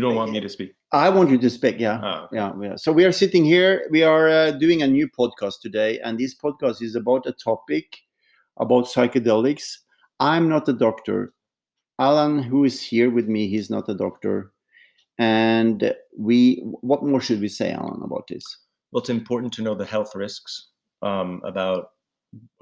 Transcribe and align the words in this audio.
You 0.00 0.06
don't 0.06 0.16
want 0.16 0.32
me 0.32 0.40
to 0.40 0.48
speak? 0.48 0.72
I 0.92 1.10
want 1.10 1.28
you 1.28 1.36
to 1.36 1.50
speak. 1.50 1.78
Yeah. 1.78 2.00
Oh, 2.02 2.28
Yeah, 2.32 2.52
yeah. 2.62 2.76
So 2.76 2.90
we 2.90 3.04
are 3.04 3.12
sitting 3.12 3.44
here. 3.44 3.86
We 3.90 4.02
are 4.02 4.30
uh, 4.30 4.50
doing 4.52 4.80
a 4.80 4.86
new 4.86 5.06
podcast 5.06 5.60
today, 5.60 6.00
and 6.00 6.18
this 6.18 6.34
podcast 6.34 6.80
is 6.80 6.94
about 6.94 7.26
a 7.26 7.32
topic 7.32 7.98
about 8.58 8.86
psychedelics. 8.86 9.76
I'm 10.18 10.48
not 10.48 10.66
a 10.70 10.72
doctor. 10.72 11.34
Alan, 11.98 12.42
who 12.42 12.64
is 12.64 12.80
here 12.80 13.10
with 13.10 13.28
me, 13.28 13.46
he's 13.48 13.68
not 13.68 13.90
a 13.90 13.94
doctor. 13.94 14.52
And 15.18 15.94
we, 16.18 16.62
what 16.80 17.04
more 17.04 17.20
should 17.20 17.42
we 17.42 17.48
say, 17.48 17.72
Alan, 17.72 18.00
about 18.02 18.26
this? 18.28 18.44
well, 18.92 19.00
it's 19.00 19.10
important 19.10 19.52
to 19.52 19.62
know 19.62 19.74
the 19.74 19.84
health 19.84 20.14
risks 20.16 20.70
um, 21.02 21.42
about 21.44 21.90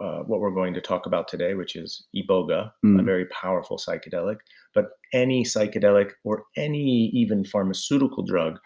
uh, 0.03 0.23
what 0.27 0.41
we're 0.41 0.59
going 0.61 0.75
to 0.75 0.81
talk 0.81 1.07
about 1.07 1.29
today, 1.29 1.55
which 1.55 1.77
is 1.77 2.09
iboga, 2.17 2.73
a 2.83 2.87
Mm. 2.87 3.05
very 3.05 3.27
powerful 3.27 3.79
psychedelic. 3.79 4.39
But 4.75 4.91
any 5.13 5.45
psychedelic 5.45 6.13
or 6.25 6.45
any 6.57 7.11
even 7.13 7.45
pharmaceutical 7.45 8.25
drug, 8.25 8.59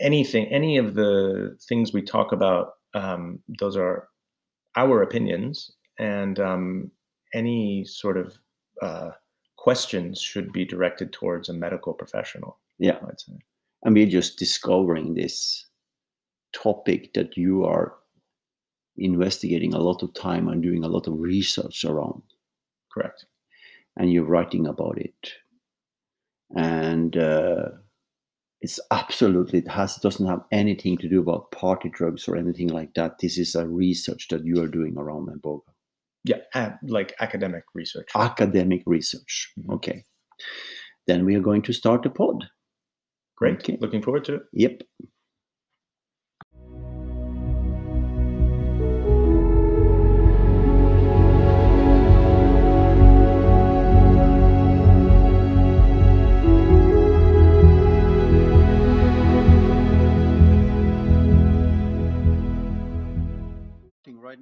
anything, 0.00 0.46
any 0.46 0.76
of 0.76 0.94
the 0.94 1.56
things 1.68 1.92
we 1.92 2.02
talk 2.02 2.32
about, 2.32 2.72
um, 2.94 3.40
those 3.58 3.76
are 3.76 4.08
our 4.76 5.02
opinions, 5.02 5.70
and 5.98 6.38
um, 6.38 6.90
any 7.34 7.84
sort 7.84 8.16
of 8.16 8.38
uh, 8.82 9.10
questions 9.56 10.20
should 10.20 10.52
be 10.52 10.64
directed 10.64 11.12
towards 11.12 11.48
a 11.48 11.52
medical 11.52 11.92
professional. 11.92 12.58
Yeah. 12.78 12.98
I'd 13.06 13.20
say. 13.20 13.34
And 13.82 13.94
we're 13.94 14.06
just 14.06 14.38
discovering 14.38 15.14
this 15.14 15.66
topic 16.52 17.12
that 17.14 17.36
you 17.36 17.64
are 17.64 17.94
investigating 18.96 19.74
a 19.74 19.78
lot 19.78 20.02
of 20.02 20.12
time 20.14 20.48
and 20.48 20.62
doing 20.62 20.84
a 20.84 20.88
lot 20.88 21.06
of 21.06 21.18
research 21.18 21.84
around. 21.84 22.22
Correct. 22.92 23.24
And 23.96 24.12
you're 24.12 24.24
writing 24.24 24.66
about 24.66 24.98
it 24.98 25.32
and 26.56 27.16
uh, 27.16 27.68
it's 28.60 28.80
absolutely 28.90 29.60
it 29.60 29.68
has 29.68 29.96
doesn't 29.96 30.26
have 30.26 30.42
anything 30.52 30.96
to 30.98 31.08
do 31.08 31.20
about 31.20 31.50
party 31.52 31.88
drugs 31.88 32.26
or 32.28 32.36
anything 32.36 32.68
like 32.68 32.92
that 32.94 33.18
this 33.20 33.38
is 33.38 33.54
a 33.54 33.66
research 33.66 34.28
that 34.28 34.44
you 34.44 34.60
are 34.62 34.68
doing 34.68 34.96
around 34.98 35.28
Iboga. 35.28 35.60
Yeah, 36.24 36.38
a- 36.54 36.78
like 36.82 37.14
academic 37.20 37.64
research. 37.74 38.08
academic 38.14 38.82
research 38.86 39.52
Mhm. 39.58 39.74
okay 39.74 40.04
then 41.06 41.24
we 41.24 41.34
are 41.34 41.40
going 41.40 41.62
to 41.62 41.72
start 41.72 42.02
the 42.02 42.10
pod 42.10 42.44
Great. 43.36 43.58
okay. 43.60 43.78
Looking 43.80 44.02
forward 44.02 44.24
to 44.26 44.34
it. 44.36 44.42
yep 44.52 44.82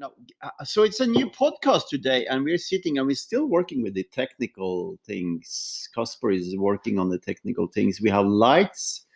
now 0.08 0.14
Uh, 0.42 0.64
so 0.64 0.84
it's 0.84 1.00
a 1.00 1.06
new 1.06 1.28
podcast 1.30 1.88
today 1.88 2.26
and 2.26 2.44
we're 2.44 2.58
sitting 2.58 2.98
and 2.98 3.06
we're 3.06 3.16
still 3.16 3.46
working 3.46 3.82
with 3.82 3.94
the 3.94 4.04
technical 4.04 4.96
things. 5.04 5.88
Casper 5.94 6.30
is 6.30 6.56
working 6.56 6.98
on 6.98 7.08
the 7.08 7.18
technical 7.18 7.66
things. 7.66 8.00
We 8.00 8.10
have 8.10 8.26
lights. 8.26 9.06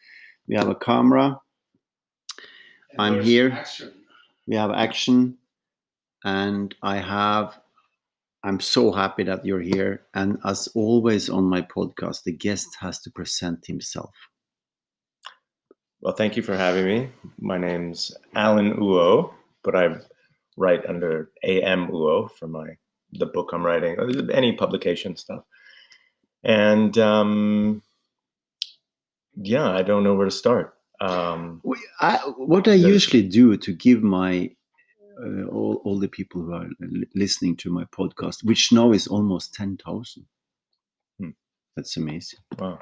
We 0.48 0.56
have 0.56 0.68
a 0.68 0.74
camera. 0.74 1.40
I'm 2.98 3.22
here. 3.22 3.52
action. 3.52 3.92
we 4.46 4.56
have 4.56 4.70
action. 4.70 5.38
And 6.24 6.74
i 6.82 6.98
have 6.98 7.58
i'm 8.44 8.60
so 8.60 8.92
happy 8.92 9.24
that 9.24 9.44
you're 9.44 9.60
here. 9.60 10.02
And 10.14 10.38
as 10.44 10.68
always 10.74 11.30
on 11.30 11.44
my 11.44 11.62
podcast 11.62 12.24
the 12.24 12.32
guest 12.32 12.68
has 12.80 13.00
to 13.02 13.10
present 13.10 13.66
himself. 13.66 14.14
Well, 16.00 16.14
thank 16.14 16.36
you 16.36 16.42
for 16.42 16.56
having 16.56 16.84
me. 16.84 17.10
My 17.38 17.58
name's 17.58 18.12
Alan 18.34 18.74
Uo, 18.74 19.32
but 19.62 19.76
I 19.76 20.00
write 20.56 20.86
under 20.86 21.30
AM 21.42 21.88
Uo 21.88 22.30
for 22.30 22.46
my 22.46 22.76
the 23.12 23.26
book 23.26 23.50
I'm 23.52 23.64
writing, 23.64 23.96
any 24.32 24.52
publication 24.52 25.16
stuff. 25.16 25.44
And 26.42 26.96
um, 26.96 27.82
yeah, 29.36 29.70
I 29.70 29.82
don't 29.82 30.02
know 30.02 30.14
where 30.14 30.24
to 30.24 30.30
start. 30.30 30.74
Um, 31.00 31.60
I, 32.00 32.18
what 32.36 32.68
i 32.68 32.74
usually 32.74 33.24
do 33.24 33.56
to 33.56 33.72
give 33.72 34.04
my 34.04 34.50
uh, 35.20 35.46
all, 35.46 35.82
all 35.84 35.98
the 35.98 36.08
people 36.08 36.42
who 36.42 36.54
are 36.54 36.68
listening 37.16 37.56
to 37.56 37.72
my 37.72 37.84
podcast 37.86 38.44
which 38.44 38.70
now 38.70 38.92
is 38.92 39.08
almost 39.08 39.52
10000 39.52 40.24
Hmm. 41.18 41.30
that's 41.74 41.96
amazing 41.96 42.38
wow, 42.56 42.78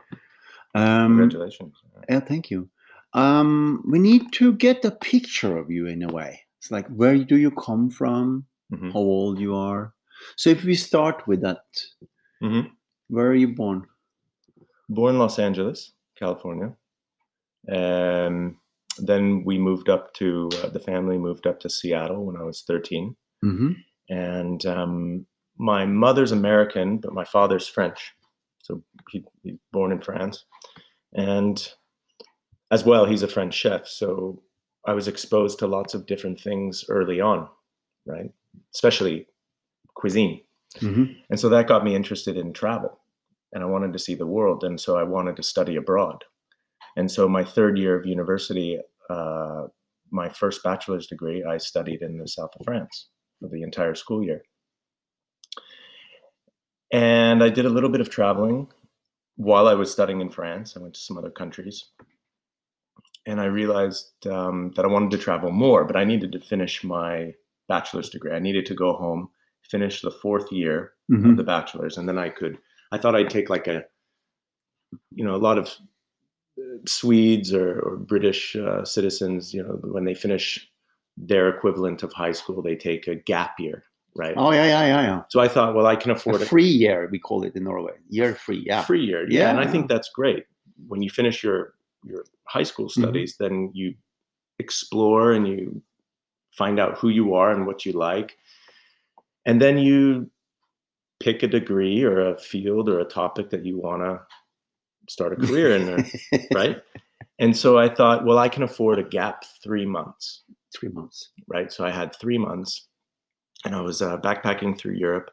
um, 0.74 1.18
congratulations! 1.18 1.74
Yeah, 2.08 2.20
thank 2.20 2.50
you. 2.50 2.68
Um, 3.12 3.82
we 3.88 3.98
need 3.98 4.32
to 4.34 4.52
get 4.52 4.84
a 4.84 4.90
picture 4.90 5.56
of 5.56 5.70
you 5.70 5.86
in 5.86 6.02
a 6.02 6.08
way. 6.08 6.42
It's 6.60 6.70
like, 6.70 6.86
where 6.88 7.16
do 7.24 7.36
you 7.36 7.50
come 7.50 7.88
from? 7.90 8.46
Mhm. 8.72 8.92
How 8.92 8.98
old 9.00 9.40
you 9.40 9.54
are? 9.56 9.94
So 10.36 10.50
if 10.50 10.62
we 10.64 10.74
start 10.74 11.26
with 11.26 11.40
that, 11.40 11.64
Mhm. 12.42 12.70
where 13.08 13.26
are 13.28 13.34
you 13.34 13.48
born? 13.54 13.86
Born 14.88 15.14
in 15.14 15.18
Los 15.18 15.38
Angeles, 15.38 15.92
California. 16.16 16.76
Um, 17.72 18.60
then 18.98 19.44
we 19.44 19.58
moved 19.58 19.88
up 19.88 20.12
to 20.14 20.50
uh, 20.62 20.68
the 20.68 20.80
family 20.80 21.16
moved 21.18 21.46
up 21.46 21.60
to 21.60 21.70
Seattle 21.70 22.24
when 22.26 22.36
I 22.36 22.42
was 22.42 22.62
13. 22.62 23.16
Mm-hmm. 23.42 23.72
and 24.10 24.66
um, 24.66 25.24
my 25.56 25.86
mother's 25.86 26.32
American, 26.32 26.98
but 26.98 27.14
my 27.14 27.24
father's 27.24 27.66
French. 27.66 28.12
So 28.58 28.82
he, 29.08 29.24
he's 29.42 29.56
born 29.72 29.92
in 29.92 30.00
France, 30.02 30.44
and 31.14 31.56
as 32.70 32.84
well, 32.84 33.06
he's 33.06 33.22
a 33.22 33.28
French 33.28 33.54
chef. 33.54 33.86
So 33.88 34.42
I 34.86 34.92
was 34.94 35.08
exposed 35.08 35.58
to 35.58 35.66
lots 35.66 35.94
of 35.94 36.06
different 36.06 36.40
things 36.40 36.84
early 36.88 37.20
on, 37.20 37.48
right? 38.06 38.30
Especially 38.74 39.26
cuisine, 39.94 40.42
Mm-hmm. 40.78 41.04
and 41.28 41.40
so 41.40 41.48
that 41.48 41.66
got 41.66 41.82
me 41.84 41.96
interested 41.96 42.36
in 42.36 42.52
travel, 42.52 43.00
and 43.52 43.62
I 43.64 43.66
wanted 43.66 43.92
to 43.92 43.98
see 43.98 44.14
the 44.14 44.26
world, 44.26 44.62
and 44.62 44.80
so 44.80 44.96
I 44.96 45.02
wanted 45.02 45.34
to 45.36 45.42
study 45.42 45.74
abroad. 45.74 46.22
And 46.96 47.10
so 47.10 47.28
my 47.28 47.42
third 47.44 47.76
year 47.76 47.98
of 47.98 48.06
university, 48.06 48.78
uh, 49.08 49.64
my 50.12 50.28
first 50.28 50.62
bachelor's 50.62 51.08
degree, 51.08 51.42
I 51.42 51.58
studied 51.58 52.02
in 52.02 52.18
the 52.18 52.28
south 52.28 52.50
of 52.58 52.64
France 52.64 53.08
for 53.40 53.48
the 53.48 53.62
entire 53.62 53.96
school 53.96 54.22
year. 54.22 54.42
And 56.92 57.42
I 57.42 57.48
did 57.48 57.66
a 57.66 57.70
little 57.70 57.90
bit 57.90 58.00
of 58.00 58.10
traveling 58.10 58.68
while 59.36 59.68
I 59.68 59.74
was 59.74 59.90
studying 59.90 60.20
in 60.20 60.30
France. 60.30 60.76
I 60.76 60.80
went 60.80 60.94
to 60.94 61.00
some 61.00 61.18
other 61.18 61.30
countries. 61.30 61.84
And 63.26 63.40
I 63.40 63.44
realized 63.44 64.26
um, 64.26 64.72
that 64.76 64.84
I 64.84 64.88
wanted 64.88 65.10
to 65.12 65.18
travel 65.18 65.50
more, 65.50 65.84
but 65.84 65.96
I 65.96 66.04
needed 66.04 66.32
to 66.32 66.40
finish 66.40 66.82
my 66.82 67.34
bachelor's 67.68 68.08
degree. 68.10 68.32
I 68.32 68.38
needed 68.38 68.66
to 68.66 68.74
go 68.74 68.94
home, 68.94 69.28
finish 69.70 70.00
the 70.02 70.10
fourth 70.10 70.50
year 70.52 70.92
Mm-hmm. 71.10 71.30
of 71.30 71.36
the 71.36 71.42
bachelor's, 71.42 71.98
and 71.98 72.08
then 72.08 72.18
I 72.18 72.28
could. 72.28 72.56
I 72.92 72.98
thought 72.98 73.16
I'd 73.16 73.30
take 73.30 73.50
like 73.50 73.66
a, 73.66 73.82
you 75.10 75.24
know, 75.24 75.34
a 75.34 75.42
lot 75.42 75.58
of 75.58 75.66
uh, 76.56 76.78
Swedes 76.86 77.52
or, 77.52 77.80
or 77.80 77.96
British 77.96 78.54
uh, 78.54 78.84
citizens, 78.84 79.52
you 79.52 79.60
know, 79.60 79.80
when 79.82 80.04
they 80.04 80.14
finish 80.14 80.70
their 81.16 81.48
equivalent 81.48 82.04
of 82.04 82.12
high 82.12 82.30
school, 82.30 82.62
they 82.62 82.76
take 82.76 83.08
a 83.08 83.16
gap 83.16 83.58
year, 83.58 83.82
right? 84.14 84.34
Oh 84.36 84.52
yeah, 84.52 84.66
yeah, 84.66 84.86
yeah, 84.86 85.02
yeah. 85.02 85.22
So 85.30 85.40
I 85.40 85.48
thought, 85.48 85.74
well, 85.74 85.86
I 85.88 85.96
can 85.96 86.12
afford 86.12 86.42
a 86.42 86.46
free 86.46 86.62
year, 86.64 87.08
we 87.10 87.18
call 87.18 87.42
it 87.42 87.56
in 87.56 87.64
Norway. 87.64 87.94
Year 88.08 88.36
free, 88.36 88.62
yeah. 88.64 88.84
free 88.84 89.04
year. 89.04 89.26
Yeah, 89.28 89.50
and 89.50 89.58
I 89.58 89.66
think 89.66 89.88
that's 89.88 90.10
great. 90.14 90.44
When 90.86 91.02
you 91.02 91.10
finish 91.10 91.42
your 91.42 91.74
your 92.04 92.24
high 92.44 92.62
school 92.64 92.86
Mm-hmm. 92.86 93.02
studies, 93.02 93.36
then 93.38 93.70
you 93.74 93.94
explore 94.58 95.32
and 95.32 95.46
you 95.48 95.82
find 96.56 96.78
out 96.80 96.98
who 96.98 97.08
you 97.08 97.34
are 97.34 97.50
and 97.52 97.66
what 97.66 97.86
you 97.86 97.92
like, 97.92 98.36
and 99.46 99.60
then 99.60 99.78
you 99.78 100.30
pick 101.20 101.42
a 101.42 101.46
degree 101.46 102.02
or 102.02 102.20
a 102.30 102.38
field 102.38 102.88
or 102.88 103.00
a 103.00 103.04
topic 103.04 103.50
that 103.50 103.64
you 103.64 103.78
want 103.78 104.02
to 104.02 104.20
start 105.08 105.32
a 105.32 105.36
career 105.36 105.76
in, 105.76 105.86
there, 105.86 106.04
right? 106.54 106.82
And 107.38 107.56
so 107.56 107.78
I 107.78 107.88
thought, 107.88 108.24
well, 108.24 108.38
I 108.38 108.48
can 108.48 108.62
afford 108.62 108.98
a 108.98 109.02
gap 109.04 109.44
three 109.62 109.86
months, 109.86 110.42
Three 110.74 110.88
months. 110.90 111.30
right? 111.48 111.72
So 111.72 111.84
I 111.84 111.90
had 111.90 112.14
three 112.16 112.38
months, 112.38 112.86
and 113.64 113.74
I 113.74 113.80
was 113.80 114.02
uh, 114.02 114.18
backpacking 114.18 114.78
through 114.78 114.94
Europe. 114.94 115.30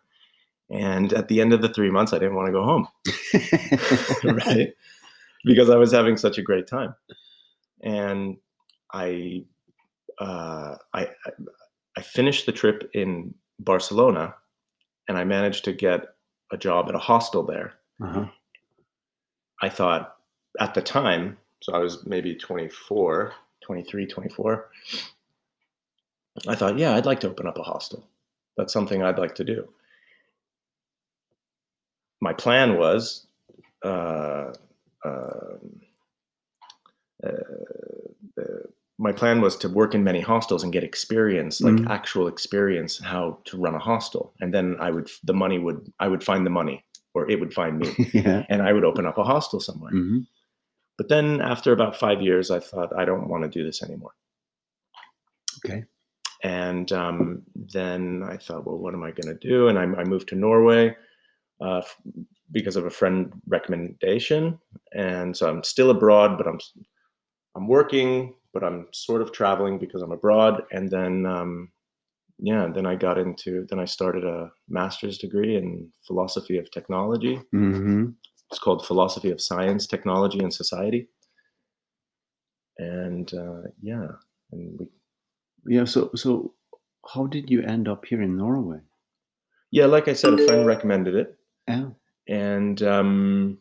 And 0.70 1.14
at 1.14 1.28
the 1.30 1.40
end 1.42 1.54
of 1.54 1.62
the 1.62 1.70
three 1.70 1.90
months, 1.92 2.12
I 2.14 2.20
didn't 2.20 2.36
want 2.36 2.48
to 2.48 2.52
go 2.52 2.64
home. 2.64 2.88
right? 4.24 4.74
Because 5.48 5.70
I 5.70 5.78
was 5.78 5.92
having 5.92 6.18
such 6.18 6.38
a 6.38 6.42
great 6.42 6.68
time, 6.68 6.94
and 7.82 8.38
I, 8.94 9.46
uh, 10.20 10.76
I, 10.94 11.10
I, 11.96 12.02
finished 12.02 12.46
the 12.46 12.52
trip 12.52 12.90
in 12.94 13.34
Barcelona, 13.60 14.36
and 15.08 15.18
I 15.18 15.24
managed 15.24 15.66
to 15.66 15.74
get 15.74 16.02
a 16.52 16.58
job 16.58 16.90
at 16.90 16.96
a 16.96 17.00
hostel 17.00 17.44
there. 17.44 17.74
uh-huh. 18.02 18.26
I 19.62 19.70
thought 19.70 20.18
at 20.60 20.74
the 20.74 20.82
time, 20.82 21.38
so 21.62 21.74
I 21.74 21.80
was 21.80 22.06
maybe 22.06 22.36
24, 22.36 23.34
23, 23.62 24.06
24. 24.06 24.70
I 26.48 26.56
thought, 26.56 26.78
yeah, 26.78 26.96
I'd 26.96 27.06
like 27.06 27.20
to 27.22 27.30
open 27.30 27.48
up 27.48 27.58
a 27.58 27.64
hostel. 27.64 28.08
That's 28.56 28.74
something 28.74 29.02
I'd 29.02 29.20
like 29.20 29.36
to 29.36 29.44
do. 29.44 29.68
My 32.22 32.34
plan 32.34 32.78
was 32.78 33.28
uh, 33.84 34.54
um, 35.06 35.82
uh, 37.24 37.30
uh, 38.42 38.44
my 39.00 39.12
plan 39.12 39.42
was 39.42 39.56
to 39.58 39.70
work 39.70 39.94
in 39.94 40.04
many 40.04 40.22
hostels 40.22 40.64
and 40.64 40.74
get 40.74 40.84
experience, 40.84 41.62
like 41.62 41.76
Mhm. 41.76 41.90
actual 41.90 42.28
experience, 42.28 42.98
how 43.00 43.40
to 43.46 43.58
run 43.58 43.76
a 43.76 43.80
hostel, 43.80 44.34
and 44.40 44.54
then 44.54 44.76
I 44.80 44.92
would 44.92 45.10
the 45.24 45.34
money 45.34 45.60
would 45.60 45.92
I 46.00 46.08
would 46.08 46.24
find 46.24 46.46
the 46.46 46.50
money, 46.52 46.84
or 47.14 47.30
it 47.30 47.40
would 47.40 47.54
find 47.54 47.78
me, 47.80 47.88
yeah. 48.14 48.46
and 48.50 48.62
I 48.62 48.74
would 48.74 48.84
open 48.84 49.06
up 49.06 49.18
a 49.18 49.24
hostel 49.24 49.60
somewhere. 49.60 49.92
hmm 49.92 50.20
But 50.98 51.10
then 51.10 51.42
after 51.42 51.72
about 51.74 51.96
five 51.96 52.22
years, 52.22 52.50
I 52.50 52.60
thought 52.60 52.92
I 52.98 53.06
don't 53.06 53.30
want 53.30 53.44
to 53.44 53.50
do 53.50 53.64
this 53.64 53.84
anymore. 53.84 54.16
Okay. 55.64 55.86
And 56.44 56.92
um, 56.92 57.44
then 57.56 58.24
I 58.24 58.38
thought, 58.38 58.66
well, 58.66 58.78
what 58.78 58.94
am 58.94 59.04
I 59.04 59.12
going 59.12 59.28
to 59.38 59.48
do? 59.48 59.68
And 59.68 59.78
I, 59.78 59.84
I 60.02 60.04
moved 60.04 60.30
to 60.30 60.36
Norway 60.36 60.96
uh, 61.60 61.82
because 62.52 62.76
of 62.76 62.86
a 62.86 62.90
friend 62.90 63.32
recommendation. 63.48 64.60
And 64.94 65.36
so 65.36 65.50
I'm 65.50 65.64
still 65.64 65.90
abroad, 65.90 66.38
but 66.38 66.48
I'm 66.48 66.60
I'm 67.56 67.68
working, 67.68 68.36
but 68.54 68.64
I'm 68.64 68.88
sort 68.94 69.22
of 69.22 69.32
traveling 69.32 69.80
because 69.80 70.02
I'm 70.02 70.12
abroad. 70.12 70.64
And 70.72 70.90
then 70.90 71.26
um, 71.26 71.72
yeah, 72.40 72.68
then 72.74 72.86
I 72.86 72.96
got 72.96 73.18
into 73.18 73.66
then 73.70 73.80
I 73.80 73.86
started 73.86 74.24
a 74.24 74.52
master's 74.70 75.18
degree 75.18 75.58
in 75.58 75.92
philosophy 76.06 76.58
of 76.58 76.70
technology. 76.72 77.42
hmm 77.52 78.12
It's 78.52 78.60
called 78.60 78.86
Philosophy 78.86 79.32
of 79.32 79.42
Science, 79.42 79.88
Technology, 79.88 80.40
and 80.40 80.54
Society. 80.54 81.10
And 82.78 83.34
uh, 83.34 83.64
yeah, 83.82 84.08
and 84.52 84.80
we 84.80 84.88
Yeah. 85.66 85.86
So, 85.86 86.12
so 86.16 86.54
how 87.14 87.28
did 87.28 87.50
you 87.50 87.62
end 87.64 87.88
up 87.88 88.06
here 88.06 88.22
in 88.22 88.38
Norway? 88.38 88.80
yeah, 89.72 89.86
like 89.86 90.08
I 90.08 90.14
said, 90.14 90.40
a 90.40 90.46
friend 90.46 90.66
recommended 90.66 91.16
it. 91.16 91.38
Yeah. 91.68 91.90
And 92.28 92.82
um, 92.84 93.58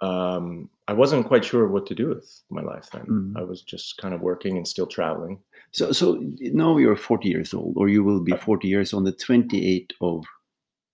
um, 0.00 0.68
I 0.88 0.92
wasn't 0.92 1.26
quite 1.26 1.44
sure 1.44 1.66
what 1.68 1.86
to 1.86 1.94
do 1.94 2.08
with 2.08 2.42
my 2.50 2.62
life 2.62 2.88
then. 2.92 3.06
Mhm. 3.06 3.36
I 3.40 3.42
was 3.42 3.62
just 3.62 3.96
kind 3.98 4.14
of 4.14 4.20
working 4.20 4.56
and 4.56 4.66
still 4.68 4.86
traveling. 4.86 5.40
So, 5.72 5.92
so 5.92 6.20
now 6.40 6.76
you're 6.78 6.96
40 6.96 7.28
years 7.28 7.54
old, 7.54 7.74
or 7.76 7.88
you 7.88 8.04
will 8.04 8.22
be 8.22 8.36
40 8.36 8.68
years 8.68 8.92
on 8.92 9.04
the 9.04 9.12
28th 9.12 9.92
of 10.00 10.24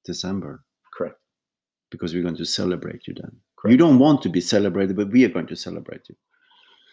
December, 0.04 0.64
Correct. 0.92 1.18
because 1.90 2.14
we're 2.14 2.22
going 2.22 2.36
to 2.36 2.44
celebrate 2.44 3.06
you 3.08 3.14
then. 3.14 3.40
Correct. 3.56 3.72
You 3.72 3.76
don't 3.78 3.98
want 3.98 4.22
to 4.22 4.28
be 4.28 4.40
celebrated, 4.40 4.96
but 4.96 5.10
we 5.10 5.24
are 5.24 5.28
going 5.28 5.48
to 5.48 5.56
celebrate 5.56 6.08
you. 6.08 6.16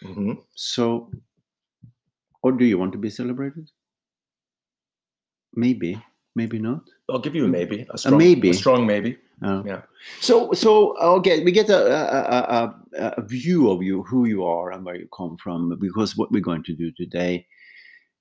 hmm 0.02 0.32
So, 0.54 1.10
or 2.42 2.52
do 2.52 2.64
you 2.64 2.78
want 2.78 2.92
to 2.92 2.98
be 2.98 3.10
celebrated? 3.10 3.70
Maybe, 5.54 6.00
maybe 6.34 6.58
not. 6.58 6.82
I'll 7.08 7.18
give 7.20 7.34
you 7.34 7.44
a 7.44 7.48
maybe. 7.48 7.86
A 7.90 7.98
strong, 7.98 8.18
maybe. 8.18 8.50
A 8.50 8.54
strong 8.54 8.86
maybe. 8.86 9.18
Uh, 9.42 9.62
Yeah. 9.64 9.82
So, 10.20 10.52
so 10.52 10.96
okay, 10.98 11.44
we 11.44 11.52
get 11.52 11.70
a, 11.70 11.78
a, 11.78 12.74
a, 12.98 13.14
a, 13.16 13.22
view 13.22 13.70
of 13.70 13.82
you, 13.82 14.02
who 14.02 14.26
you 14.26 14.44
are, 14.44 14.72
and 14.72 14.84
where 14.84 14.96
you 14.96 15.08
come 15.16 15.36
from, 15.36 15.78
because 15.78 16.16
what 16.16 16.30
we're 16.32 16.40
going 16.40 16.64
to 16.64 16.74
do 16.74 16.90
today, 16.96 17.46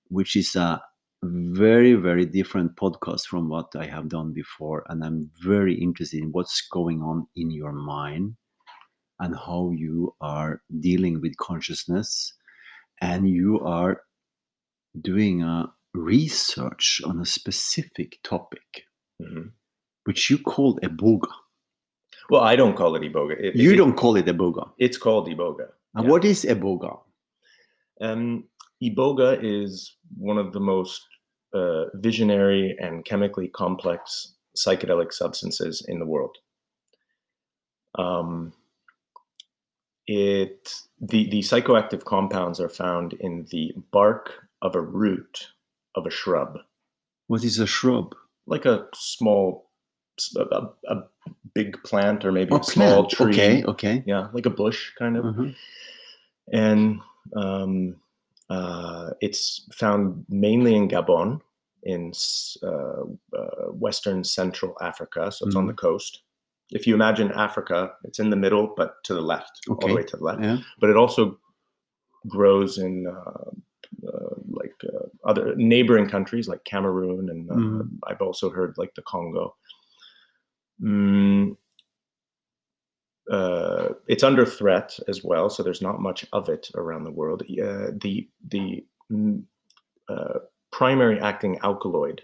which 0.10 0.36
is 0.36 0.56
a 0.56 0.82
very, 1.24 1.94
very 1.94 2.26
different 2.26 2.76
podcast 2.76 3.26
from 3.26 3.50
what 3.50 3.76
I 3.76 3.86
have 3.86 4.10
done 4.10 4.34
before, 4.34 4.86
and 4.90 5.04
I'm 5.04 5.32
very 5.44 5.74
interested 5.74 6.22
in 6.22 6.32
what's 6.32 6.68
going 6.72 7.02
on 7.02 7.28
in 7.36 7.50
your 7.50 7.74
mind 7.74 8.36
and 9.20 9.36
how 9.36 9.72
you 9.72 10.14
are 10.22 10.62
dealing 10.80 11.22
with 11.22 11.36
consciousness, 11.38 12.34
and 13.02 13.28
you 13.28 13.60
are 13.62 14.02
doing 15.02 15.42
a 15.42 15.72
research 15.96 17.02
on 17.04 17.20
a 17.20 17.26
specific 17.26 18.20
topic, 18.24 18.84
hmm 19.20 19.48
which 20.08 20.30
you 20.30 20.38
called 20.38 20.80
eboga. 20.82 21.28
Well, 22.30 22.42
I 22.42 22.56
don't 22.56 22.76
call 22.76 22.96
it 22.96 23.02
iboga. 23.04 23.36
It, 23.40 23.56
You 23.56 23.74
it- 23.74 23.78
don't 23.78 23.96
call 23.98 24.16
it 24.16 24.26
eboga. 24.26 24.70
It's 24.78 24.98
called 24.98 25.28
iboga. 25.28 25.68
And 25.96 26.06
Yeah. 26.06 26.12
what 26.12 26.24
is 26.26 26.46
eboga? 26.46 27.00
Um, 28.00 28.46
iboga 28.82 29.30
is 29.44 29.96
one 30.18 30.38
of 30.38 30.54
the 30.54 30.60
most 30.60 31.02
uh, 31.54 31.86
visionary 31.96 32.76
and 32.80 33.04
chemically 33.06 33.48
complex 33.50 34.34
psychedelic 34.56 35.12
substances 35.14 35.84
in 35.88 36.00
the 36.00 36.06
world. 36.06 36.36
Um, 37.96 38.54
it 40.06 40.74
the 41.02 41.30
the 41.30 41.40
psychoactive 41.40 42.04
compounds 42.06 42.60
are 42.60 42.70
found 42.70 43.14
in 43.14 43.46
the 43.52 43.74
bark 43.92 44.26
of 44.62 44.76
a 44.76 44.82
root 44.82 45.48
of 45.96 46.06
a 46.06 46.10
shrub, 46.12 46.60
What 47.28 47.44
is 47.44 47.60
a 47.60 47.68
shrub? 47.68 48.16
like 48.46 48.66
a 48.66 48.88
small, 48.94 49.67
a, 50.36 50.70
a- 50.88 51.04
big 51.54 51.82
plant 51.84 52.24
or 52.24 52.32
maybe 52.32 52.54
A 52.54 52.60
a 52.60 52.64
small 52.64 53.06
plant. 53.06 53.10
tree. 53.10 53.34
Okay, 53.34 53.64
okay. 53.66 54.04
Yeah, 54.06 54.28
like 54.34 54.46
a 54.46 54.50
bush 54.52 54.92
kind 55.00 55.18
of 55.18 55.26
Uh-huh. 55.26 55.48
and 56.54 57.00
um, 57.36 57.96
uh, 58.50 59.12
it's 59.22 59.68
found 59.74 60.24
mainly 60.30 60.76
in 60.76 60.88
Gabon, 60.88 61.42
in 61.84 62.12
uh, 62.64 63.04
uh, 63.38 63.66
Western 63.72 64.24
Central 64.24 64.76
Africa. 64.82 65.32
So 65.32 65.46
it's 65.46 65.56
on 65.56 65.66
the 65.68 65.74
Mm-hmm. 65.74 65.88
coast. 65.88 66.22
If 66.72 66.86
you 66.88 66.94
imagine 66.96 67.32
Africa, 67.32 67.94
it's 68.04 68.20
in 68.20 68.30
the 68.30 68.36
middle, 68.36 68.74
but 68.76 69.02
to 69.06 69.14
the 69.14 69.22
left, 69.22 69.62
all 69.70 69.76
the 69.88 69.96
way 69.96 70.04
to 70.04 70.18
the 70.18 70.24
left. 70.24 70.42
Yeah. 70.44 70.58
But 70.80 70.90
it 70.90 70.98
also 70.98 71.40
grows 72.28 72.78
in 72.78 73.08
uh, 73.08 73.50
uh, 74.08 74.36
like 74.50 74.76
uh, 74.84 75.06
other 75.24 75.56
neighboring 75.56 76.10
countries 76.10 76.48
like 76.48 76.64
Cameroon, 76.66 77.30
and 77.30 77.50
uh, 77.50 77.56
Mhm. 77.56 77.90
I've 78.08 78.22
also 78.22 78.50
heard 78.50 78.78
like 78.78 78.94
the 78.96 79.02
Congo. 79.04 79.56
Mm, 80.82 81.58
uh, 83.32 83.90
it's 84.08 84.24
under 84.24 84.46
threat 84.46 84.98
as 85.08 85.24
well, 85.24 85.50
so 85.50 85.62
there's 85.64 85.82
not 85.82 86.00
much 86.02 86.26
of 86.32 86.48
it 86.50 86.70
around 86.76 87.04
the 87.04 87.12
world. 87.12 87.42
Uh, 87.44 87.92
the 88.02 88.28
the 88.50 88.86
mm, 89.12 89.44
uh, 90.08 90.40
primary 90.72 91.20
acting 91.20 91.58
alkaloid 91.64 92.22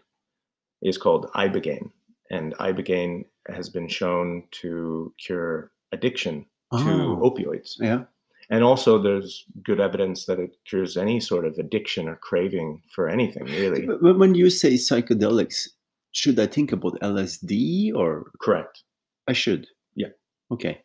is 0.81 0.97
called 0.97 1.29
ibogaine, 1.35 1.89
and 2.31 2.55
ibogaine 2.57 3.25
has 3.49 3.69
been 3.69 3.87
shown 3.89 4.43
to 4.51 5.13
cure 5.17 5.71
addiction 5.91 6.45
to 6.77 6.89
Oh, 6.89 7.29
opioids. 7.29 7.75
yeah. 7.79 8.03
And 8.49 8.63
also, 8.63 9.01
there's 9.01 9.45
good 9.63 9.79
evidence 9.79 10.25
that 10.25 10.39
it 10.39 10.55
cures 10.65 10.97
any 10.97 11.19
sort 11.19 11.45
of 11.45 11.57
addiction 11.57 12.07
or 12.07 12.15
craving 12.17 12.81
for 12.93 13.07
anything, 13.09 13.45
really. 13.45 13.85
But 13.85 14.01
when- 14.01 14.19
when 14.19 14.35
you 14.35 14.49
say 14.49 14.73
psychedelics, 14.73 15.69
should 16.13 16.39
I 16.39 16.47
think 16.47 16.71
about 16.71 16.99
LSD 17.01 17.93
or 17.93 18.31
Correct. 18.39 18.83
I 19.27 19.33
should? 19.33 19.67
Yeah. 19.95 20.09
Okay. 20.51 20.81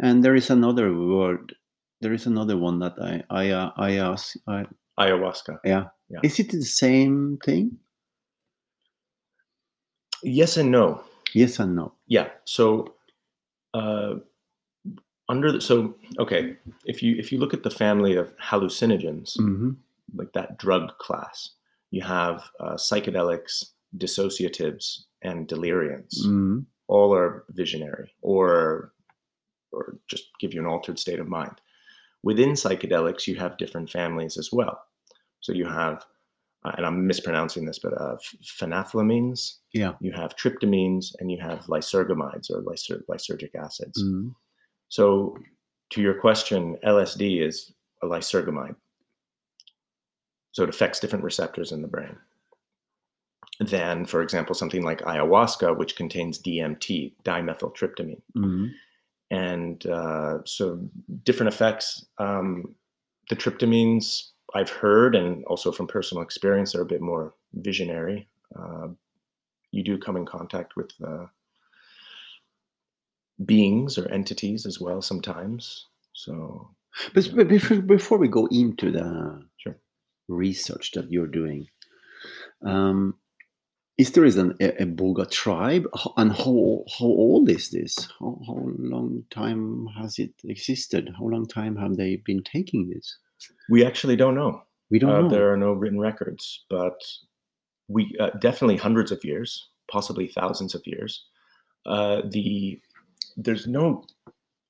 And 0.00 0.24
there 0.24 0.34
is 0.34 0.50
another 0.50 0.92
word. 0.94 1.54
There 2.00 2.12
is 2.14 2.26
another 2.26 2.56
one 2.56 2.78
that 2.80 2.94
I 2.98 3.22
I 3.30 3.50
uh, 3.50 3.70
I 3.76 3.90
ask. 3.98 4.34
I, 4.48 4.64
Ayahuasca. 4.98 5.58
yeah. 5.64 5.84
Yeah. 6.08 6.20
Is 6.22 6.38
it 6.38 6.50
the 6.50 6.62
same 6.62 7.38
thing? 7.44 7.78
Yes 10.22 10.56
and 10.56 10.70
no. 10.70 11.02
Yes 11.34 11.58
and 11.58 11.74
no. 11.74 11.92
Yeah. 12.06 12.28
So, 12.44 12.94
uh, 13.74 14.14
under 15.28 15.52
the, 15.52 15.60
so 15.60 15.94
okay, 16.18 16.56
if 16.84 17.02
you 17.02 17.16
if 17.18 17.32
you 17.32 17.38
look 17.38 17.54
at 17.54 17.62
the 17.62 17.70
family 17.70 18.16
of 18.16 18.32
hallucinogens, 18.38 19.36
hmm 19.36 19.72
like 20.14 20.32
that 20.34 20.58
drug 20.58 20.98
class, 20.98 21.52
you 21.90 22.02
have 22.02 22.44
uh, 22.60 22.74
psychedelics, 22.74 23.71
dissociatives, 23.96 25.04
and 25.22 25.46
deliriants. 25.48 26.24
hmm 26.24 26.60
all 26.88 27.14
are 27.14 27.44
visionary 27.50 28.12
or 28.22 28.92
or 29.70 29.96
just 30.08 30.24
give 30.40 30.52
you 30.52 30.60
an 30.60 30.66
altered 30.66 30.98
state 30.98 31.20
of 31.20 31.28
mind. 31.28 31.56
Within 32.22 32.50
psychedelics 32.50 33.26
you 33.26 33.36
have 33.36 33.56
different 33.56 33.88
families 33.90 34.36
as 34.36 34.50
well. 34.52 34.78
So 35.40 35.52
you 35.52 35.64
have 35.66 36.04
uh, 36.64 36.72
and 36.76 36.84
i'm 36.86 37.06
mispronouncing 37.06 37.64
this 37.64 37.78
but 37.78 37.94
uh, 38.00 38.16
phenethylamines 38.60 39.58
Yeah. 39.72 39.94
you 40.00 40.12
have 40.12 40.36
tryptamines 40.36 41.04
and 41.18 41.30
you 41.32 41.38
have 41.40 41.60
lysergamides 41.66 42.50
or 42.50 42.60
lyser- 42.62 43.04
lysergic 43.10 43.54
acids. 43.54 44.00
Hmm 44.02 44.28
so 44.88 45.36
to 45.90 46.02
your 46.02 46.14
question 46.20 46.76
lsd 46.84 47.22
is 47.48 47.72
a 48.02 48.06
lysergamide. 48.06 48.76
So 50.52 50.62
it 50.64 50.68
affects 50.68 51.00
different 51.00 51.24
receptors 51.24 51.72
in 51.72 51.80
the 51.82 51.88
brain 51.88 52.16
than 53.62 54.04
for 54.06 54.22
example 54.22 54.54
something 54.54 54.82
like 54.82 55.00
ayahuasca 55.02 55.76
which 55.76 55.96
contains 55.96 56.38
dmt 56.38 57.12
dimethyltryptamine 57.24 58.20
hmm 58.34 58.66
and 59.32 59.86
uh, 59.86 60.38
so 60.44 60.78
different 61.24 61.52
effects. 61.52 62.04
Um, 62.18 62.74
the 63.30 63.36
tryptamines 63.36 64.28
I've 64.54 64.68
heard, 64.68 65.16
and 65.16 65.42
also 65.46 65.72
from 65.72 65.86
personal 65.86 66.22
experience, 66.22 66.74
are 66.74 66.82
a 66.82 66.86
bit 66.86 67.00
more 67.00 67.34
visionary. 67.54 68.28
Uh, 68.54 68.88
you 69.70 69.82
do 69.82 69.96
come 69.96 70.18
in 70.18 70.26
contact 70.26 70.76
with 70.76 70.90
uh, 71.02 71.24
beings 73.46 73.96
or 73.96 74.06
entities 74.12 74.66
as 74.66 74.78
well 74.78 75.00
sometimes. 75.00 75.86
So 76.12 76.68
But, 77.14 77.30
but 77.34 77.48
before, 77.48 77.80
before 77.80 78.18
we 78.18 78.28
go 78.28 78.46
into 78.50 78.90
the 78.90 79.42
Sure. 79.56 79.78
research 80.28 80.92
that 80.92 81.10
you're 81.10 81.26
doing, 81.26 81.68
um, 82.66 83.14
Is 83.98 84.12
there 84.12 84.24
is 84.24 84.36
an 84.36 84.54
a, 84.60 84.82
a 84.82 84.86
Boga 84.86 85.30
tribe, 85.30 85.86
and 86.16 86.32
how 86.32 86.84
how 86.98 87.06
old 87.06 87.48
is 87.50 87.70
this? 87.70 88.08
How, 88.18 88.38
how 88.46 88.58
long 88.78 89.24
time 89.30 89.86
has 89.98 90.18
it 90.18 90.32
existed? 90.44 91.10
How 91.18 91.26
long 91.26 91.46
time 91.46 91.76
have 91.76 91.96
they 91.96 92.16
been 92.16 92.42
taking 92.42 92.88
this? 92.88 93.18
We 93.68 93.84
actually 93.84 94.16
don't 94.16 94.34
know. 94.34 94.62
We 94.90 94.98
don't 94.98 95.10
Uh, 95.10 95.20
know. 95.22 95.28
there 95.28 95.52
are 95.52 95.56
no 95.56 95.72
written 95.72 96.00
records, 96.00 96.64
but 96.70 96.98
we 97.88 98.16
uh, 98.18 98.30
definitely 98.40 98.76
hundreds 98.78 99.12
of 99.12 99.24
years, 99.24 99.68
possibly 99.90 100.26
thousands 100.28 100.74
of 100.74 100.82
years. 100.86 101.24
Uh, 101.84 102.22
the 102.30 102.80
there's 103.36 103.66
no, 103.66 104.04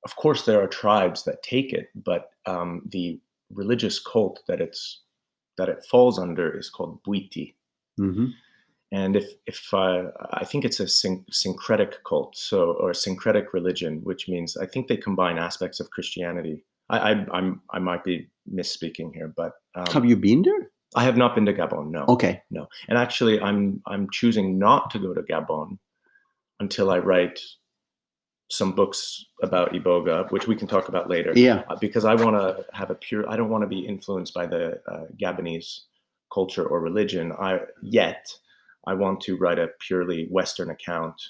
of 0.05 0.15
course, 0.15 0.45
there 0.45 0.61
are 0.61 0.67
tribes 0.67 1.23
that 1.23 1.43
take 1.43 1.71
it, 1.73 1.89
but 1.95 2.31
um, 2.45 2.81
the 2.91 3.19
religious 3.51 3.99
cult 3.99 4.41
that 4.47 4.59
it's 4.59 5.01
that 5.57 5.69
it 5.69 5.85
falls 5.89 6.19
under 6.19 6.57
is 6.57 6.69
called 6.69 7.01
Bwiti, 7.03 7.53
Mhm. 7.99 8.33
And 8.93 9.15
if 9.15 9.27
if 9.47 9.73
uh, 9.73 10.03
I 10.41 10.45
think 10.45 10.63
it's 10.65 10.79
a 10.79 10.87
syn- 10.87 11.25
syncretic 11.31 11.93
cult, 12.07 12.37
so 12.37 12.73
or 12.81 12.93
syncretic 12.93 13.51
religion, 13.53 13.99
which 14.03 14.29
means 14.29 14.55
I 14.55 14.67
think 14.67 14.87
they 14.87 14.97
combine 14.97 15.37
aspects 15.39 15.79
of 15.81 15.89
Christianity. 15.89 16.63
I, 16.89 16.97
I 17.11 17.11
I'm 17.37 17.61
I 17.71 17.79
might 17.79 18.03
be 18.03 18.29
misspeaking 18.59 19.09
here, 19.13 19.33
but 19.35 19.53
um, 19.75 19.87
Have 19.93 20.05
you 20.05 20.15
been 20.15 20.43
there? 20.43 20.69
I 20.95 21.03
have 21.05 21.17
not 21.17 21.33
been 21.33 21.45
to 21.47 21.53
Gabon. 21.53 21.89
No, 21.89 22.05
Okay. 22.07 22.41
no. 22.51 22.67
And 22.87 22.97
actually, 22.97 23.41
I'm 23.41 23.81
I'm 23.87 24.07
choosing 24.11 24.59
not 24.59 24.91
to 24.91 24.99
go 24.99 25.11
to 25.15 25.23
Gabon 25.23 25.79
until 26.59 26.91
I 26.91 26.99
write 26.99 27.39
some 28.51 28.73
books 28.73 29.25
about 29.41 29.73
Iboga, 29.73 30.31
which 30.31 30.47
we 30.47 30.55
can 30.55 30.67
talk 30.67 30.87
about 30.87 31.09
later. 31.09 31.33
Yeah. 31.35 31.63
Uh, 31.67 31.77
because 31.81 32.05
I 32.05 32.13
want 32.13 32.35
to 32.37 32.63
have 32.73 32.91
a 32.91 32.95
pure. 32.95 33.27
I 33.27 33.35
don't 33.37 33.49
want 33.49 33.63
to 33.63 33.67
be 33.67 33.79
influenced 33.93 34.33
by 34.35 34.45
the 34.45 34.79
uh, 34.91 35.05
Gabonese 35.21 35.79
culture 36.31 36.65
or 36.71 36.79
religion. 36.79 37.31
I 37.31 37.61
yet 37.81 38.27
I 38.85 38.93
want 38.93 39.21
to 39.21 39.37
write 39.37 39.59
a 39.59 39.69
purely 39.79 40.27
Western 40.29 40.69
account 40.69 41.21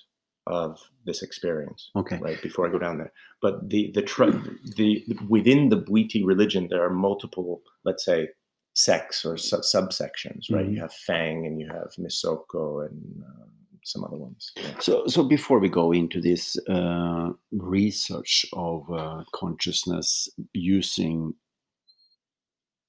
of 0.47 0.79
this 1.05 1.21
experience 1.23 1.89
Okay. 1.95 2.17
right 2.17 2.41
before 2.41 2.67
I 2.67 2.71
go 2.71 2.79
down 2.79 2.97
there. 2.97 3.13
But 3.41 3.69
the 3.69 3.91
the 3.93 4.01
tr- 4.01 4.25
the 4.77 5.05
within 5.29 5.69
the 5.69 5.77
Bwiti 5.81 6.21
religion, 6.25 6.67
there 6.69 6.83
are 6.83 6.89
multiple, 6.89 7.61
let's 7.85 8.03
say, 8.05 8.29
sects 8.73 9.23
or 9.23 9.37
sub- 9.37 9.61
subsections, 9.61 10.49
right? 10.51 10.65
Mhm. 10.65 10.73
You 10.73 10.79
have 10.81 10.93
Fang 10.93 11.45
and 11.45 11.59
you 11.61 11.67
have 11.67 11.89
Misoko 11.99 12.85
and 12.87 13.23
uh, 13.23 13.45
some 13.85 14.03
other 14.03 14.17
ones. 14.17 14.51
Yeah. 14.57 14.79
So, 14.79 15.05
so 15.07 15.23
before 15.23 15.59
we 15.59 15.69
go 15.69 15.91
into 15.91 16.19
this 16.21 16.57
uh, 16.67 17.29
research 17.51 18.45
of 18.53 18.89
uh, 18.91 19.23
consciousness 19.33 20.27
using 20.53 21.33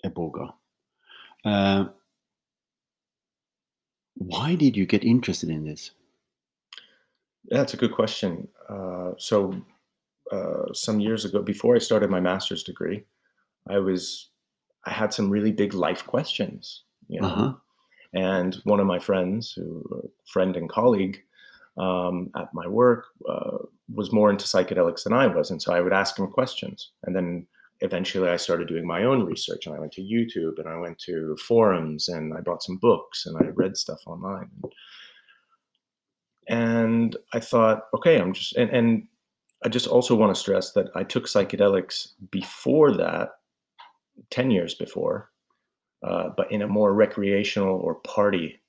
Eboga, 0.04 0.52
uh, 1.44 1.84
why 4.14 4.54
did 4.54 4.76
you 4.76 4.86
get 4.86 5.04
interested 5.04 5.50
in 5.50 5.64
this? 5.64 5.90
That's 7.48 7.74
a 7.74 7.76
good 7.76 7.92
question. 7.92 8.48
Uh, 8.68 9.12
so, 9.18 9.54
uh, 10.32 10.72
some 10.72 11.00
years 11.00 11.24
ago, 11.24 11.42
before 11.42 11.76
I 11.76 11.78
started 11.78 12.10
my 12.10 12.20
master's 12.20 12.62
degree, 12.62 13.04
I 13.68 13.78
was 13.78 14.30
I 14.86 14.90
had 14.92 15.14
some 15.14 15.30
really 15.30 15.52
big 15.52 15.74
life 15.74 16.06
questions. 16.06 16.84
You 17.08 17.20
know, 17.20 17.28
Uh-huh. 17.28 17.52
and 18.12 18.54
one 18.64 18.80
of 18.80 18.86
my 18.86 18.98
friends, 18.98 19.52
who 19.52 19.82
a 20.04 20.08
friend 20.26 20.56
and 20.56 20.68
colleague 20.68 21.22
um, 21.76 22.30
at 22.36 22.48
my 22.54 22.66
work, 22.66 23.06
uh, 23.28 23.58
was 23.94 24.12
more 24.12 24.30
into 24.30 24.46
psychedelics 24.46 25.04
than 25.04 25.12
I 25.12 25.26
was, 25.26 25.50
and 25.50 25.60
so 25.60 25.74
I 25.74 25.80
would 25.80 25.92
ask 25.92 26.18
him 26.18 26.28
questions, 26.30 26.92
and 27.02 27.14
then 27.14 27.46
eventually 27.80 28.28
I 28.28 28.36
started 28.36 28.68
doing 28.68 28.86
my 28.86 29.04
own 29.04 29.24
research, 29.24 29.66
and 29.66 29.74
I 29.74 29.78
went 29.80 29.92
to 29.92 30.02
YouTube, 30.02 30.58
and 30.58 30.68
I 30.68 30.76
went 30.76 30.98
to 31.00 31.36
forums, 31.36 32.08
and 32.08 32.32
I 32.36 32.40
bought 32.40 32.62
some 32.62 32.78
books, 32.78 33.26
and 33.26 33.36
I 33.36 33.50
read 33.50 33.76
stuff 33.76 34.00
online, 34.06 34.50
and 36.48 37.16
I 37.32 37.40
thought, 37.40 37.84
okay, 37.94 38.18
I'm 38.20 38.32
just, 38.32 38.54
and, 38.56 38.70
and 38.70 39.06
I 39.64 39.68
just 39.68 39.86
also 39.86 40.14
want 40.14 40.34
to 40.34 40.40
stress 40.40 40.72
that 40.72 40.88
I 40.94 41.02
took 41.04 41.24
psychedelics 41.26 42.08
before 42.30 42.92
that, 42.96 43.30
ten 44.30 44.50
years 44.50 44.74
before, 44.74 45.30
uh, 46.06 46.28
but 46.36 46.52
in 46.52 46.62
a 46.62 46.66
more 46.68 46.92
recreational 46.94 47.76
or 47.78 47.96
party 47.96 48.60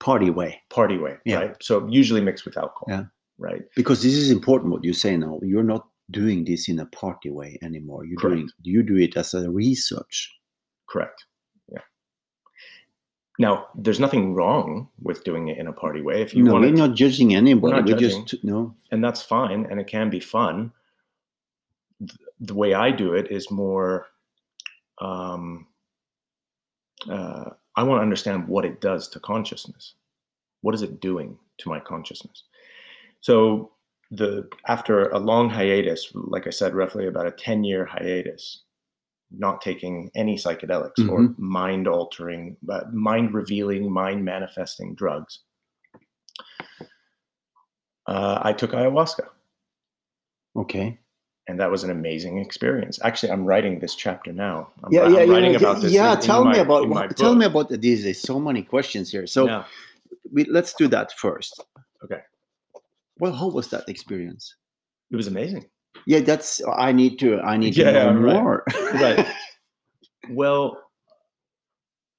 Party 0.00 0.30
way, 0.30 0.62
party 0.70 0.96
way, 0.96 1.16
Yeah. 1.24 1.38
right? 1.40 1.56
So 1.60 1.84
usually 1.88 2.20
mixed 2.20 2.44
with 2.44 2.56
alcohol, 2.56 2.86
Yeah. 2.88 3.06
right? 3.36 3.62
because 3.74 4.00
this 4.00 4.14
is 4.14 4.30
important. 4.30 4.70
What 4.72 4.84
you 4.84 4.92
say 4.92 5.16
now, 5.16 5.40
you're 5.42 5.64
not 5.64 5.88
doing 6.10 6.44
this 6.44 6.68
in 6.68 6.78
a 6.78 6.86
party 6.86 7.30
way 7.30 7.58
anymore. 7.62 8.04
You're 8.04 8.20
doing 8.20 8.48
you 8.62 8.82
do 8.82 8.96
it 8.96 9.16
as 9.16 9.34
a 9.34 9.50
research. 9.50 10.34
Correct. 10.88 11.24
Yeah. 11.70 11.80
Now, 13.38 13.66
there's 13.74 14.00
nothing 14.00 14.34
wrong 14.34 14.88
with 15.02 15.22
doing 15.24 15.48
it 15.48 15.58
in 15.58 15.66
a 15.66 15.72
party 15.72 16.00
way. 16.00 16.22
If 16.22 16.34
you 16.34 16.42
no, 16.42 16.52
want 16.54 16.64
we're 16.64 16.72
not 16.72 16.94
judging 16.96 17.34
anybody. 17.34 17.74
not 17.74 17.84
We're 17.84 17.96
judging. 17.98 18.24
just 18.26 18.44
no. 18.44 18.74
and 18.90 19.04
that's 19.04 19.22
fine, 19.22 19.66
and 19.70 19.78
it 19.80 19.86
can 19.86 20.10
be 20.10 20.20
fun. 20.20 20.72
Th- 22.00 22.18
The 22.40 22.54
way 22.54 22.74
I 22.74 22.90
do 22.90 23.14
it 23.14 23.30
is 23.30 23.50
more. 23.50 24.06
Um, 25.00 25.66
uh, 27.08 27.50
I 27.76 27.82
want 27.84 27.98
to 27.98 28.02
understand 28.02 28.48
what 28.48 28.64
it 28.64 28.80
does 28.80 29.08
to 29.10 29.20
consciousness. 29.20 29.94
What 30.62 30.74
is 30.74 30.82
it 30.82 31.00
doing 31.00 31.38
to 31.58 31.68
my 31.68 31.78
consciousness? 31.78 32.42
So 33.20 33.70
the 34.10 34.48
after 34.66 35.08
a 35.10 35.18
long 35.18 35.50
hiatus, 35.50 36.10
like 36.14 36.46
I 36.46 36.50
said, 36.50 36.74
roughly 36.74 37.06
about 37.06 37.26
a 37.26 37.30
ten 37.30 37.62
year 37.64 37.84
hiatus, 37.84 38.62
not 39.30 39.60
taking 39.60 40.10
any 40.14 40.36
psychedelics 40.36 41.06
or 41.10 41.34
mind 41.36 41.86
altering, 41.86 42.56
but 42.62 42.94
mind 42.94 43.34
revealing, 43.34 43.92
mind 43.92 44.24
manifesting 44.24 44.94
drugs. 44.94 45.40
Uh, 48.06 48.38
I 48.42 48.52
took 48.54 48.70
ayahuasca 48.72 49.26
Okay. 50.56 50.98
and 51.46 51.60
that 51.60 51.70
was 51.70 51.84
an 51.84 51.90
amazing 51.90 52.38
experience. 52.38 52.98
Actually, 53.02 53.32
I'm 53.32 53.44
writing 53.44 53.78
this 53.78 53.94
chapter 53.94 54.32
now. 54.32 54.70
I'm, 54.82 54.92
yeah, 54.92 55.02
I'm 55.02 55.12
yeah, 55.14 55.24
writing 55.24 55.50
yeah. 55.52 55.58
about 55.58 55.82
this. 55.82 55.92
yeah, 55.92 56.12
in- 56.12 56.18
in 56.18 56.24
tell 56.24 56.44
me 56.44 56.52
my- 56.52 56.58
about 56.58 56.84
in 56.84 57.08
tell 57.14 57.34
me 57.34 57.44
about 57.44 57.68
these. 57.68 58.04
There's 58.04 58.20
so 58.20 58.40
many 58.40 58.62
questions 58.62 59.10
here. 59.12 59.26
So 59.26 59.46
Yeah. 59.46 59.64
we, 60.32 60.44
let's 60.46 60.72
do 60.72 60.88
that 60.88 61.12
first. 61.12 61.62
Okay. 62.02 62.22
Well, 63.20 63.32
how 63.32 63.48
was 63.48 63.68
that 63.68 63.88
experience? 63.88 64.54
It 65.10 65.16
was 65.16 65.26
amazing. 65.26 65.66
Yeah, 66.06 66.20
that's. 66.20 66.60
I 66.76 66.92
need 66.92 67.18
to. 67.20 67.40
I 67.40 67.56
need 67.56 67.74
to 67.74 67.80
Yeah, 67.82 67.92
know 67.92 68.12
right. 68.14 68.34
more. 68.34 68.64
Right. 68.94 69.26
Well, 70.30 70.76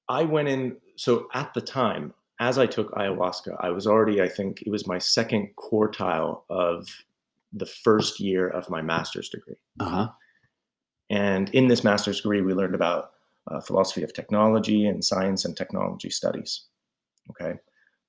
I 0.07 0.23
went 0.23 0.47
in. 0.47 0.77
So 0.95 1.27
at 1.33 1.53
the 1.53 1.61
time, 1.61 2.13
as 2.39 2.57
I 2.57 2.65
took 2.65 2.91
ayahuasca, 2.93 3.55
I 3.59 3.69
was 3.69 3.85
already, 3.85 4.21
I 4.21 4.27
think 4.27 4.63
it 4.63 4.69
was 4.71 4.87
my 4.87 4.97
second 4.97 5.49
quartile 5.57 6.41
of 6.49 6.87
the 7.53 7.65
first 7.67 8.19
year 8.19 8.47
of 8.49 8.69
my 8.69 8.81
master's 8.81 9.29
degree. 9.29 9.57
uh 9.79 9.85
huh. 9.89 10.07
And 11.11 11.49
in 11.49 11.67
this 11.67 11.83
master's 11.83 12.17
degree, 12.21 12.41
we 12.41 12.53
learned 12.53 12.75
about 12.75 13.11
uh, 13.49 13.61
philosophy 13.61 14.03
of 14.03 14.13
technology 14.13 14.87
and 14.87 15.03
science 15.03 15.45
and 15.45 15.55
technology 15.55 16.09
studies. 16.09 16.65
Okay. 17.31 17.59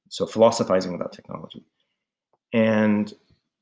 So 0.09 0.26
philosophizing 0.26 0.94
about 0.94 1.12
technology. 1.12 1.64
And 2.52 3.12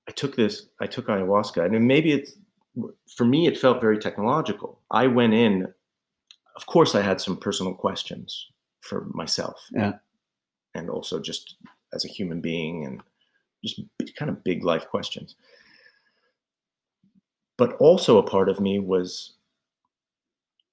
I 0.09 0.13
took 0.13 0.37
this, 0.37 0.67
I 0.81 0.87
took 0.87 1.07
ayahuasca, 1.09 1.65
and 1.65 1.87
maybe 1.87 2.13
it's, 2.13 2.33
for 3.17 3.25
me, 3.25 3.47
it 3.47 3.59
felt 3.59 3.81
very 3.81 3.99
technological. 3.99 4.81
I 4.91 5.07
went 5.07 5.35
in, 5.35 5.67
of 6.57 6.67
course, 6.67 6.95
I 6.95 7.03
had 7.03 7.21
some 7.21 7.37
personal 7.37 7.75
questions 7.75 8.47
for 8.81 9.07
myself. 9.13 9.61
Yeah. 9.73 9.95
And 10.75 10.89
also 10.89 11.21
just 11.21 11.57
as 11.93 12.05
a 12.05 12.09
human 12.09 12.41
being 12.41 12.85
and 12.87 13.03
just 13.65 13.81
kind 14.17 14.31
of 14.31 14.43
big 14.45 14.65
life 14.65 14.87
questions. 14.89 15.35
But 17.57 17.73
also 17.79 18.19
a 18.19 18.23
part 18.23 18.49
of 18.49 18.61
me 18.61 18.79
was 18.79 19.35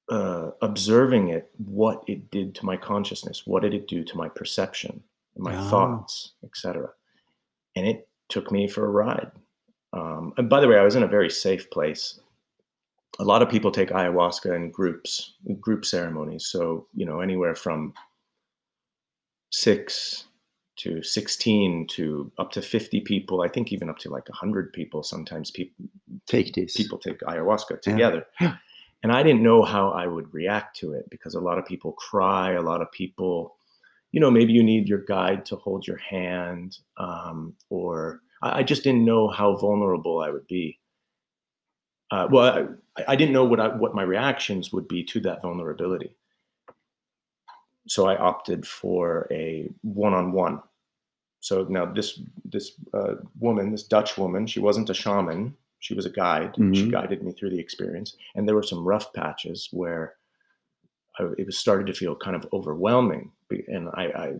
uh, 0.09 0.51
observing 0.61 1.29
it, 1.29 1.49
what 1.57 2.03
it 2.07 2.29
did 2.29 2.53
to 2.55 2.65
my 2.65 2.77
consciousness, 2.77 3.43
what 3.47 3.63
did 3.63 3.73
it 3.73 3.87
do 3.87 4.03
to 4.03 4.17
my 4.17 4.29
perception, 4.29 5.03
my 5.35 5.55
Oh. 5.57 5.69
thoughts, 5.69 6.33
etc. 6.43 6.89
And 7.75 7.87
it 7.87 8.07
took 8.29 8.51
me 8.51 8.67
for 8.67 8.85
a 8.85 8.89
ride. 8.89 9.31
Um, 9.93 10.33
and 10.37 10.49
by 10.49 10.59
the 10.59 10.67
way, 10.67 10.77
I 10.77 10.83
was 10.83 10.95
in 10.95 11.03
a 11.03 11.07
very 11.07 11.29
safe 11.29 11.69
place. 11.71 12.19
A 13.19 13.23
lot 13.23 13.41
of 13.41 13.49
people 13.49 13.71
take 13.71 13.89
ayahuasca 13.89 14.53
in 14.55 14.71
groups, 14.71 15.35
group 15.59 15.85
ceremonies. 15.85 16.47
So 16.47 16.87
you 16.93 17.05
know, 17.05 17.21
anywhere 17.21 17.55
from 17.55 17.93
six 19.51 20.25
to 20.77 21.01
sixteen 21.01 21.87
to 21.91 22.31
up 22.37 22.51
to 22.51 22.61
fifty 22.61 22.99
people. 22.99 23.41
I 23.41 23.47
think 23.47 23.71
even 23.71 23.89
up 23.89 23.97
to 23.99 24.09
like 24.09 24.27
hundred 24.29 24.73
people. 24.73 25.03
Sometimes 25.03 25.51
people 25.51 25.85
Take 26.27 26.53
this. 26.53 26.75
people 26.75 26.97
take 26.97 27.19
ayahuasca 27.21 27.81
together. 27.81 28.25
Yeah. 28.41 28.55
And 29.03 29.11
I 29.11 29.21
didn't 29.21 29.43
know 29.43 29.61
how 29.61 29.91
I 29.91 30.07
would 30.07 30.33
react 30.33 30.77
to 30.77 30.93
it 30.93 31.07
because 31.11 31.35
a 31.35 31.39
lot 31.39 31.59
of 31.59 31.65
people 31.65 31.91
cry, 31.93 32.53
a 32.53 32.61
lot 32.61 32.81
of 32.81 32.91
people, 32.91 33.55
you 34.15 34.21
know, 34.21 34.31
maybe 34.31 34.53
you 34.53 34.63
need 34.63 34.89
your 34.89 35.03
guide 35.05 35.45
to 35.47 35.57
hold 35.57 35.87
your 35.87 35.97
hand, 35.99 36.79
um, 36.97 37.55
or 37.69 38.21
I, 38.41 38.59
I 38.61 38.63
just 38.63 38.83
didn't 38.85 39.05
know 39.05 39.27
how 39.29 39.57
vulnerable 39.57 40.21
I 40.21 40.31
would 40.31 40.47
be. 40.47 40.79
Uh, 42.11 42.27
well, 42.31 42.69
I, 42.97 43.03
I 43.13 43.15
didn't 43.17 43.33
know 43.33 43.45
what 43.45 43.59
I, 43.59 43.69
what 43.69 43.95
my 43.95 44.03
reactions 44.03 44.73
would 44.73 44.87
be 44.87 45.03
to 45.05 45.21
that 45.21 45.41
vulnerability. 45.43 46.15
So 47.87 48.07
I 48.07 48.17
opted 48.17 48.67
for 48.67 49.27
a 49.31 49.69
one-on-one 49.81 50.61
So 51.41 51.65
now 51.69 51.85
this 51.85 52.21
this 52.45 52.73
uh, 52.93 53.15
woman, 53.39 53.71
this 53.71 53.83
Dutch 53.83 54.17
woman, 54.17 54.47
she 54.47 54.59
wasn't 54.61 54.89
a 54.91 54.95
shaman. 54.95 55.55
She 55.79 55.95
was 55.95 56.05
a 56.05 56.11
guide. 56.11 56.55
She 56.73 56.87
Mhm. 56.87 56.91
guided 56.91 57.23
me 57.23 57.33
through 57.33 57.51
the 57.51 57.59
experience, 57.59 58.17
and 58.35 58.47
there 58.47 58.55
were 58.55 58.63
some 58.63 58.85
rough 58.87 59.13
patches 59.13 59.69
where 59.71 60.15
it 61.37 61.45
was 61.45 61.57
started 61.57 61.87
to 61.87 61.93
feel 61.93 62.15
kind 62.15 62.35
of 62.35 62.47
overwhelming. 62.53 63.31
And 63.67 63.89
I, 63.93 64.03
I 64.05 64.33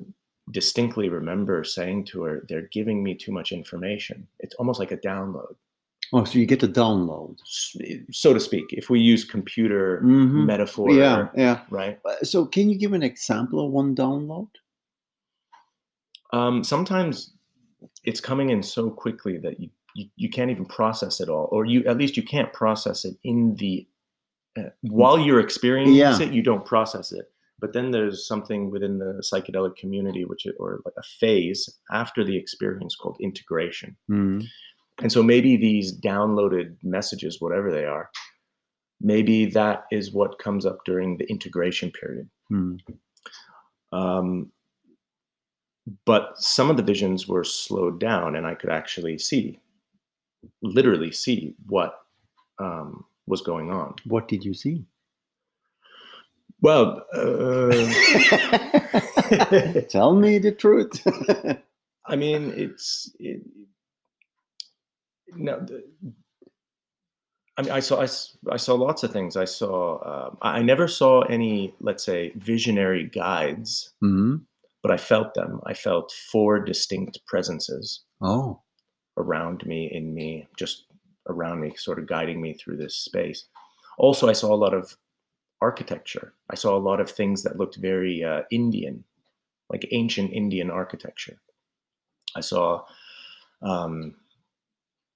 distinctly 0.51 1.09
remember 1.09 1.63
saying 1.63 2.05
to 2.05 2.23
her, 2.23 2.45
"They're 2.49 2.69
giving 2.71 3.03
me 3.03 3.15
too 3.15 3.31
much 3.31 3.51
information. 3.51 4.27
It's 4.39 4.55
almost 4.55 4.79
like 4.79 4.91
a 4.91 4.97
download, 4.97 5.55
Oh, 6.13 6.23
so 6.23 6.37
you 6.37 6.45
get 6.45 6.61
a 6.63 6.67
download. 6.67 7.37
so 8.11 8.33
to 8.33 8.39
speak. 8.39 8.65
If 8.69 8.89
we 8.89 8.99
use 8.99 9.23
computer 9.25 10.01
Mhm. 10.03 10.45
metaphor, 10.45 10.91
Yeah, 10.91 11.29
yeah. 11.35 11.61
right? 11.69 11.99
Uh, 12.05 12.23
So 12.23 12.45
can 12.45 12.69
you 12.69 12.77
give 12.77 12.93
an 12.93 13.03
example 13.03 13.59
of 13.65 13.71
one 13.71 13.95
download? 13.95 14.49
Um, 16.33 16.63
sometimes 16.63 17.33
it's 18.03 18.19
coming 18.19 18.49
in 18.49 18.61
so 18.61 18.89
quickly 18.89 19.37
that 19.37 19.59
you, 19.59 19.69
you 19.95 20.05
you 20.15 20.29
can't 20.29 20.51
even 20.51 20.65
process 20.65 21.21
it 21.21 21.29
all, 21.29 21.47
or 21.51 21.65
you 21.65 21.83
at 21.85 21.97
least 21.97 22.17
you 22.17 22.23
can't 22.23 22.51
process 22.53 23.05
it 23.05 23.15
in 23.23 23.55
the 23.55 23.87
while 24.81 25.19
you're 25.19 25.39
experiencing 25.39 25.95
Yeah. 25.95 26.19
it. 26.21 26.33
You 26.33 26.41
don't 26.41 26.65
process 26.65 27.11
it, 27.11 27.25
but 27.59 27.73
then 27.73 27.91
there's 27.91 28.27
something 28.27 28.71
within 28.71 28.97
the 28.99 29.21
psychedelic 29.23 29.75
community, 29.75 30.25
which 30.25 30.45
is, 30.45 30.53
or 30.59 30.81
like 30.85 30.93
a 30.97 31.03
phase 31.19 31.69
after 31.91 32.23
the 32.23 32.37
experience 32.37 32.95
called 32.95 33.17
integration. 33.19 33.95
Mhm. 34.09 34.45
And 35.01 35.11
so 35.11 35.21
maybe 35.21 35.57
these 35.57 35.99
downloaded 35.99 36.77
messages, 36.83 37.41
whatever 37.41 37.69
they 37.71 37.85
are, 37.85 38.09
maybe 39.01 39.45
that 39.47 39.85
is 39.91 40.13
what 40.13 40.39
comes 40.39 40.65
up 40.65 40.79
during 40.85 41.17
the 41.17 41.25
integration 41.29 41.91
period. 41.91 42.29
Mhm. 42.51 42.79
Um, 43.91 44.51
but 46.05 46.37
some 46.37 46.69
of 46.69 46.77
the 46.77 46.83
visions 46.83 47.27
were 47.27 47.43
slowed 47.43 47.99
down, 47.99 48.35
and 48.35 48.47
I 48.47 48.55
could 48.55 48.69
actually 48.71 49.17
see, 49.19 49.59
literally 50.61 51.11
see 51.11 51.55
what 51.67 51.99
um, 52.57 53.05
was 53.27 53.41
going 53.41 53.71
on. 53.71 53.95
What 54.05 54.27
did 54.27 54.43
you 54.45 54.53
see? 54.53 54.85
Well, 56.61 57.03
uh, 57.13 57.71
Tell 59.89 60.15
me 60.15 60.37
the 60.39 60.53
truth. 60.57 61.05
I 62.07 62.15
mean, 62.15 62.53
it's 62.55 63.11
it, 63.19 63.41
no. 65.35 65.59
The, 65.59 65.83
I 67.57 67.61
mean, 67.61 67.71
I 67.71 67.79
saw 67.79 68.01
I, 68.01 68.07
I 68.51 68.57
saw 68.57 68.75
lots 68.75 69.03
of 69.03 69.11
things. 69.11 69.35
I 69.37 69.45
saw. 69.45 70.27
Um, 70.27 70.37
I 70.41 70.61
never 70.61 70.87
saw 70.87 71.21
any, 71.23 71.73
let's 71.79 72.03
say, 72.03 72.31
visionary 72.35 73.05
guides, 73.07 73.93
Mhm. 74.03 74.41
but 74.83 74.91
I 74.91 74.97
felt 74.97 75.33
them. 75.33 75.61
I 75.65 75.73
felt 75.73 76.11
four 76.31 76.59
distinct 76.59 77.19
presences. 77.27 78.03
Oh, 78.21 78.61
around 79.17 79.65
me, 79.65 79.89
in 79.91 80.13
me, 80.13 80.47
just 80.57 80.84
around 81.27 81.61
me, 81.61 81.73
sort 81.75 81.99
of 81.99 82.07
guiding 82.07 82.41
me 82.41 82.53
through 82.53 82.77
this 82.77 82.95
space. 82.95 83.45
Also, 83.97 84.27
I 84.27 84.33
saw 84.33 84.53
a 84.53 84.55
lot 84.55 84.73
of 84.73 84.95
architecture. 85.61 86.33
I 86.49 86.55
saw 86.55 86.77
a 86.77 86.85
lot 86.89 86.99
of 86.99 87.09
things 87.09 87.43
that 87.43 87.57
looked 87.57 87.77
very 87.77 88.23
uh, 88.23 88.41
Indian, 88.51 89.03
like 89.69 89.87
ancient 89.91 90.31
Indian 90.31 90.69
architecture. 90.69 91.37
I 92.35 92.41
saw, 92.41 92.83
um, 93.61 94.15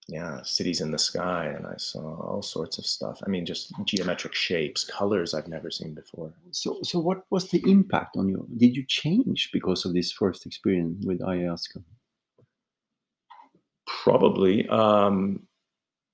yeah, 0.07 0.41
cities 0.43 0.81
in 0.81 0.91
the 0.91 0.97
sky, 0.97 1.45
and 1.45 1.67
I 1.67 1.75
saw 1.77 2.19
all 2.21 2.41
sorts 2.41 2.79
of 2.79 2.85
stuff. 2.85 3.19
I 3.25 3.29
mean, 3.29 3.45
just 3.45 3.73
geometric 3.83 4.33
shapes, 4.33 4.83
colors 4.83 5.34
I've 5.34 5.47
never 5.47 5.69
seen 5.69 5.93
before. 5.93 6.34
so 6.51 6.79
so 6.84 6.99
what 6.99 7.25
was 7.29 7.49
the 7.49 7.62
impact 7.69 8.17
on 8.17 8.29
you? 8.29 8.47
Did 8.57 8.75
you 8.75 8.86
change 8.88 9.49
because 9.53 9.86
of 9.86 9.93
this 9.93 10.12
first 10.12 10.45
experience 10.45 11.05
with 11.05 11.19
ayahuasca? 11.19 11.84
Probably. 14.03 14.67
Um, 14.69 15.47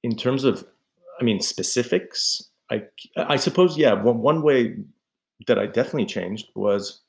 in 0.05 0.15
terms 0.15 0.43
of, 0.43 0.63
I 1.19 1.23
mean, 1.23 1.41
specifics, 1.41 2.51
I, 2.69 2.83
I 3.17 3.37
suppose, 3.37 3.75
yeah, 3.75 3.93
one, 3.93 4.19
one 4.19 4.43
way 4.43 4.75
that 5.47 5.57
I 5.57 5.65
definitely 5.65 6.05
changed 6.05 6.49
was 6.55 7.01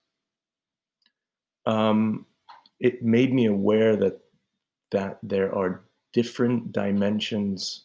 um, 1.67 2.25
it 2.81 3.03
made 3.03 3.35
me 3.35 3.47
aware 3.47 3.97
that 3.97 4.19
that 4.93 5.19
there 5.23 5.55
are 5.55 5.85
different 6.15 6.73
dimensions 6.73 7.85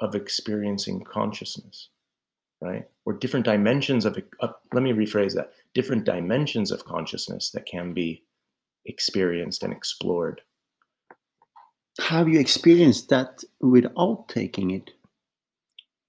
of 0.00 0.14
experiencing 0.14 1.04
consciousness, 1.04 1.90
right? 2.62 2.88
Or 3.04 3.12
different 3.12 3.44
dimensions 3.44 4.06
of, 4.06 4.16
uh, 4.40 4.48
let 4.72 4.82
me 4.82 4.92
rephrase 4.92 5.34
that, 5.34 5.52
different 5.74 6.04
dimensions 6.04 6.70
of 6.70 6.84
consciousness 6.84 7.50
that 7.50 7.66
can 7.66 7.92
be 7.92 8.22
experienced 8.86 9.64
and 9.64 9.72
explored. 9.72 10.40
Have 12.00 12.28
you 12.28 12.38
experienced 12.38 13.08
that 13.08 13.42
without 13.60 14.28
taking 14.28 14.70
it? 14.70 14.90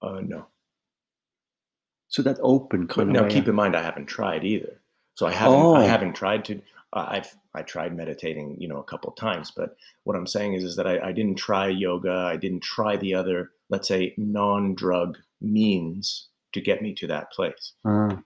Uh, 0.02 0.20
no. 0.22 0.46
So 2.08 2.22
that 2.22 2.38
open 2.42 2.86
But 2.86 2.94
kind 2.94 3.12
now 3.12 3.24
of. 3.24 3.30
keep 3.30 3.48
in 3.48 3.54
mind 3.54 3.76
I 3.76 3.82
haven't 3.82 4.06
tried 4.06 4.44
either. 4.44 4.80
So 5.14 5.26
I 5.26 5.32
haven't 5.32 5.60
Oh. 5.60 5.74
I 5.74 5.84
haven't 5.84 6.14
tried 6.14 6.44
to 6.46 6.60
uh, 6.92 7.06
I've 7.08 7.36
I 7.54 7.62
tried 7.62 7.94
meditating, 7.96 8.56
you 8.60 8.68
know, 8.68 8.78
a 8.78 8.84
couple 8.84 9.10
of 9.10 9.16
times, 9.16 9.50
but 9.50 9.76
what 10.04 10.16
I'm 10.16 10.26
saying 10.26 10.54
is 10.54 10.64
is 10.64 10.76
that 10.76 10.86
I, 10.86 11.08
I 11.08 11.12
didn't 11.12 11.34
try 11.36 11.68
yoga, 11.68 12.12
I 12.12 12.36
didn't 12.36 12.62
try 12.62 12.96
the 12.96 13.14
other, 13.14 13.50
let's 13.68 13.88
say, 13.88 14.14
non-drug 14.16 15.18
means 15.40 16.28
to 16.54 16.60
get 16.62 16.80
me 16.82 16.94
to 16.94 17.06
that 17.08 17.30
place. 17.32 17.72
Ah, 17.84 18.22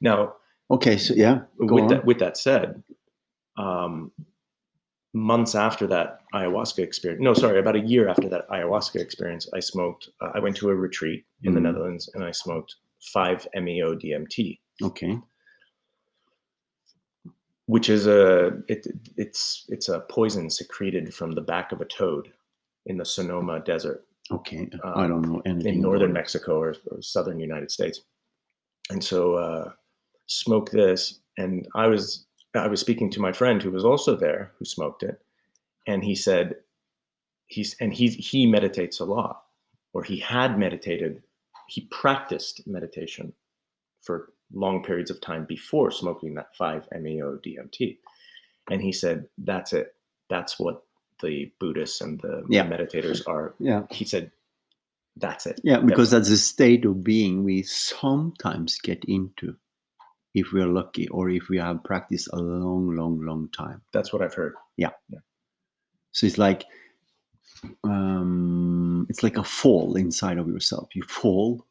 Now, 0.00 0.34
okay, 0.70 0.96
so 0.96 1.12
yeah, 1.14 1.40
with 1.58 1.82
on. 1.84 1.88
that 1.88 2.04
with 2.06 2.18
that 2.20 2.36
said, 2.38 2.82
um, 3.58 4.12
months 5.12 5.54
after 5.54 5.86
that 5.88 6.20
ayahuasca 6.34 6.78
experience, 6.78 7.22
no, 7.22 7.34
sorry, 7.34 7.58
about 7.58 7.76
a 7.76 7.80
year 7.80 8.08
after 8.08 8.28
that 8.28 8.48
ayahuasca 8.48 8.96
experience, 9.00 9.48
I 9.54 9.60
smoked. 9.60 10.08
Uh, 10.20 10.30
I 10.34 10.38
went 10.40 10.56
to 10.56 10.70
a 10.70 10.74
retreat 10.74 11.24
in 11.42 11.52
the 11.54 11.60
Mhm. 11.60 11.64
Netherlands, 11.64 12.08
and 12.14 12.22
I 12.24 12.30
smoked 12.30 12.76
five 13.12 13.46
meo 13.54 13.94
DMT, 13.94 14.60
Okay. 14.82 15.18
which 17.66 17.88
is 17.88 18.06
a 18.06 18.48
it, 18.68 18.86
it's 19.16 19.64
it's 19.68 19.88
a 19.88 20.00
poison 20.00 20.50
secreted 20.50 21.12
from 21.14 21.32
the 21.32 21.40
back 21.40 21.72
of 21.72 21.80
a 21.80 21.84
toad 21.84 22.32
in 22.86 22.96
the 22.96 23.04
Sonoran 23.04 23.64
Desert 23.64 24.06
Okay. 24.32 24.68
I 24.84 25.02
Um, 25.04 25.08
don't 25.08 25.22
know 25.22 25.42
anything. 25.44 25.74
in 25.76 25.80
northern. 25.80 26.12
Mexico 26.12 26.56
or, 26.60 26.76
or 26.92 27.02
southern 27.02 27.40
United 27.40 27.68
States. 27.72 28.02
And 28.90 29.02
so 29.02 29.34
uh, 29.34 29.72
smoke 30.26 30.70
this, 30.70 31.20
and 31.36 31.66
I 31.74 31.88
was 31.88 32.26
I 32.54 32.66
was 32.66 32.80
speaking 32.80 33.10
to 33.12 33.20
my 33.20 33.32
friend 33.32 33.62
who 33.62 33.70
was 33.70 33.84
also 33.84 34.16
there 34.16 34.52
who 34.58 34.64
smoked 34.64 35.02
it, 35.02 35.20
and 35.86 36.02
he 36.04 36.14
said 36.14 36.56
he's 37.46 37.76
and 37.80 37.92
he 37.92 38.08
he 38.08 38.46
meditates 38.46 39.00
a 39.00 39.04
lot, 39.04 39.44
or 39.92 40.02
he 40.02 40.18
had 40.18 40.58
meditated, 40.58 41.22
he 41.68 41.82
practiced 41.90 42.66
meditation 42.66 43.32
for 44.02 44.32
long 44.52 44.82
periods 44.82 45.10
of 45.10 45.20
time 45.20 45.44
before 45.44 45.90
smoking 45.90 46.34
that 46.34 46.56
5 46.56 46.88
MEO 47.00 47.38
DMT. 47.38 47.98
And 48.70 48.82
he 48.82 48.92
said, 48.92 49.26
that's 49.38 49.72
it. 49.72 49.94
That's 50.28 50.58
what 50.58 50.82
the 51.22 51.52
Buddhists 51.60 52.00
and 52.00 52.20
the 52.20 52.44
Yeah. 52.48 52.66
meditators 52.66 53.26
are. 53.28 53.54
Yeah. 53.58 53.82
He 53.90 54.04
said, 54.04 54.32
that's 55.16 55.46
it. 55.46 55.60
Yeah, 55.62 55.80
because 55.80 56.10
that's 56.10 56.30
a 56.30 56.38
state 56.38 56.84
of 56.84 57.04
being 57.04 57.44
we 57.44 57.62
sometimes 57.62 58.78
get 58.78 59.04
into 59.04 59.56
if 60.34 60.52
we're 60.52 60.66
lucky 60.66 61.08
or 61.08 61.30
if 61.30 61.48
we 61.48 61.58
have 61.58 61.82
practiced 61.84 62.28
a 62.32 62.36
long, 62.36 62.94
long, 62.94 63.20
long 63.24 63.48
time. 63.50 63.82
That's 63.92 64.12
what 64.12 64.22
I've 64.22 64.34
heard. 64.34 64.54
Yeah. 64.76 64.90
So 66.12 66.26
it's 66.26 66.38
like 66.38 66.64
um, 67.84 69.06
it's 69.08 69.22
like 69.22 69.36
a 69.36 69.44
fall 69.44 69.96
inside 69.96 70.38
of 70.38 70.48
yourself. 70.48 70.88
You 70.94 71.02
fall, 71.02 71.66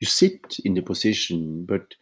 you 0.00 0.06
sit 0.06 0.58
in 0.64 0.74
the 0.74 0.82
position, 0.82 1.64
but 1.66 1.94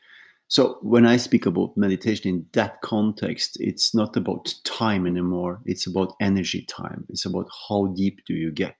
so 0.48 0.79
when 0.83 1.07
I 1.07 1.16
speak 1.16 1.46
about 1.46 1.77
meditation 1.77 2.29
in 2.29 2.46
that 2.53 2.83
context, 2.83 3.57
it's 3.61 3.94
not 3.94 4.16
about 4.16 4.55
time 4.64 5.07
anymore. 5.07 5.61
It's 5.64 5.87
about 5.87 6.14
energy 6.20 6.66
time. 6.68 7.07
It's 7.09 7.25
about 7.25 7.48
how 7.68 7.87
deep 7.96 8.20
do 8.27 8.35
you 8.35 8.51
get. 8.51 8.77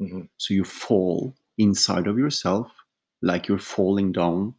Mhm. 0.00 0.28
So 0.38 0.54
you 0.54 0.64
fall 0.64 1.36
inside 1.58 2.08
of 2.08 2.18
yourself, 2.18 2.72
like 3.20 3.46
you're 3.46 3.58
falling 3.58 4.10
down, 4.10 4.54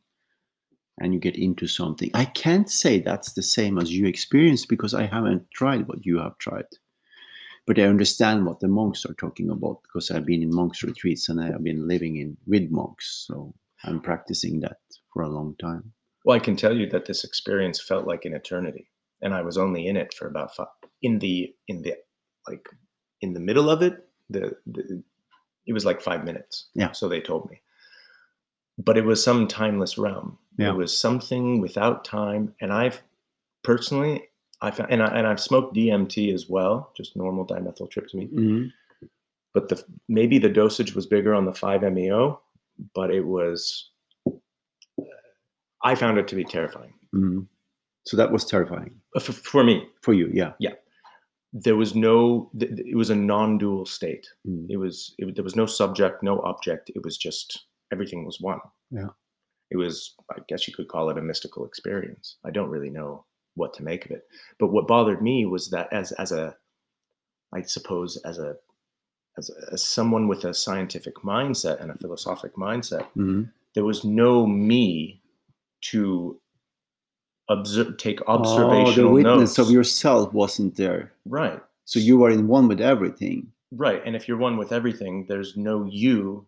and 0.99 1.13
you 1.13 1.19
get 1.19 1.37
into 1.37 1.67
something. 1.67 2.11
I 2.13 2.25
can't 2.25 2.69
say 2.69 2.99
that's 2.99 3.33
the 3.33 3.43
same 3.43 3.77
as 3.77 3.91
you 3.91 4.05
experience 4.05 4.65
because 4.65 4.93
I 4.93 5.05
haven't 5.05 5.49
tried 5.51 5.87
what 5.87 6.05
you 6.05 6.19
have 6.19 6.37
tried. 6.37 6.65
But 7.65 7.79
I 7.79 7.83
understand 7.83 8.45
what 8.45 8.59
the 8.59 8.67
monks 8.67 9.05
are 9.05 9.13
talking 9.13 9.49
about 9.49 9.81
because 9.83 10.11
I've 10.11 10.25
been 10.25 10.43
in 10.43 10.53
monks' 10.53 10.83
retreats 10.83 11.29
and 11.29 11.39
I 11.39 11.47
have 11.47 11.63
been 11.63 11.87
living 11.87 12.17
in 12.17 12.37
with 12.45 12.69
monks. 12.69 13.25
So 13.27 13.53
I'm 13.85 14.01
practicing 14.01 14.59
that 14.61 14.77
for 15.13 15.23
a 15.23 15.29
long 15.29 15.55
time. 15.59 15.93
Well, 16.25 16.35
I 16.35 16.39
can 16.39 16.55
tell 16.55 16.75
you 16.75 16.87
that 16.89 17.05
this 17.05 17.23
experience 17.23 17.81
felt 17.81 18.07
like 18.07 18.25
an 18.25 18.33
eternity, 18.33 18.87
and 19.21 19.33
I 19.33 19.41
was 19.41 19.57
only 19.57 19.87
in 19.87 19.97
it 19.97 20.13
for 20.13 20.27
about 20.27 20.55
five. 20.55 20.67
In 21.01 21.19
the 21.19 21.53
in 21.67 21.81
the 21.81 21.95
like 22.47 22.67
in 23.21 23.33
the 23.33 23.39
middle 23.39 23.69
of 23.69 23.81
it, 23.81 24.07
the, 24.29 24.55
the 24.65 25.03
it 25.65 25.73
was 25.73 25.85
like 25.85 26.01
five 26.01 26.23
minutes. 26.23 26.69
Yeah. 26.75 26.91
So 26.91 27.09
they 27.09 27.21
told 27.21 27.49
me, 27.49 27.61
but 28.77 28.97
it 28.97 29.05
was 29.05 29.23
some 29.23 29.47
timeless 29.47 29.97
realm. 29.97 30.37
Yeah. 30.57 30.69
It 30.71 30.75
was 30.77 30.95
something 30.97 31.61
without 31.61 32.05
time, 32.05 32.53
and 32.61 32.71
I've 32.71 33.01
personally 33.63 34.27
I 34.61 34.71
found, 34.71 34.91
and 34.91 35.03
I, 35.03 35.07
and 35.17 35.27
I've 35.27 35.39
smoked 35.41 35.75
DMT 35.75 36.33
as 36.33 36.47
well, 36.47 36.91
just 36.95 37.15
normal 37.17 37.45
dimethyltryptamine. 37.45 38.31
Mhm. 38.33 38.71
But 39.53 39.69
the 39.69 39.83
maybe 40.07 40.37
the 40.39 40.49
dosage 40.49 40.95
was 40.95 41.05
bigger 41.05 41.33
on 41.33 41.45
the 41.45 41.53
five 41.53 41.81
meo, 41.93 42.41
but 42.95 43.11
it 43.11 43.25
was. 43.25 43.89
I 45.83 45.95
found 45.95 46.17
it 46.17 46.27
to 46.29 46.35
be 46.35 46.43
terrifying 46.45 46.93
Mhm. 47.13 47.47
So 48.05 48.17
that 48.17 48.31
was 48.31 48.45
terrifying 48.45 48.99
Uh, 49.15 49.19
for, 49.19 49.33
for 49.33 49.63
me. 49.63 49.87
for 50.01 50.13
you. 50.13 50.29
Yeah. 50.33 50.53
Yeah. 50.59 50.75
There 51.53 51.75
was 51.75 51.93
no. 51.95 52.49
It 52.59 52.95
was 52.97 53.09
a 53.09 53.15
non-dual 53.15 53.85
state. 53.85 54.27
Mm. 54.47 54.65
It 54.69 54.77
was. 54.77 55.13
It, 55.19 55.35
there 55.35 55.43
was 55.43 55.55
no 55.55 55.65
subject, 55.67 56.23
no 56.23 56.39
object. 56.41 56.89
It 56.95 57.03
was 57.03 57.15
just 57.17 57.65
everything 57.91 58.25
was 58.25 58.39
one. 58.41 58.59
Yeah. 58.91 59.09
It 59.71 59.77
was. 59.77 60.13
I 60.31 60.39
guess 60.47 60.67
you 60.67 60.73
could 60.73 60.87
call 60.87 61.09
it 61.09 61.17
a 61.17 61.21
mystical 61.21 61.65
experience. 61.65 62.37
I 62.45 62.51
don't 62.51 62.69
really 62.69 62.89
know 62.89 63.25
what 63.55 63.73
to 63.75 63.83
make 63.83 64.05
of 64.05 64.11
it. 64.11 64.23
But 64.59 64.67
what 64.71 64.87
bothered 64.87 65.21
me 65.21 65.45
was 65.45 65.69
that 65.71 65.91
as 65.93 66.11
as 66.13 66.31
a, 66.31 66.55
I 67.53 67.61
suppose 67.61 68.17
as 68.25 68.37
a, 68.39 68.55
as, 69.37 69.49
a, 69.49 69.73
as 69.73 69.83
someone 69.83 70.27
with 70.27 70.43
a 70.45 70.53
scientific 70.53 71.15
mindset 71.17 71.81
and 71.81 71.91
a 71.91 71.95
philosophic 71.97 72.55
mindset, 72.55 73.07
Mhm. 73.15 73.51
there 73.75 73.83
was 73.85 74.03
no 74.03 74.45
me 74.47 75.21
to 75.91 76.39
observe, 77.49 77.97
take 77.97 78.21
observational 78.27 78.87
Oh, 78.89 78.93
the 78.93 79.09
witness 79.09 79.57
notes. 79.57 79.59
of 79.59 79.69
yourself 79.71 80.33
wasn't 80.33 80.75
there. 80.75 81.11
right. 81.25 81.61
So 81.85 81.99
you 81.99 82.17
were 82.17 82.29
in 82.29 82.47
one 82.47 82.69
with 82.69 82.79
everything. 82.79 83.51
Right. 83.71 84.01
And 84.05 84.15
if 84.15 84.27
you're 84.27 84.37
one 84.37 84.55
with 84.55 84.71
everything, 84.71 85.25
there's 85.27 85.57
no 85.57 85.83
you 85.83 86.47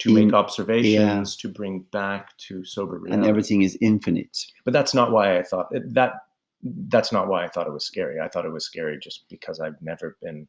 to 0.00 0.08
In- 0.16 0.26
make 0.26 0.34
observations, 0.34 1.36
to 1.36 1.48
bring 1.48 1.80
back 1.92 2.36
to 2.48 2.64
sober 2.64 2.98
reality. 2.98 3.14
and 3.14 3.26
everything 3.26 3.62
is 3.62 3.76
infinite. 3.80 4.36
But 4.64 4.72
that's 4.72 4.94
not 4.94 5.12
why 5.12 5.38
I 5.38 5.42
thought 5.42 5.68
that 5.72 6.12
that's 6.88 7.10
not 7.12 7.28
why 7.28 7.44
I 7.44 7.48
thought 7.48 7.66
it 7.66 7.72
was 7.72 7.86
scary. 7.86 8.20
I 8.20 8.28
thought 8.28 8.44
it 8.44 8.52
was 8.52 8.64
scary 8.66 8.98
just 8.98 9.28
because 9.30 9.60
I've 9.60 9.80
never 9.80 10.16
been 10.22 10.46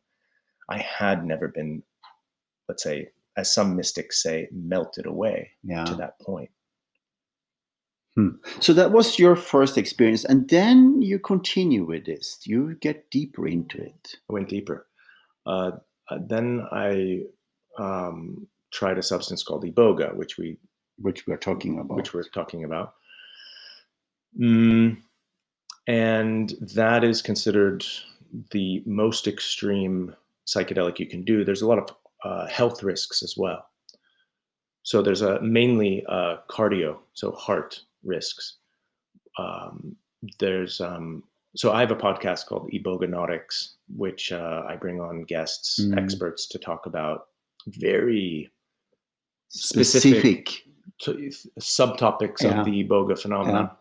I 0.70 0.78
had 0.78 1.26
never 1.26 1.48
been, 1.50 1.84
let's 2.70 2.84
say, 2.84 3.10
as 3.38 3.54
some 3.54 3.76
mystics 3.76 4.22
say, 4.24 4.48
melted 4.52 5.06
away 5.06 5.52
Yeah. 5.64 5.84
to 5.86 5.96
that 5.96 6.20
point. 6.20 6.50
So 8.60 8.74
that 8.74 8.92
was 8.92 9.18
your 9.18 9.36
first 9.36 9.78
experience, 9.80 10.26
and 10.26 10.48
then 10.50 11.02
you 11.02 11.18
continue 11.18 11.86
with 11.86 12.06
this. 12.06 12.40
You 12.46 12.76
get 12.76 13.10
deeper 13.10 13.48
into 13.48 13.82
it. 13.82 14.16
I 14.30 14.34
went 14.34 14.50
deeper. 14.50 14.86
Uh, 15.48 15.72
uh, 16.10 16.20
then 16.28 16.68
I 16.72 17.24
um, 17.80 18.48
tried 18.72 18.98
a 18.98 19.04
substance 19.04 19.44
called 19.44 19.64
iboga, 19.64 20.16
which 20.16 20.38
we 20.38 20.58
which 20.98 21.26
we 21.28 21.34
are 21.34 21.38
talking 21.38 21.80
about. 21.80 21.96
which 21.98 22.14
we're 22.14 22.24
talking 22.24 22.64
about. 22.64 22.94
Mm, 24.40 24.98
and 25.88 26.54
that 26.76 27.04
is 27.04 27.22
considered 27.22 27.84
the 28.52 28.82
most 28.86 29.28
extreme 29.28 30.16
psychedelic 30.48 31.00
you 31.00 31.08
can 31.08 31.24
do. 31.24 31.44
There's 31.44 31.64
a 31.64 31.68
lot 31.68 31.80
of 31.80 31.96
uh, 32.24 32.48
health 32.48 32.84
risks 32.84 33.24
as 33.24 33.36
well. 33.38 33.66
So 34.84 35.02
there's 35.02 35.22
a 35.22 35.42
mainly 35.42 36.06
uh, 36.08 36.38
cardio, 36.50 36.98
so 37.14 37.32
heart 37.34 37.80
risks. 38.04 38.58
Um, 39.38 39.96
there's 40.40 40.82
um, 40.82 41.24
so 41.56 41.72
I 41.72 41.80
have 41.82 41.92
a 41.92 41.96
podcast 41.96 42.46
called 42.46 42.70
Ebogonautics, 42.72 43.74
which 43.96 44.32
uh, 44.32 44.64
I 44.68 44.76
bring 44.76 45.02
on 45.02 45.24
guests, 45.24 45.80
Mm. 45.80 45.98
experts 46.02 46.48
to 46.50 46.60
talk 46.60 46.86
about 46.86 47.28
very 47.68 48.50
specific. 49.52 50.50
specific 50.50 50.64
to 51.00 51.32
subtopics 51.60 52.42
Yeah. 52.42 52.60
of 52.60 52.66
the 52.66 52.84
iboga 52.84 53.18
phenomenon. 53.20 53.72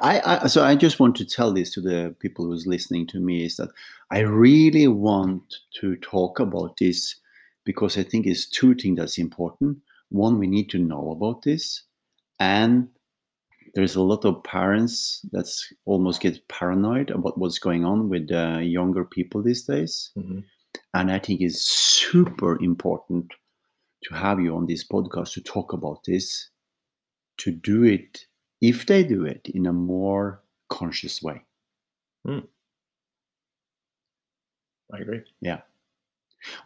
I, 0.00 0.42
I 0.44 0.46
so 0.46 0.64
I 0.64 0.74
just 0.76 0.98
want 0.98 1.14
to 1.16 1.24
tell 1.26 1.52
this 1.52 1.70
to 1.74 1.80
the 1.80 2.14
people 2.20 2.46
who's 2.46 2.66
listening 2.66 3.06
to 3.08 3.20
me 3.20 3.44
is 3.44 3.56
that 3.56 3.68
I 4.10 4.20
really 4.20 4.88
want 4.88 5.42
to 5.80 5.96
talk 5.96 6.40
about 6.40 6.76
this 6.78 7.16
because 7.64 7.98
I 7.98 8.02
think 8.02 8.26
it's 8.26 8.46
two 8.48 8.74
things 8.74 8.98
that's 8.98 9.18
important. 9.18 9.78
One, 10.10 10.38
we 10.38 10.46
need 10.46 10.70
to 10.70 10.78
know 10.78 11.10
about 11.10 11.42
this, 11.42 11.82
and 12.40 12.88
there's 13.74 13.96
a 13.96 14.02
lot 14.02 14.24
of 14.24 14.42
parents 14.44 15.24
that's 15.32 15.72
almost 15.84 16.20
get 16.20 16.46
paranoid 16.48 17.10
about 17.10 17.36
what's 17.38 17.58
going 17.58 17.84
on 17.84 18.08
with 18.08 18.30
uh, 18.30 18.58
younger 18.62 19.04
people 19.04 19.42
these 19.42 19.64
days. 19.64 20.12
Mhm. 20.16 20.44
And 20.94 21.10
I 21.10 21.18
think 21.18 21.40
it's 21.40 21.60
super 21.60 22.62
important 22.62 23.32
to 24.04 24.14
have 24.14 24.40
you 24.40 24.56
on 24.56 24.66
this 24.66 24.86
podcast 24.86 25.32
to 25.34 25.42
talk 25.42 25.72
about 25.72 26.04
this, 26.04 26.50
to 27.38 27.50
do 27.50 27.84
it, 27.84 28.26
if 28.60 28.86
they 28.86 29.02
do 29.02 29.24
it, 29.24 29.48
in 29.52 29.66
a 29.66 29.72
more 29.72 30.42
conscious 30.68 31.22
way. 31.22 31.42
Hmm. 32.26 32.40
I 34.92 34.98
agree. 34.98 35.22
Yeah. 35.40 35.60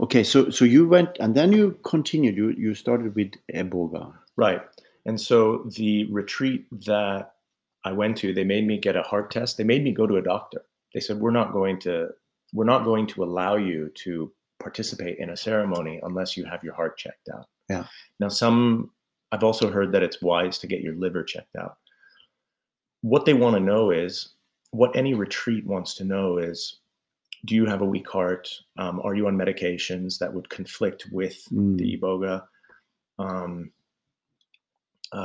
Okay, 0.00 0.24
so 0.24 0.50
so 0.50 0.64
you 0.64 0.88
went 0.88 1.16
and 1.20 1.34
then 1.34 1.52
you 1.52 1.78
continued. 1.84 2.36
You 2.36 2.50
you 2.50 2.74
started 2.74 3.14
with 3.14 3.32
Eboga. 3.54 4.12
Right. 4.36 4.60
And 5.06 5.20
so 5.20 5.64
the 5.76 6.04
retreat 6.10 6.66
that 6.86 7.34
I 7.84 7.92
went 7.92 8.18
to, 8.18 8.34
they 8.34 8.44
made 8.44 8.66
me 8.66 8.78
get 8.78 8.96
a 8.96 9.02
heart 9.02 9.30
test. 9.30 9.56
They 9.56 9.64
made 9.64 9.84
me 9.84 9.92
go 9.92 10.06
to 10.06 10.16
a 10.16 10.22
doctor. 10.22 10.64
They 10.92 11.00
said, 11.00 11.20
"We're 11.20 11.30
not 11.30 11.52
going 11.52 11.78
to 11.80 12.08
we're 12.52 12.64
not 12.64 12.84
going 12.84 13.06
to 13.08 13.24
allow 13.24 13.56
you 13.56 13.90
to 14.04 14.32
participate 14.60 15.18
in 15.18 15.30
a 15.30 15.36
ceremony 15.36 16.00
unless 16.02 16.36
you 16.36 16.44
have 16.44 16.62
your 16.64 16.74
heart 16.74 16.96
checked 16.98 17.28
out." 17.34 17.46
Yeah. 17.68 17.86
Now 18.20 18.28
some 18.28 18.90
I've 19.32 19.44
also 19.44 19.70
heard 19.70 19.92
that 19.92 20.02
it's 20.02 20.22
wise 20.22 20.58
to 20.58 20.66
get 20.66 20.80
your 20.80 20.94
liver 20.94 21.22
checked 21.22 21.54
out. 21.56 21.76
What 23.02 23.24
they 23.26 23.34
want 23.34 23.54
to 23.56 23.60
know 23.60 23.90
is 23.90 24.34
what 24.70 24.96
any 24.96 25.14
retreat 25.14 25.66
wants 25.66 25.94
to 25.94 26.04
know 26.04 26.38
is 26.38 26.80
do 27.44 27.54
you 27.54 27.66
have 27.66 27.82
a 27.82 27.86
weak 27.86 28.08
heart? 28.08 28.48
Um, 28.78 29.00
are 29.04 29.14
you 29.14 29.26
on 29.28 29.36
medications 29.36 30.18
that 30.18 30.32
would 30.32 30.48
conflict 30.48 31.06
with 31.12 31.44
Mm. 31.52 31.78
the 31.78 31.96
iboga? 31.96 32.46
Um, 33.18 33.70
uh, 35.12 35.16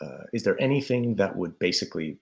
uh, 0.00 0.24
is 0.32 0.44
there 0.44 0.60
anything 0.60 1.16
that 1.16 1.34
would 1.36 1.58
basically? 1.58 2.18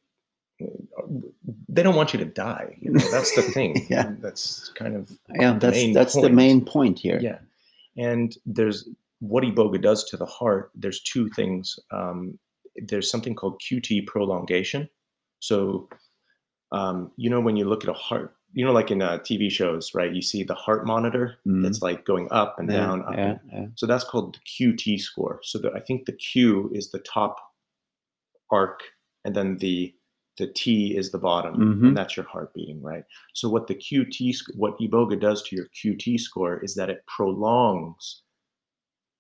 They 1.68 1.82
don't 1.82 1.96
want 1.96 2.12
you 2.12 2.18
to 2.18 2.24
die. 2.24 2.76
You 2.80 2.92
know, 2.92 3.10
that's 3.10 3.34
the 3.34 3.42
thing. 3.42 3.86
Yeah. 3.90 4.12
that's 4.20 4.70
kind 4.74 4.96
of 4.96 5.10
Yeah, 5.38 5.58
that's 5.58 5.92
that's 5.94 6.14
the 6.14 6.30
main 6.30 6.64
point 6.64 6.98
here. 6.98 7.18
yeah. 7.20 7.38
And 7.96 8.36
there's 8.46 8.88
what 9.20 9.44
iboga 9.44 9.80
does 9.80 10.04
to 10.04 10.16
the 10.16 10.26
heart. 10.26 10.70
There's 10.74 11.02
two 11.02 11.28
things. 11.30 11.78
Um, 11.90 12.38
there's 12.76 13.10
something 13.10 13.34
called 13.34 13.60
QT 13.60 14.06
prolongation. 14.06 14.88
So, 15.40 15.88
um, 16.72 17.10
you 17.16 17.30
know, 17.30 17.40
when 17.40 17.56
you 17.56 17.64
look 17.66 17.84
at 17.84 17.90
a 17.90 17.94
heart, 17.94 18.34
you 18.52 18.64
know, 18.64 18.72
like 18.72 18.90
in 18.90 19.02
uh, 19.02 19.18
TV 19.18 19.50
shows, 19.50 19.94
right? 19.94 20.12
You 20.14 20.22
see 20.22 20.42
the 20.42 20.54
heart 20.54 20.86
monitor. 20.86 21.36
Mm. 21.46 21.66
It's 21.66 21.82
like 21.82 22.04
going 22.04 22.28
up 22.30 22.58
and 22.58 22.70
Yeah, 22.70 22.76
down, 22.78 23.02
up 23.04 23.14
yeah, 23.14 23.38
yeah. 23.52 23.66
so 23.74 23.86
that's 23.86 24.04
called 24.04 24.36
the 24.36 24.40
QT 24.74 24.98
score. 25.00 25.40
So 25.42 25.58
the, 25.58 25.72
I 25.72 25.80
think 25.80 26.06
the 26.06 26.12
Q 26.12 26.70
is 26.74 26.90
the 26.90 26.98
top 27.00 27.36
arc, 28.50 28.80
and 29.24 29.34
then 29.34 29.58
the 29.58 29.94
the 30.38 30.46
T 30.48 30.96
is 30.96 31.10
the 31.10 31.18
bottom, 31.18 31.56
Mhm. 31.56 31.88
and 31.88 31.96
that's 31.96 32.16
your 32.16 32.26
heart 32.26 32.52
beating, 32.54 32.82
right? 32.82 33.04
So 33.32 33.48
what 33.48 33.66
the 33.66 33.74
QT, 33.74 34.34
what 34.54 34.78
Iboga 34.78 35.18
does 35.18 35.42
to 35.44 35.56
your 35.56 35.66
QT 35.66 36.18
score 36.18 36.58
is 36.58 36.74
that 36.74 36.90
it 36.90 37.04
prolongs, 37.06 38.22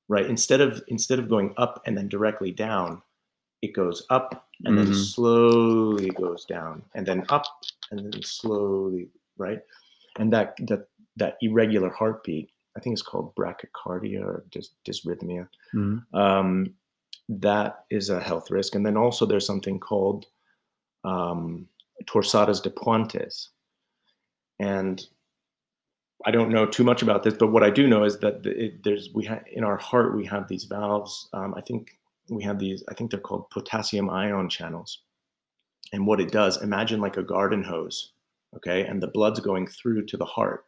right? 0.08 0.26
Instead 0.26 0.60
of 0.60 0.82
instead 0.88 1.18
of 1.18 1.28
going 1.28 1.54
up 1.56 1.82
and 1.86 1.96
then 1.96 2.08
directly 2.08 2.52
down, 2.52 3.02
it 3.62 3.72
goes 3.72 4.04
up 4.10 4.48
and 4.64 4.76
then 4.76 4.88
Mhm. 4.88 4.94
slowly 4.94 6.10
goes 6.10 6.44
down, 6.44 6.82
and 6.94 7.06
then 7.06 7.24
up 7.28 7.44
and 7.90 8.12
then 8.12 8.22
slowly, 8.22 9.08
right? 9.38 9.62
And 10.18 10.32
that 10.32 10.56
that 10.68 10.88
that 11.16 11.38
irregular 11.40 11.88
heartbeat, 11.88 12.50
I 12.76 12.80
think 12.80 12.92
it's 12.92 13.02
called 13.02 13.34
brachycardia 13.34 14.22
or 14.22 14.44
dys, 14.50 14.68
dysrhythmia. 14.84 15.48
Mhm. 15.74 16.04
Um, 16.14 16.74
that 17.28 17.86
is 17.90 18.10
a 18.10 18.20
health 18.20 18.50
risk. 18.50 18.74
And 18.74 18.84
then 18.84 18.96
also 18.98 19.24
there's 19.24 19.46
something 19.46 19.80
called 19.80 20.26
um, 21.06 21.66
torsadas 22.04 22.62
de 22.62 22.70
puentes. 22.70 23.48
And 24.58 25.04
I 26.24 26.30
don't 26.30 26.50
know 26.50 26.66
too 26.66 26.84
much 26.84 27.02
about 27.02 27.22
this, 27.22 27.34
but 27.34 27.48
what 27.52 27.62
I 27.62 27.70
do 27.70 27.86
know 27.86 28.04
is 28.04 28.18
that 28.20 28.42
the- 28.42 28.64
it, 28.64 28.82
there's 28.84 29.10
we 29.14 29.24
ha- 29.26 29.44
in 29.52 29.64
our 29.64 29.76
heart 29.76 30.16
we 30.16 30.24
have 30.26 30.48
these 30.48 30.64
valves. 30.64 31.28
Um, 31.32 31.54
I 31.54 31.60
think 31.60 31.98
we 32.28 32.42
have 32.42 32.58
these. 32.58 32.82
I 32.88 32.94
think 32.94 33.10
they're 33.10 33.20
called 33.20 33.48
potassium 33.50 34.10
ion 34.10 34.48
channels. 34.48 35.02
And 35.92 36.06
what 36.06 36.20
it 36.20 36.32
does, 36.32 36.60
imagine 36.62 37.00
like 37.00 37.16
a 37.16 37.22
garden 37.22 37.62
hose, 37.62 38.12
okay, 38.56 38.84
and 38.84 39.00
the 39.00 39.06
blood's 39.06 39.40
going 39.40 39.66
through 39.68 40.06
to 40.06 40.16
the 40.16 40.24
heart. 40.24 40.64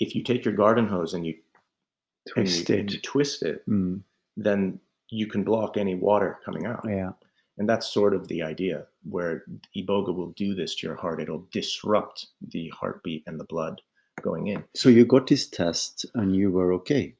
If 0.00 0.14
you 0.14 0.22
take 0.22 0.44
your 0.44 0.54
garden 0.54 0.86
hose 0.86 1.14
and 1.14 1.24
you 1.26 1.32
you- 1.32 2.32
Twist 2.34 2.68
and 2.70 2.90
you 2.92 2.98
it. 2.98 3.02
twist 3.04 3.42
it, 3.44 3.64
Mm. 3.68 4.02
then 4.36 4.80
you 5.08 5.28
can 5.28 5.44
block 5.44 5.76
any 5.76 5.94
water 5.94 6.40
coming 6.44 6.66
out. 6.66 6.84
Yeah. 6.86 7.12
And 7.58 7.68
that's 7.68 7.86
sort 7.86 8.14
of 8.14 8.28
the 8.28 8.42
idea 8.42 8.86
where 9.08 9.44
Iboga 9.76 10.14
will 10.14 10.32
do 10.36 10.54
this 10.54 10.74
to 10.76 10.86
your 10.86 10.96
heart. 10.96 11.20
It'll 11.22 11.46
disrupt 11.52 12.26
the 12.48 12.68
heartbeat 12.68 13.24
and 13.26 13.40
the 13.40 13.44
blood 13.44 13.80
going 14.22 14.48
in. 14.48 14.64
So 14.74 14.88
you 14.88 15.06
got 15.06 15.26
this 15.26 15.48
test 15.48 16.04
and 16.14 16.36
you 16.36 16.50
were 16.50 16.72
okay. 16.74 17.14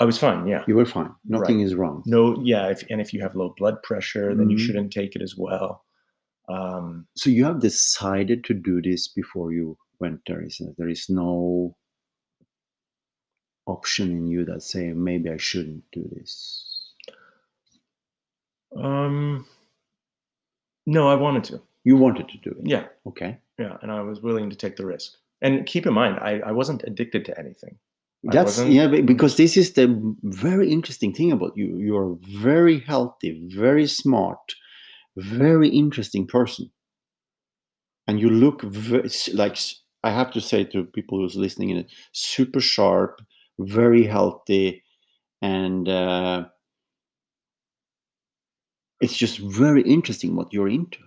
I 0.00 0.04
was 0.04 0.18
fine, 0.18 0.46
yeah. 0.46 0.64
You 0.66 0.76
were 0.76 0.86
fine. 0.86 1.12
Nothing 1.24 1.58
Right. 1.58 1.66
is 1.66 1.74
wrong. 1.74 2.02
No, 2.06 2.40
yeah, 2.42 2.68
if, 2.68 2.84
and 2.88 3.00
if 3.00 3.12
you 3.12 3.20
have 3.20 3.34
low 3.34 3.54
blood 3.58 3.82
pressure, 3.82 4.34
then 4.34 4.48
you 4.48 4.56
Mhm. 4.56 4.60
shouldn't 4.60 4.92
take 4.92 5.16
it 5.16 5.22
as 5.22 5.36
well. 5.36 5.84
Um, 6.48 7.06
So 7.14 7.28
you 7.30 7.44
have 7.44 7.60
decided 7.60 8.44
to 8.44 8.54
do 8.54 8.80
this 8.80 9.08
before 9.08 9.52
you 9.52 9.76
went 10.00 10.20
there, 10.26 10.40
it? 10.40 10.54
There 10.78 10.88
is 10.88 11.10
no 11.10 11.76
option 13.66 14.10
in 14.12 14.26
you 14.28 14.44
that 14.46 14.62
say 14.62 14.92
maybe 14.94 15.28
I 15.30 15.36
shouldn't 15.36 15.84
do 15.92 16.08
this. 16.14 16.64
um, 18.76 19.46
no, 20.88 21.08
I 21.08 21.14
wanted 21.14 21.44
to. 21.44 21.60
You 21.84 21.96
wanted 21.96 22.28
to 22.30 22.38
do 22.38 22.50
it. 22.50 22.66
Yeah, 22.74 22.86
Okay. 23.06 23.38
yeah, 23.58 23.76
and 23.82 23.92
I 23.92 24.00
was 24.00 24.20
willing 24.22 24.50
to 24.50 24.56
take 24.56 24.76
the 24.76 24.86
risk. 24.86 25.12
And 25.42 25.66
keep 25.66 25.86
in 25.86 25.92
mind, 25.92 26.18
I, 26.20 26.40
I 26.50 26.52
wasn't 26.52 26.82
addicted 26.84 27.24
to 27.26 27.38
anything. 27.38 27.78
That's 28.24 28.58
yeah, 28.58 28.88
because 28.88 29.36
this 29.36 29.56
is 29.56 29.74
the 29.74 29.86
very 30.24 30.72
interesting 30.72 31.14
thing 31.14 31.30
about 31.30 31.52
you. 31.56 31.78
You're 31.78 32.18
very 32.42 32.80
healthy, 32.80 33.30
very 33.54 33.86
smart, 33.86 34.54
very 35.16 35.68
interesting 35.68 36.26
person, 36.26 36.70
and 38.08 38.18
you 38.18 38.28
look 38.28 38.62
very, 38.62 39.08
like 39.34 39.56
I 40.02 40.10
have 40.10 40.32
to 40.32 40.40
say 40.40 40.64
to 40.64 40.84
people 40.84 41.18
who's 41.18 41.36
listening 41.36 41.70
in 41.70 41.76
it, 41.76 41.92
super 42.12 42.60
sharp, 42.60 43.20
very 43.60 44.04
healthy, 44.04 44.82
and 45.40 45.88
uh, 45.88 46.46
it's 49.00 49.16
just 49.16 49.38
very 49.38 49.82
interesting 49.82 50.34
what 50.36 50.52
you're 50.52 50.68
into. 50.68 50.98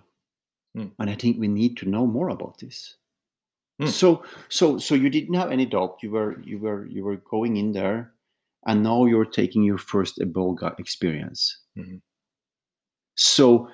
Hmm. 0.75 0.87
And 0.99 1.09
I 1.09 1.15
think 1.15 1.37
we 1.37 1.47
need 1.47 1.77
to 1.77 1.89
know 1.89 2.07
more 2.07 2.29
about 2.29 2.59
this. 2.59 2.95
Hmm. 3.79 3.87
So, 3.87 4.23
so, 4.49 4.77
so 4.77 4.95
you 4.95 5.09
didn't 5.09 5.33
have 5.33 5.51
any 5.51 5.65
doubt. 5.65 5.97
You 6.01 6.11
were, 6.11 6.39
you 6.41 6.59
were, 6.59 6.85
you 6.87 7.03
were 7.03 7.17
going 7.17 7.57
in 7.57 7.73
there, 7.73 8.13
and 8.65 8.83
now 8.83 9.05
you're 9.05 9.25
taking 9.25 9.63
your 9.63 9.77
first 9.79 10.19
Eboga 10.19 10.79
experience. 10.79 11.57
Mhm. 11.77 12.01
So, 13.15 13.67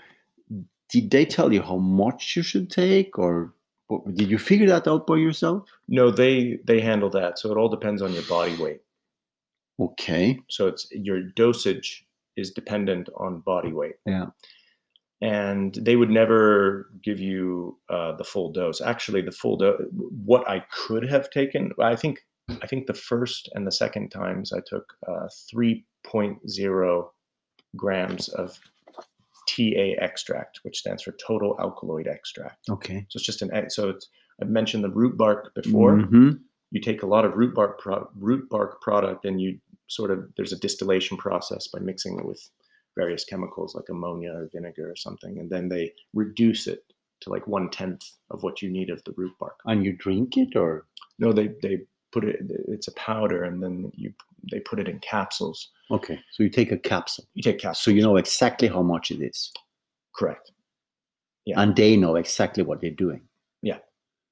did 0.90 1.12
they 1.12 1.26
tell 1.26 1.54
you 1.54 1.62
how 1.62 1.78
much 1.78 2.36
you 2.36 2.42
should 2.44 2.72
take, 2.72 3.20
or 3.20 3.54
what- 3.88 4.16
did 4.16 4.30
you 4.30 4.38
figure 4.38 4.68
that 4.68 4.88
out 4.88 5.06
by 5.06 5.18
yourself? 5.18 5.70
No, 5.88 6.10
they 6.12 6.60
they 6.64 6.80
handle 6.80 7.10
that. 7.12 7.38
So 7.38 7.52
it 7.52 7.58
all 7.58 7.70
depends 7.70 8.02
on 8.02 8.14
your 8.14 8.24
body 8.24 8.56
weight. 8.56 8.82
Okay. 9.80 10.40
So 10.50 10.68
it's 10.68 10.90
your 10.92 11.22
dosage 11.22 12.07
is 12.38 12.52
dependent 12.52 13.10
on 13.18 13.42
body 13.42 13.74
weight. 13.74 13.96
Yeah. 14.06 14.28
And 15.20 15.74
they 15.74 15.96
would 15.96 16.12
never 16.12 16.92
give 17.04 17.20
you 17.20 17.78
uh, 17.90 18.16
the 18.16 18.24
full 18.24 18.52
dose. 18.52 18.80
Actually, 18.80 19.22
the 19.22 19.32
full 19.32 19.58
dose. 19.58 19.82
What 19.92 20.48
I 20.48 20.64
could 20.72 21.10
have 21.10 21.30
taken, 21.32 21.72
I 21.82 21.96
think, 21.96 22.20
I 22.62 22.68
think 22.68 22.86
the 22.86 22.94
first 22.94 23.50
and 23.56 23.66
the 23.66 23.72
second 23.72 24.10
times 24.10 24.54
I 24.54 24.60
took 24.66 24.94
uh, 25.08 25.28
3.0 25.54 27.08
grams 27.76 28.30
of 28.30 28.60
TA 29.50 29.96
extract, 30.00 30.60
which 30.64 30.78
stands 30.78 31.02
for 31.04 31.14
total 31.14 31.56
alkaloid 31.60 32.08
extract. 32.08 32.70
Okay. 32.70 33.06
So 33.10 33.18
it's 33.18 33.26
just 33.26 33.42
an 33.42 33.70
so 33.70 33.90
it's 33.90 34.08
I've 34.42 34.50
mentioned 34.50 34.84
the 34.84 34.90
root 34.92 35.18
bark 35.18 35.54
before. 35.56 35.98
Mhm. 35.98 36.40
You 36.70 36.82
take 36.82 37.02
a 37.02 37.08
lot 37.08 37.26
of 37.26 37.34
root 37.34 37.56
bark 37.56 37.80
pro- 37.80 38.10
root 38.16 38.50
bark 38.50 38.82
product 38.82 39.26
and 39.26 39.42
you 39.42 39.60
sort 39.88 40.12
of 40.12 40.30
there's 40.36 40.54
a 40.54 40.60
distillation 40.60 41.18
process 41.18 41.68
by 41.68 41.80
mixing 41.80 42.20
it 42.20 42.26
with 42.26 42.42
various 42.96 43.24
chemicals 43.26 43.76
like 43.76 43.86
ammonia 43.90 44.32
or 44.34 44.50
vinegar 44.54 44.90
or 44.92 44.96
something, 44.96 45.40
and 45.40 45.50
then 45.50 45.70
they 45.70 45.94
reduce 46.14 46.68
it 46.68 46.84
to 47.22 47.30
like 47.30 47.48
one 47.48 47.70
tenth 47.70 48.04
of 48.32 48.44
what 48.44 48.62
you 48.62 48.70
need 48.70 48.90
of 48.90 49.04
the 49.04 49.14
root 49.18 49.34
bark. 49.40 49.58
And 49.66 49.84
you 49.86 49.94
drink 49.94 50.38
it, 50.38 50.56
or 50.56 50.86
No, 51.20 51.32
they 51.34 51.50
they 51.62 51.80
put 52.12 52.24
it 52.24 52.38
it's 52.68 52.88
a 52.88 52.94
powder 52.94 53.44
and 53.44 53.62
then 53.62 53.92
you 53.96 54.14
they 54.52 54.60
put 54.62 54.80
it 54.80 54.88
in 54.88 55.00
capsules. 55.00 55.70
okay, 55.92 56.20
so 56.32 56.44
you 56.44 56.50
take 56.50 56.72
a 56.72 56.78
capsule, 56.78 57.26
You 57.34 57.44
take 57.44 57.60
capsules. 57.60 57.80
so 57.84 57.92
you 57.92 58.02
know 58.02 58.18
exactly 58.18 58.68
how 58.68 58.82
much 58.82 59.12
it 59.12 59.22
is, 59.22 59.52
correct. 60.16 60.52
Yeah. 61.46 61.62
and 61.62 61.76
they 61.76 61.96
know 61.98 62.16
exactly 62.18 62.64
what 62.64 62.82
they're 62.82 62.92
doing. 62.92 63.22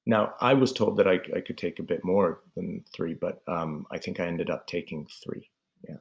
Now 0.06 0.34
I 0.40 0.54
was 0.54 0.72
told 0.72 0.98
that 0.98 1.08
I, 1.08 1.20
I 1.36 1.42
could 1.42 1.58
take 1.58 1.80
a 1.80 1.84
bit 1.84 2.04
more 2.04 2.42
than 2.56 2.84
three, 2.94 3.14
but 3.14 3.42
um, 3.48 3.88
I 3.92 3.98
think 3.98 4.20
I 4.20 4.26
ended 4.26 4.50
up 4.50 4.68
taking 4.68 5.08
three. 5.24 5.50
Yeah. 5.88 5.98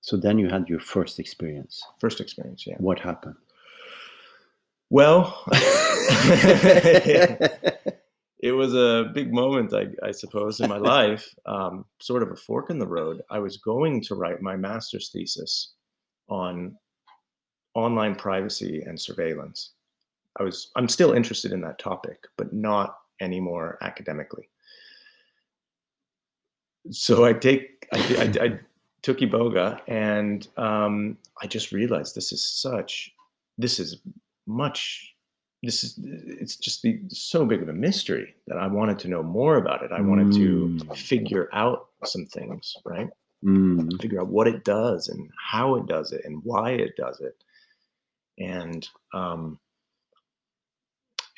So 0.00 0.16
then 0.16 0.38
you 0.38 0.48
had 0.48 0.68
your 0.68 0.80
first 0.80 1.18
experience. 1.18 1.82
First 1.98 2.20
experience, 2.20 2.66
yeah. 2.66 2.76
What 2.78 2.98
happened? 2.98 3.36
Well, 4.88 5.44
it 8.40 8.52
was 8.52 8.74
a 8.74 9.10
big 9.14 9.32
moment, 9.32 9.74
I, 9.74 9.88
I 10.02 10.10
suppose, 10.10 10.60
in 10.60 10.68
my 10.68 10.78
life. 10.96 11.32
Um, 11.46 11.84
sort 12.00 12.22
of 12.22 12.30
a 12.30 12.36
fork 12.36 12.70
in 12.70 12.78
the 12.78 12.86
road. 12.86 13.22
I 13.30 13.38
was 13.38 13.58
going 13.58 14.00
to 14.02 14.14
write 14.14 14.40
my 14.40 14.56
master's 14.56 15.10
thesis 15.10 15.74
on 16.28 16.76
online 17.74 18.14
privacy 18.14 18.82
and 18.86 18.98
surveillance. 18.98 19.72
I 20.38 20.42
was. 20.42 20.70
I'm 20.76 20.88
still 20.88 21.12
interested 21.12 21.52
in 21.52 21.60
that 21.62 21.78
topic, 21.78 22.24
but 22.36 22.52
not 22.52 22.96
anymore 23.20 23.78
academically. 23.82 24.48
So 26.90 27.24
I 27.24 27.32
take. 27.32 27.88
I, 27.92 27.98
I, 27.98 28.44
I 28.44 28.60
took 29.02 29.18
Iboga, 29.18 29.80
and 29.88 30.46
um, 30.56 31.18
I 31.42 31.46
just 31.46 31.72
realized 31.72 32.14
this 32.14 32.32
is 32.32 32.44
such. 32.44 33.12
This 33.58 33.78
is 33.78 33.98
much 34.46 35.14
this 35.62 35.84
is 35.84 35.98
it's 36.02 36.56
just 36.56 36.82
the, 36.82 37.00
so 37.08 37.44
big 37.44 37.62
of 37.62 37.68
a 37.68 37.72
mystery 37.72 38.34
that 38.46 38.56
I 38.56 38.66
wanted 38.66 38.98
to 39.00 39.08
know 39.08 39.22
more 39.22 39.56
about 39.56 39.82
it. 39.82 39.92
I 39.92 40.00
wanted 40.00 40.32
to 40.32 40.68
Mm. 40.68 40.96
figure 40.96 41.48
out 41.52 41.88
some 42.04 42.24
things, 42.26 42.76
right? 42.84 43.10
Mm. 43.44 44.00
Figure 44.00 44.20
out 44.20 44.28
what 44.28 44.48
it 44.48 44.64
does 44.64 45.08
and 45.08 45.30
how 45.36 45.74
it 45.74 45.86
does 45.86 46.12
it 46.12 46.24
and 46.24 46.42
why 46.44 46.70
it 46.70 46.96
does 46.96 47.20
it. 47.20 47.36
And 48.38 48.88
um, 49.12 49.58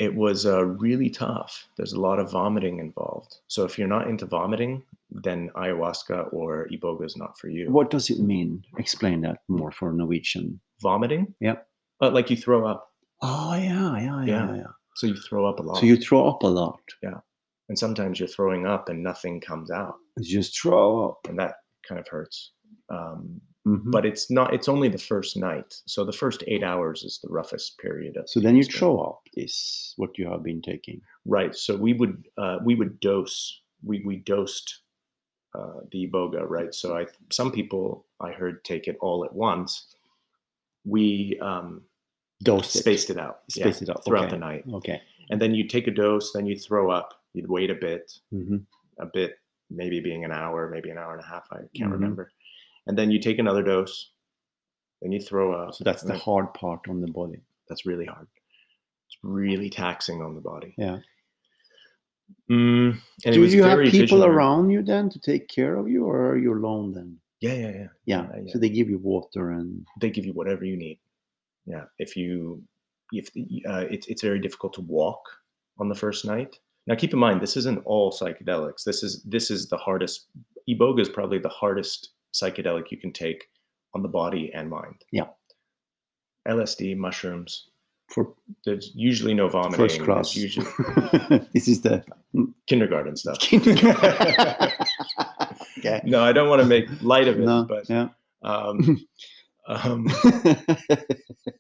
it 0.03 0.13
was 0.25 0.39
uh, 0.47 0.65
really 0.87 1.11
tough. 1.11 1.53
There's 1.77 1.93
a 1.93 2.01
lot 2.09 2.19
of 2.19 2.31
vomiting 2.33 2.77
involved. 2.81 3.33
So 3.55 3.65
if 3.65 3.79
you're 3.79 3.95
not 3.97 4.09
into 4.09 4.27
vomiting, 4.27 4.83
then 5.27 5.51
ayahuasca 5.63 6.33
or 6.33 6.69
iboga 6.75 7.05
is 7.07 7.17
not 7.17 7.39
for 7.39 7.49
you. 7.49 7.71
What 7.71 7.91
does 7.91 8.11
it 8.11 8.19
mean? 8.19 8.65
Explain 8.79 9.21
that 9.23 9.39
more 9.49 9.71
for 9.79 9.93
Norwegian. 9.93 10.61
Vomiting? 10.81 11.35
Yep. 11.41 11.59
Uh, 12.03 12.11
like 12.11 12.29
you 12.31 12.37
throw 12.37 12.67
up. 12.67 12.81
Oh 13.21 13.55
yeah, 13.55 13.97
yeah, 13.99 14.25
yeah, 14.25 14.49
Yeah. 14.49 14.57
yeah. 14.57 14.73
So 14.97 15.07
you 15.07 15.17
throw 15.29 15.47
up 15.47 15.59
a 15.61 15.63
lot. 15.63 15.77
So 15.79 15.87
you 15.87 15.97
throw 15.97 16.29
up 16.29 16.43
a 16.43 16.47
lot. 16.49 16.81
Yeah. 17.03 17.21
And 17.69 17.79
sometimes 17.79 18.19
you're 18.19 18.29
throwing 18.37 18.67
up 18.67 18.89
and 18.89 19.03
nothing 19.03 19.41
comes 19.41 19.71
out. 19.71 19.95
You 20.19 20.25
just 20.41 20.61
throw 20.61 21.09
up. 21.09 21.19
and 21.29 21.39
that 21.39 21.55
kind 21.89 21.99
of 22.01 22.07
hurts. 22.09 22.53
Um, 22.91 23.41
Mhm. 23.67 23.93
but 23.93 24.05
it's 24.05 24.29
not. 24.31 24.53
It's 24.53 24.69
only 24.69 24.89
the 24.89 24.99
first 24.99 25.37
night. 25.37 25.81
So 25.87 26.05
the 26.05 26.13
first 26.13 26.43
eight 26.49 26.65
hours 26.65 27.05
is 27.05 27.21
the 27.23 27.29
roughest 27.29 27.79
period. 27.79 28.17
So 28.27 28.41
then 28.41 28.57
you 28.57 28.65
throw 28.65 28.99
up 28.99 29.21
this 29.37 29.95
what 29.99 30.19
you 30.19 30.27
have 30.29 30.43
been 30.43 30.61
taking. 30.61 31.01
Right. 31.27 31.55
So 31.55 31.77
we 31.77 31.93
would 31.93 32.25
uh, 32.37 32.59
we 32.65 32.75
would 32.75 32.99
dose. 32.99 33.61
We 33.85 34.03
we 34.05 34.17
dosed 34.17 34.81
uh, 35.55 35.81
the 35.93 36.09
iboga. 36.09 36.43
Right. 36.49 36.75
So 36.75 36.97
I 36.99 37.07
some 37.31 37.53
people 37.53 38.05
I 38.21 38.33
heard 38.33 38.65
take 38.65 38.89
it 38.89 38.97
all 39.01 39.25
at 39.25 39.33
once. 39.33 39.95
We 40.85 41.39
um, 41.41 41.83
Dose 42.43 42.71
spaced 42.73 43.11
it 43.11 43.19
out. 43.19 43.43
yeah, 43.55 43.63
Spaced 43.67 43.83
it 43.83 43.91
out, 43.91 44.05
throughout 44.05 44.25
okay. 44.25 44.33
the 44.33 44.39
night, 44.39 44.65
Okay. 44.75 45.01
and 45.31 45.41
then 45.41 45.55
you 45.55 45.69
take 45.69 45.87
a 45.87 45.93
dose. 45.93 46.33
Then 46.33 46.45
you 46.47 46.57
throw 46.59 46.91
up. 46.91 47.15
You'd 47.35 47.49
wait 47.49 47.71
a 47.71 47.75
bit. 47.77 48.13
hmm 48.31 48.57
a 48.99 49.07
bit, 49.07 49.39
maybe 49.71 50.01
being 50.01 50.23
an 50.25 50.31
hour, 50.33 50.69
maybe 50.69 50.91
an 50.91 50.99
hour 50.99 51.13
and 51.15 51.23
a 51.23 51.27
half. 51.27 51.47
I 51.51 51.59
can't 51.75 51.91
Mhm. 51.91 51.93
remember. 51.93 52.31
And 52.87 52.97
then 52.99 53.11
you 53.11 53.19
take 53.21 53.39
another 53.39 53.63
dose. 53.63 54.11
and 55.03 55.13
you 55.13 55.21
throw 55.21 55.55
out. 55.61 55.75
So 55.75 55.85
that's 55.85 56.03
the 56.03 56.17
hard 56.17 56.53
part 56.55 56.89
on 56.89 57.01
the 57.01 57.11
body. 57.11 57.41
that's 57.69 57.87
really 57.87 58.07
hard. 58.07 58.27
It's 59.09 59.19
really 59.23 59.69
taxing 59.71 60.23
on 60.23 60.35
the 60.35 60.41
body. 60.41 60.75
Yeah. 60.79 60.99
Mm, 62.51 62.99
Do 63.25 63.45
you 63.45 63.63
have 63.63 63.79
people 63.81 64.19
visionary. 64.19 64.35
around 64.35 64.71
you 64.71 64.83
then 64.83 65.09
to 65.11 65.19
take 65.21 65.49
care 65.49 65.77
of 65.77 65.89
you, 65.89 66.05
or 66.05 66.31
are 66.31 66.37
you 66.37 66.53
alone 66.55 66.93
then? 66.93 67.19
Yeah, 67.41 67.55
yeah, 67.55 67.69
yeah. 67.71 67.89
Yeah. 68.07 68.23
Yeah, 68.35 68.41
yeah. 68.45 68.53
So 68.53 68.59
they 68.59 68.69
give 68.69 68.89
you 68.89 68.99
water 68.99 69.51
and 69.51 69.87
They 70.01 70.11
give 70.11 70.25
you 70.25 70.33
whatever 70.33 70.65
you 70.65 70.77
need. 70.77 70.99
Yeah. 71.67 71.85
If 71.99 72.17
you, 72.17 72.63
if 73.13 73.29
uh, 73.69 73.87
it's 73.91 74.07
it's 74.09 74.23
very 74.23 74.39
difficult 74.39 74.73
to 74.75 74.81
walk 74.83 75.21
on 75.79 75.89
the 75.89 75.95
first 75.95 76.25
night. 76.25 76.59
Now, 76.87 76.97
keep 76.97 77.13
in 77.13 77.19
mind, 77.19 77.41
this 77.41 77.57
isn't 77.57 77.83
all 77.87 78.11
psychedelics. 78.13 78.85
This 78.85 79.03
is 79.03 79.23
this 79.25 79.51
is 79.51 79.69
the 79.69 79.77
hardest. 79.77 80.27
Iboga 80.69 81.01
is 81.01 81.09
probably 81.09 81.39
the 81.39 81.49
hardest 81.49 82.11
psychedelic 82.33 82.91
you 82.91 82.97
can 82.99 83.13
take 83.13 83.45
on 83.95 84.03
the 84.03 84.09
body 84.09 84.51
and 84.55 84.69
mind. 84.71 85.05
Yeah. 85.13 85.27
LSD, 86.49 86.97
mushrooms. 86.97 87.69
for 88.09 88.35
There's 88.65 88.91
usually 88.95 89.35
no 89.35 89.49
vomiting. 89.49 89.77
first 89.79 90.01
class. 90.03 90.35
Usually 90.37 90.67
this 91.55 91.69
is 91.69 91.81
the 91.83 92.03
kindergarten 92.67 93.17
stuff. 93.17 93.39
okay. 95.79 96.01
no, 96.05 96.23
I 96.23 96.33
don't 96.33 96.49
want 96.49 96.61
to 96.63 96.67
make 96.69 96.87
light 97.03 97.29
of 97.29 97.39
it, 97.39 97.45
No, 97.45 97.65
but 97.69 97.89
yeah. 97.89 98.09
um, 98.43 99.05
um, 99.69 100.07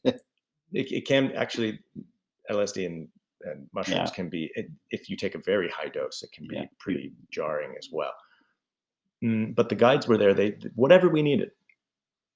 it, 0.04 0.20
it 0.72 1.06
can 1.06 1.32
actually 1.32 1.78
LSD 2.50 2.86
and, 2.86 3.08
and 3.42 3.68
mushrooms 3.74 4.10
Yeah. 4.10 4.14
can 4.14 4.28
be 4.28 4.50
it, 4.54 4.70
if 4.90 5.08
you 5.10 5.16
take 5.16 5.34
a 5.34 5.38
very 5.38 5.68
high 5.68 5.88
dose, 5.88 6.22
it 6.22 6.32
can 6.32 6.46
be 6.48 6.56
Yeah. 6.56 6.64
pretty 6.78 7.12
jarring 7.30 7.74
as 7.78 7.88
well. 7.92 8.12
Mm, 9.22 9.54
but 9.54 9.68
the 9.68 9.74
guides 9.74 10.06
were 10.08 10.18
there; 10.18 10.34
they 10.34 10.56
whatever 10.74 11.08
we 11.08 11.22
needed, 11.22 11.50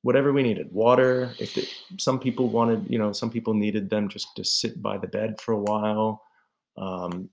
whatever 0.02 0.32
we 0.32 0.42
needed. 0.42 0.72
Water. 0.72 1.32
If 1.38 1.54
the, 1.54 1.68
some 1.98 2.18
people 2.18 2.48
wanted, 2.48 2.86
you 2.88 2.98
know, 2.98 3.12
some 3.12 3.30
people 3.30 3.54
needed 3.54 3.90
them 3.90 4.08
just 4.08 4.34
to 4.36 4.44
sit 4.44 4.80
by 4.82 4.98
the 4.98 5.08
bed 5.08 5.40
for 5.40 5.52
a 5.52 5.58
while. 5.58 6.22
Um, 6.76 7.28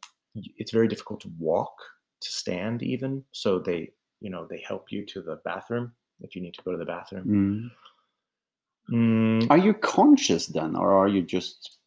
it's 0.58 0.72
very 0.72 0.88
difficult 0.88 1.22
to 1.22 1.32
walk, 1.38 1.76
to 2.22 2.30
stand 2.32 2.82
even. 2.82 3.24
So 3.32 3.60
they, 3.60 3.92
you 4.22 4.30
know, 4.30 4.48
they 4.50 4.64
help 4.68 4.92
you 4.92 5.06
to 5.08 5.22
the 5.22 5.36
bathroom 5.46 5.94
if 6.22 6.36
you 6.36 6.42
need 6.42 6.56
to 6.56 6.62
go 6.64 6.72
to 6.72 6.78
the 6.78 6.86
bathroom. 6.86 7.72
Mm. 8.90 8.96
Mm, 8.96 9.48
Are 9.50 9.58
you 9.58 9.74
conscious 9.74 10.48
then, 10.48 10.76
or 10.76 10.94
are 10.94 11.08
you 11.08 11.22
just 11.22 11.78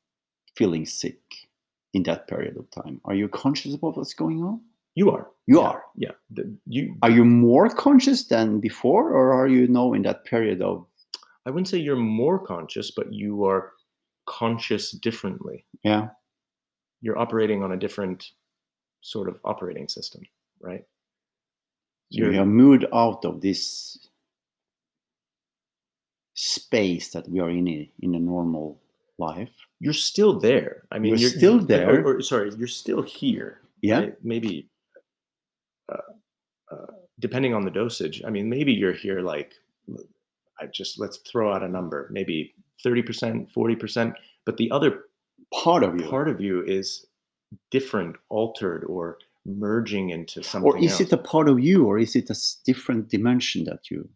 feeling 0.54 0.86
sick 0.86 1.20
in 1.92 2.02
that 2.04 2.26
period 2.26 2.56
of 2.56 2.70
time? 2.70 3.00
Are 3.04 3.14
you 3.14 3.28
conscious 3.28 3.74
about 3.74 3.96
what's 3.96 4.14
going 4.14 4.42
on? 4.42 4.60
You 4.96 5.10
are. 5.12 5.28
You 5.46 5.60
Yeah, 5.60 5.66
are. 5.68 5.82
Yeah. 5.94 6.14
The, 6.30 6.52
you. 6.66 6.96
Are 7.02 7.10
you 7.10 7.24
more 7.24 7.68
conscious 7.70 8.26
than 8.26 8.58
before, 8.58 9.12
or 9.12 9.32
are 9.32 9.46
you 9.46 9.68
now 9.68 9.92
in 9.92 10.02
that 10.02 10.24
period 10.24 10.60
of 10.60 10.84
I 11.46 11.50
wouldn't 11.50 11.68
say 11.68 11.78
you're 11.78 11.94
more 11.94 12.44
conscious, 12.44 12.90
but 12.90 13.12
you 13.12 13.44
are 13.44 13.72
conscious 14.26 14.90
differently. 14.90 15.64
yeah? 15.84 16.08
You're 17.00 17.18
operating 17.18 17.62
on 17.62 17.70
a 17.72 17.76
different 17.76 18.32
sort 19.00 19.28
of 19.28 19.38
operating 19.44 19.86
system, 19.88 20.22
right? 20.60 20.84
So 22.10 22.24
you 22.24 22.32
have 22.32 22.48
moved 22.48 22.84
out 22.92 23.24
of 23.24 23.40
this 23.40 24.08
space 26.34 27.10
that 27.10 27.28
we 27.28 27.38
are 27.40 27.50
in 27.50 27.88
in 28.00 28.14
a 28.14 28.18
normal 28.18 28.80
life. 29.18 29.54
you're 29.78 29.92
still 29.92 30.38
there. 30.38 30.84
I 30.90 30.98
mean, 30.98 31.16
You're 31.16 31.30
still 31.30 31.58
there. 31.58 32.04
Or, 32.04 32.16
or, 32.16 32.20
sorry, 32.22 32.50
you're 32.58 32.68
still 32.68 33.02
here. 33.02 33.60
Yeah. 33.82 33.98
right? 33.98 34.14
Maybe, 34.22 34.68
uh, 36.70 36.92
depending 37.18 37.54
on 37.54 37.62
the 37.64 37.70
dosage. 37.70 38.22
I 38.26 38.30
mean, 38.30 38.48
maybe 38.48 38.72
you're 38.72 38.92
here 38.92 39.20
like, 39.20 39.52
I 40.60 40.66
just 40.66 40.98
let's 40.98 41.18
throw 41.18 41.52
out 41.52 41.62
a 41.62 41.68
number, 41.68 42.08
maybe 42.10 42.54
thirty 42.82 43.02
percent, 43.02 43.50
forty 43.52 43.76
percent. 43.76 44.14
But 44.44 44.56
the 44.56 44.70
other 44.70 45.04
Part 45.52 45.84
of 45.84 45.94
you. 46.00 46.08
part 46.08 46.28
of 46.28 46.40
you 46.40 46.64
is 46.64 47.06
different, 47.70 48.16
altered, 48.30 48.82
or 48.84 49.18
merging 49.44 50.10
into 50.10 50.42
something. 50.42 50.72
or 50.72 50.76
is 50.78 50.92
else. 50.92 51.00
it 51.02 51.12
a 51.12 51.18
part 51.18 51.48
of 51.48 51.60
you, 51.60 51.84
or 51.86 51.98
is 51.98 52.16
it 52.16 52.30
a 52.30 52.36
different 52.64 53.08
dimension 53.10 53.64
that 53.64 53.90
you? 53.90 54.08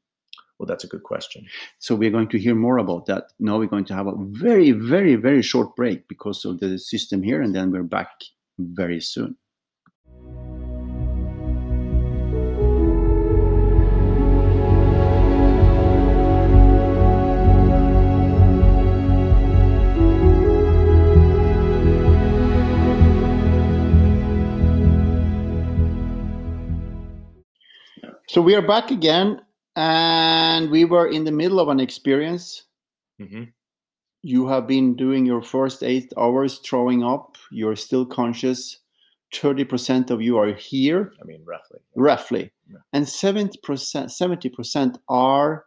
Well, 0.59 0.67
that's 0.67 0.83
a 0.83 0.89
good 0.89 1.05
question. 1.05 1.47
So 1.79 1.95
we're 1.95 2.11
going 2.11 2.29
to 2.31 2.39
hear 2.39 2.55
more 2.57 2.79
about 2.79 3.07
that. 3.07 3.33
Now 3.39 3.59
we're 3.59 3.67
going 3.67 3.85
to 3.87 3.95
have 3.95 4.09
a 4.09 4.15
very, 4.19 4.73
very, 4.73 5.15
very 5.15 5.41
short 5.41 5.77
break 5.77 6.09
because 6.09 6.45
of 6.45 6.59
the 6.59 6.79
system 6.79 7.23
here, 7.23 7.41
and 7.41 7.55
then 7.55 7.71
we're 7.71 7.85
back 7.85 8.11
very 8.59 9.01
soon. 9.01 9.37
So 28.31 28.41
we 28.41 28.55
are 28.55 28.63
back 28.63 28.93
again, 28.93 29.41
and 29.75 30.71
we 30.71 30.85
were 30.85 31.09
in 31.09 31.25
the 31.25 31.33
middle 31.33 31.59
of 31.59 31.69
an 31.69 31.81
experience. 31.81 32.63
hmm 33.19 33.51
You 34.23 34.47
have 34.47 34.69
been 34.69 34.95
doing 34.95 35.27
your 35.27 35.43
first 35.43 35.83
eight 35.83 36.13
hours 36.17 36.61
throwing 36.61 37.03
up. 37.03 37.37
You're 37.51 37.75
still 37.75 38.07
conscious. 38.07 38.79
30% 39.35 40.13
of 40.13 40.23
you 40.23 40.39
are 40.39 40.55
here, 40.55 41.13
I 41.21 41.25
mean, 41.25 41.43
roughly. 41.45 41.81
roughly. 41.97 42.53
Yeah. 42.69 42.79
And 42.93 43.05
70%, 43.05 43.59
70% 43.59 44.99
are. 45.09 45.65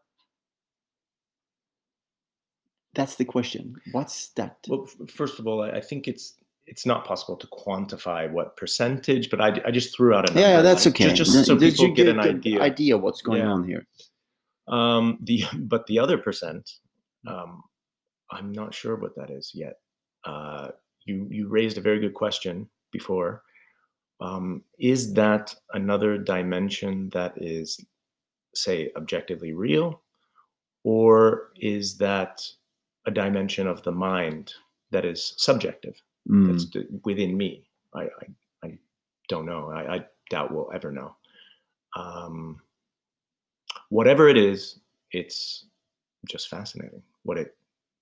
That's 2.96 3.16
the 3.16 3.26
question. 3.26 3.76
What's 3.92 4.30
that? 4.38 4.60
Well, 4.70 4.88
first 5.14 5.38
of 5.38 5.48
all, 5.48 5.62
I 5.64 5.80
I 5.80 5.82
think 5.82 6.08
it's 6.08 6.36
it's 6.66 6.86
not 6.86 7.06
possible 7.06 7.36
to 7.38 7.48
quantify 7.48 8.32
what 8.32 8.56
percentage, 8.58 9.30
but 9.30 9.42
I, 9.42 9.62
I 9.66 9.72
just 9.72 9.96
threw 9.96 10.14
out 10.14 10.30
a 10.30 10.34
number. 10.34 10.42
yeah, 10.50 10.62
that's 10.62 10.88
okay. 10.88 11.14
Just, 11.14 11.46
so 11.46 11.58
Did 11.58 11.72
people 11.74 11.88
you 11.88 11.94
get 11.96 12.08
an 12.08 12.20
idea. 12.20 12.62
idea 12.62 12.98
what's 12.98 13.22
going 13.22 13.42
Yeah. 13.42 13.52
on 13.52 13.68
here. 13.68 13.86
Um, 14.68 15.18
the 15.22 15.44
but 15.60 15.86
the 15.88 16.00
other 16.00 16.18
percent, 16.18 16.70
um, 17.28 17.64
I'm 18.32 18.52
not 18.54 18.74
sure 18.74 18.96
what 18.96 19.16
that 19.18 19.30
is 19.30 19.52
yet. 19.54 19.76
Uh, 20.26 20.70
you 21.06 21.28
you 21.30 21.50
raised 21.50 21.78
a 21.78 21.82
very 21.82 22.00
good 22.00 22.14
question 22.14 22.70
before. 22.92 23.44
Um, 24.22 24.64
is 24.80 25.14
that 25.16 25.54
another 25.74 26.18
dimension 26.18 27.10
that 27.10 27.34
is, 27.42 27.78
say, 28.56 28.90
objectively 28.96 29.52
real, 29.54 30.02
or 30.86 31.50
is 31.58 31.98
that 31.98 32.42
a 33.06 33.12
dimension 33.12 33.68
of 33.68 33.84
the 33.84 33.92
mind 33.92 34.54
that 34.92 35.04
is 35.04 35.34
subjective? 35.38 35.96
Mm. 36.30 36.52
That's 36.52 36.66
d- 36.66 36.88
within 37.04 37.36
me. 37.36 37.68
I, 37.94 38.04
I 38.04 38.28
I 38.64 38.78
don't 39.28 39.46
know. 39.46 39.72
I, 39.72 39.96
I 39.96 40.06
doubt 40.30 40.54
we'll 40.54 40.72
ever 40.74 40.92
know. 40.92 41.16
Um, 41.96 42.62
whatever 43.90 44.28
it 44.30 44.38
is, 44.38 44.80
it's 45.12 45.66
just 46.28 46.50
fascinating. 46.50 47.02
What 47.24 47.38
it 47.38 47.56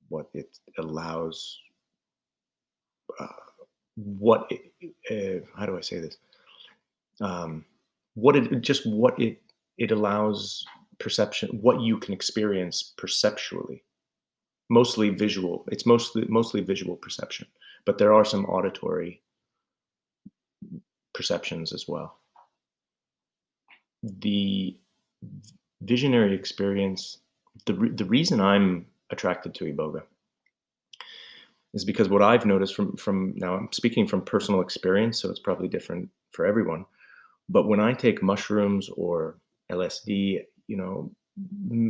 what 0.10 0.28
it 0.34 0.58
allows. 0.78 1.60
Uh, 3.20 3.28
what 3.96 4.50
it, 4.50 4.72
uh, 5.12 5.46
how 5.60 5.66
do 5.66 5.78
I 5.78 5.82
say 5.82 6.00
this? 6.00 6.18
Um, 7.20 7.66
what 8.16 8.36
it 8.36 8.62
just 8.62 8.86
what 8.86 9.20
it 9.20 9.42
it 9.78 9.92
allows 9.92 10.66
perception. 11.00 11.50
What 11.62 11.82
you 11.82 11.98
can 11.98 12.14
experience 12.14 12.94
perceptually, 12.98 13.84
mostly 14.70 15.10
visual. 15.10 15.66
It's 15.72 15.86
mostly 15.86 16.26
mostly 16.30 16.62
visual 16.62 16.96
perception, 16.96 17.48
but 17.86 17.98
there 17.98 18.14
are 18.14 18.26
some 18.26 18.46
auditory 18.46 19.22
perceptions 21.14 21.74
as 21.74 21.88
well. 21.88 22.18
The 24.04 24.78
visionary 25.82 26.34
experience, 26.36 27.18
the, 27.66 27.74
re- 27.74 27.90
the 27.90 28.06
reason 28.06 28.40
I'm 28.40 28.86
attracted 29.10 29.54
to 29.56 29.66
Iboga 29.66 30.04
is 31.74 31.86
because 31.86 32.10
what 32.10 32.22
I've 32.22 32.46
noticed 32.46 32.76
from, 32.76 32.96
from 32.98 33.34
now, 33.36 33.56
I'm 33.56 33.70
speaking 33.72 34.08
from 34.08 34.24
personal 34.24 34.62
experience, 34.62 35.22
so 35.22 35.30
it's 35.30 35.40
probably 35.40 35.68
different 35.68 36.10
for 36.32 36.46
everyone. 36.46 36.86
But 37.50 37.68
when 37.68 37.80
I 37.80 37.94
take 37.94 38.24
mushrooms 38.24 38.90
or 38.96 39.38
LSD, 39.72 40.42
you 40.68 40.78
know, 40.78 41.12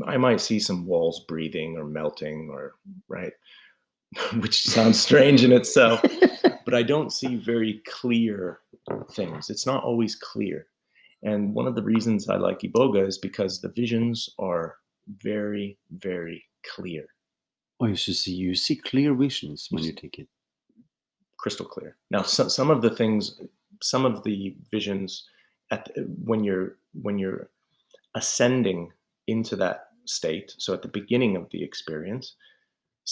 I 0.05 0.17
might 0.17 0.41
see 0.41 0.59
some 0.59 0.85
walls 0.85 1.25
breathing 1.27 1.77
or 1.77 1.85
melting 1.85 2.49
or, 2.51 2.75
right? 3.07 3.33
Which 4.39 4.63
sounds 4.63 4.99
strange 4.99 5.43
in 5.43 5.51
itself 5.51 6.01
but 6.65 6.73
I 6.73 6.83
don't 6.83 7.11
see 7.11 7.35
very 7.35 7.81
clear 7.87 8.59
things. 9.11 9.49
It's 9.49 9.65
not 9.65 9.83
always 9.83 10.15
clear. 10.15 10.67
And 11.23 11.53
one 11.53 11.67
of 11.67 11.75
the 11.75 11.83
reasons 11.83 12.29
I 12.29 12.37
like 12.37 12.59
Iboga 12.59 13.07
is 13.07 13.17
because 13.17 13.61
the 13.61 13.69
visions 13.69 14.29
are 14.39 14.75
very, 15.17 15.77
very 15.91 16.43
clear, 16.75 17.05
Oh, 17.79 17.87
you 17.87 17.95
see, 17.95 18.31
you 18.33 18.53
see 18.53 18.75
clear 18.75 19.13
visions 19.15 19.67
when 19.71 19.83
You 19.83 19.89
you 19.89 19.95
take 19.95 20.19
it. 20.19 20.27
crystal 21.37 21.65
clear. 21.65 21.97
Now, 22.11 22.21
so, 22.21 22.47
some 22.47 22.69
of 22.69 22.81
the 22.83 22.91
things, 22.91 23.41
some 23.81 24.05
of 24.05 24.23
the 24.23 24.55
visions, 24.71 25.27
at 25.71 25.85
the, 25.85 26.01
when 26.23 26.43
you're 26.43 26.77
when 27.01 27.17
you're 27.17 27.49
ascending 28.15 28.91
into 29.27 29.55
that 29.55 29.87
state, 30.05 30.53
so 30.57 30.73
at 30.73 30.81
the 30.83 30.87
beginning 30.99 31.35
of 31.35 31.49
the 31.51 31.63
experience, 31.63 32.35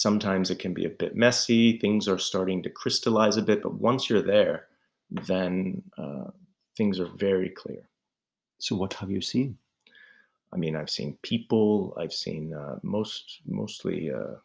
sometimes 0.00 0.50
it 0.50 0.58
can 0.58 0.72
be 0.72 0.86
a 0.86 0.96
bit 1.02 1.14
messy. 1.14 1.78
Things 1.78 2.08
are 2.08 2.18
starting 2.18 2.62
to 2.62 2.70
crystallize 2.70 3.36
a 3.36 3.42
bit, 3.42 3.62
but 3.62 3.74
once 3.74 4.08
you're 4.08 4.22
there, 4.22 4.66
then 5.10 5.82
uh, 5.98 6.30
things 6.76 6.98
are 6.98 7.10
very 7.16 7.50
clear. 7.50 7.82
So, 8.58 8.76
what 8.76 8.94
have 8.94 9.10
you 9.10 9.20
seen? 9.20 9.58
I 10.52 10.56
mean, 10.56 10.74
I've 10.74 10.90
seen 10.90 11.18
people. 11.22 11.94
I've 12.00 12.12
seen 12.12 12.54
uh, 12.54 12.76
most, 12.82 13.40
mostly. 13.46 14.10
Uh, 14.10 14.36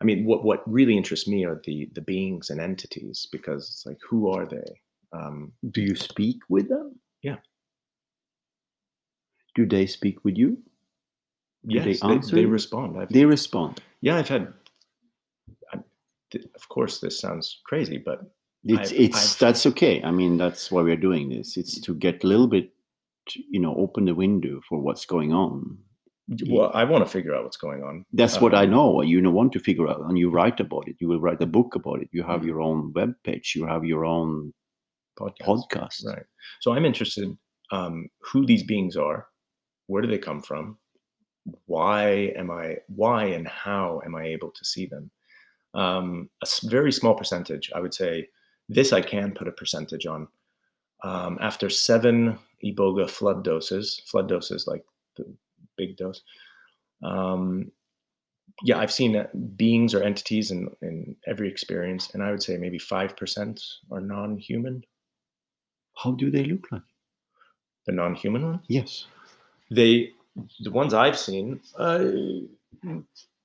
I 0.00 0.04
mean, 0.04 0.24
what 0.24 0.44
what 0.44 0.62
really 0.70 0.96
interests 0.96 1.26
me 1.28 1.44
are 1.44 1.60
the 1.64 1.88
the 1.94 2.00
beings 2.00 2.50
and 2.50 2.60
entities 2.60 3.26
because 3.32 3.68
it's 3.68 3.86
like, 3.86 3.98
who 4.08 4.30
are 4.30 4.46
they? 4.46 4.80
Um, 5.12 5.52
Do 5.70 5.80
you 5.80 5.96
speak 5.96 6.38
with 6.48 6.68
them? 6.68 6.98
Yeah. 7.22 7.36
Do 9.54 9.66
they 9.66 9.86
speak 9.86 10.24
with 10.24 10.36
you? 10.36 10.58
Do 11.66 11.80
they 11.80 11.90
yes, 11.90 12.00
they, 12.00 12.08
answer 12.08 12.36
they 12.36 12.44
respond. 12.44 12.98
I've, 13.00 13.08
They 13.08 13.24
respond. 13.24 13.80
yeah, 14.00 14.18
I've 14.18 14.28
had. 14.28 14.52
Th- 16.34 16.46
of 16.54 16.68
course, 16.68 17.00
this 17.00 17.20
sounds 17.20 17.60
crazy, 17.68 17.98
but 17.98 18.18
It's 18.64 18.90
I've- 18.92 19.04
it's 19.04 19.22
I've- 19.22 19.44
that's 19.44 19.66
okay. 19.72 20.02
I 20.02 20.10
mean, 20.10 20.36
that's 20.38 20.70
why 20.72 20.82
we're 20.82 20.96
doing 21.08 21.28
this. 21.28 21.56
It's 21.60 21.80
to 21.86 21.94
get 21.94 22.24
a 22.24 22.26
little 22.26 22.48
bit, 22.56 22.66
you 23.54 23.60
know, 23.60 23.74
open 23.84 24.04
the 24.06 24.14
window 24.14 24.60
for 24.68 24.78
what's 24.80 25.06
going 25.06 25.32
on. 25.32 25.78
well, 26.48 26.70
I 26.72 26.84
want 26.84 27.04
to 27.04 27.10
figure 27.16 27.34
out 27.34 27.44
what's 27.44 27.58
going 27.66 27.82
on. 27.82 28.06
That's 28.20 28.40
what 28.40 28.54
I 28.54 28.64
Um, 28.64 28.70
know. 28.70 29.02
You 29.02 29.20
know, 29.20 29.30
want 29.30 29.52
to 29.52 29.60
figure 29.68 29.86
out, 29.90 30.00
and 30.08 30.16
you 30.18 30.30
write 30.30 30.58
about 30.58 30.88
it. 30.88 30.96
You 31.00 31.08
will 31.10 31.20
write 31.20 31.42
a 31.42 31.46
book 31.56 31.74
about 31.74 32.00
it. 32.02 32.08
You 32.16 32.22
have 32.22 32.40
Mhm. 32.40 32.46
your 32.46 32.60
own 32.62 32.92
web 32.94 33.12
page. 33.24 33.52
You 33.54 33.66
have 33.66 33.84
your 33.84 34.04
own 34.06 34.54
Podcast. 35.18 35.46
podcast. 35.50 35.96
Right. 36.06 36.26
So 36.62 36.72
I'm 36.72 36.86
interested 36.86 37.28
um, 37.70 38.08
who 38.28 38.46
these 38.46 38.62
beings 38.62 38.96
are, 38.96 39.26
where 39.88 40.00
do 40.02 40.08
they 40.08 40.18
come 40.18 40.40
from, 40.42 40.78
why 41.66 42.32
am 42.40 42.50
I 42.50 42.78
why 42.88 43.24
and 43.36 43.46
how 43.46 44.00
am 44.06 44.14
I 44.14 44.24
able 44.36 44.50
to 44.58 44.64
see 44.64 44.86
them? 44.86 45.10
Um, 45.74 46.30
a 46.42 46.46
very 46.68 46.92
small 46.92 47.14
percentage, 47.14 47.70
I 47.74 47.80
would 47.80 47.94
say. 47.94 48.28
This 48.68 48.92
I 48.92 49.00
can 49.02 49.32
put 49.32 49.48
a 49.48 49.52
percentage 49.52 50.06
on. 50.06 50.28
Um, 51.02 51.38
after 51.40 51.68
seven 51.68 52.38
iboga 52.64 53.10
flood 53.10 53.44
doses, 53.44 54.00
flood 54.06 54.28
doses 54.28 54.66
like 54.66 54.84
the 55.16 55.24
big 55.76 55.96
dose. 55.96 56.22
Um, 57.02 57.70
yeah, 58.62 58.78
I've 58.78 58.92
seen 58.92 59.26
beings 59.56 59.94
or 59.94 60.02
entities 60.02 60.50
in 60.50 60.70
in 60.80 61.16
every 61.26 61.48
experience, 61.48 62.10
and 62.14 62.22
I 62.22 62.30
would 62.30 62.42
say 62.42 62.56
maybe 62.56 62.78
five 62.78 63.16
percent 63.16 63.60
are 63.90 64.00
non-human. 64.00 64.84
How 65.96 66.12
do 66.12 66.30
they 66.30 66.44
look 66.44 66.70
like? 66.72 66.82
The 67.86 67.92
non-human 67.92 68.42
ones. 68.46 68.64
Yes. 68.68 69.06
they 69.70 70.10
the 70.60 70.70
ones 70.70 70.92
i've 70.94 71.18
seen 71.18 71.60
uh, 71.78 72.04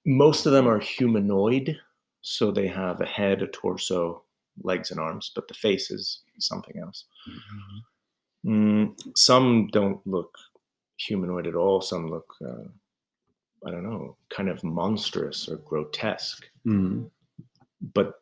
most 0.05 0.45
of 0.45 0.51
them 0.51 0.67
are 0.67 0.80
humanoid 0.80 1.77
so 2.22 2.51
they 2.51 2.67
have 2.67 3.01
a 3.01 3.05
head 3.05 3.41
a 3.41 3.47
torso 3.47 4.24
legs 4.63 4.91
and 4.91 4.99
arms 4.99 5.32
but 5.36 5.47
the 5.47 5.53
face 5.53 5.89
is 5.91 6.22
something 6.39 6.78
else. 6.78 7.05
Mm, 8.45 8.97
some 9.15 9.67
don't 9.67 10.05
look 10.07 10.38
humanoid 10.97 11.47
at 11.47 11.55
all. 11.55 11.82
Some 11.82 12.09
look 12.09 12.34
uh, 12.45 12.67
i 13.65 13.72
don't 13.72 13.84
know 13.84 14.15
kind 14.30 14.47
of 14.49 14.63
monstrous 14.63 15.49
or 15.49 15.57
grotesque. 15.57 16.49
Mm. 16.65 17.09
but 17.93 18.22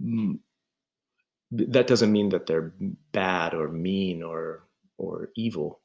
mm, 0.00 0.38
that 1.50 1.86
doesn't 1.86 2.12
mean 2.12 2.28
that 2.28 2.46
they're 2.46 2.72
bad 3.12 3.54
or 3.54 3.68
mean 3.68 4.22
or 4.22 4.64
or 4.98 5.30
evil. 5.34 5.80